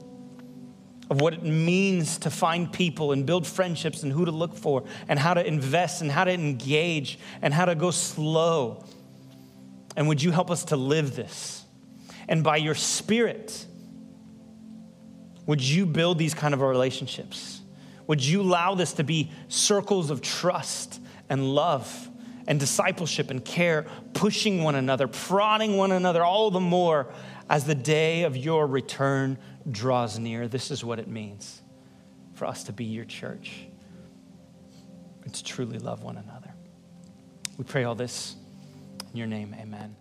of 1.08 1.20
what 1.20 1.34
it 1.34 1.44
means 1.44 2.18
to 2.18 2.30
find 2.30 2.72
people 2.72 3.12
and 3.12 3.24
build 3.24 3.46
friendships 3.46 4.02
and 4.02 4.10
who 4.10 4.24
to 4.24 4.32
look 4.32 4.56
for 4.56 4.82
and 5.06 5.20
how 5.20 5.34
to 5.34 5.46
invest 5.46 6.02
and 6.02 6.10
how 6.10 6.24
to 6.24 6.32
engage 6.32 7.20
and 7.40 7.54
how 7.54 7.64
to 7.64 7.76
go 7.76 7.92
slow? 7.92 8.84
And 9.96 10.08
would 10.08 10.20
you 10.20 10.32
help 10.32 10.50
us 10.50 10.64
to 10.64 10.76
live 10.76 11.14
this? 11.14 11.64
And 12.28 12.42
by 12.42 12.56
your 12.56 12.74
Spirit, 12.74 13.66
would 15.46 15.62
you 15.62 15.86
build 15.86 16.18
these 16.18 16.34
kind 16.34 16.54
of 16.54 16.60
relationships? 16.60 17.60
Would 18.08 18.24
you 18.24 18.40
allow 18.40 18.74
this 18.74 18.94
to 18.94 19.04
be 19.04 19.30
circles 19.46 20.10
of 20.10 20.22
trust 20.22 21.00
and 21.28 21.54
love 21.54 22.07
and 22.48 22.58
discipleship 22.58 23.30
and 23.30 23.44
care, 23.44 23.86
pushing 24.14 24.64
one 24.64 24.74
another, 24.74 25.06
prodding 25.06 25.76
one 25.76 25.92
another 25.92 26.24
all 26.24 26.50
the 26.50 26.58
more 26.58 27.12
as 27.48 27.64
the 27.64 27.74
day 27.74 28.24
of 28.24 28.36
your 28.36 28.66
return 28.66 29.38
draws 29.70 30.18
near? 30.18 30.48
This 30.48 30.70
is 30.70 30.82
what 30.82 30.98
it 30.98 31.06
means 31.06 31.60
for 32.34 32.46
us 32.46 32.64
to 32.64 32.72
be 32.72 32.86
your 32.86 33.04
church 33.04 33.66
and 35.24 35.32
to 35.34 35.44
truly 35.44 35.78
love 35.78 36.02
one 36.02 36.16
another. 36.16 36.54
We 37.58 37.64
pray 37.64 37.84
all 37.84 37.94
this 37.94 38.34
in 39.12 39.18
your 39.18 39.26
name, 39.26 39.54
amen. 39.60 39.94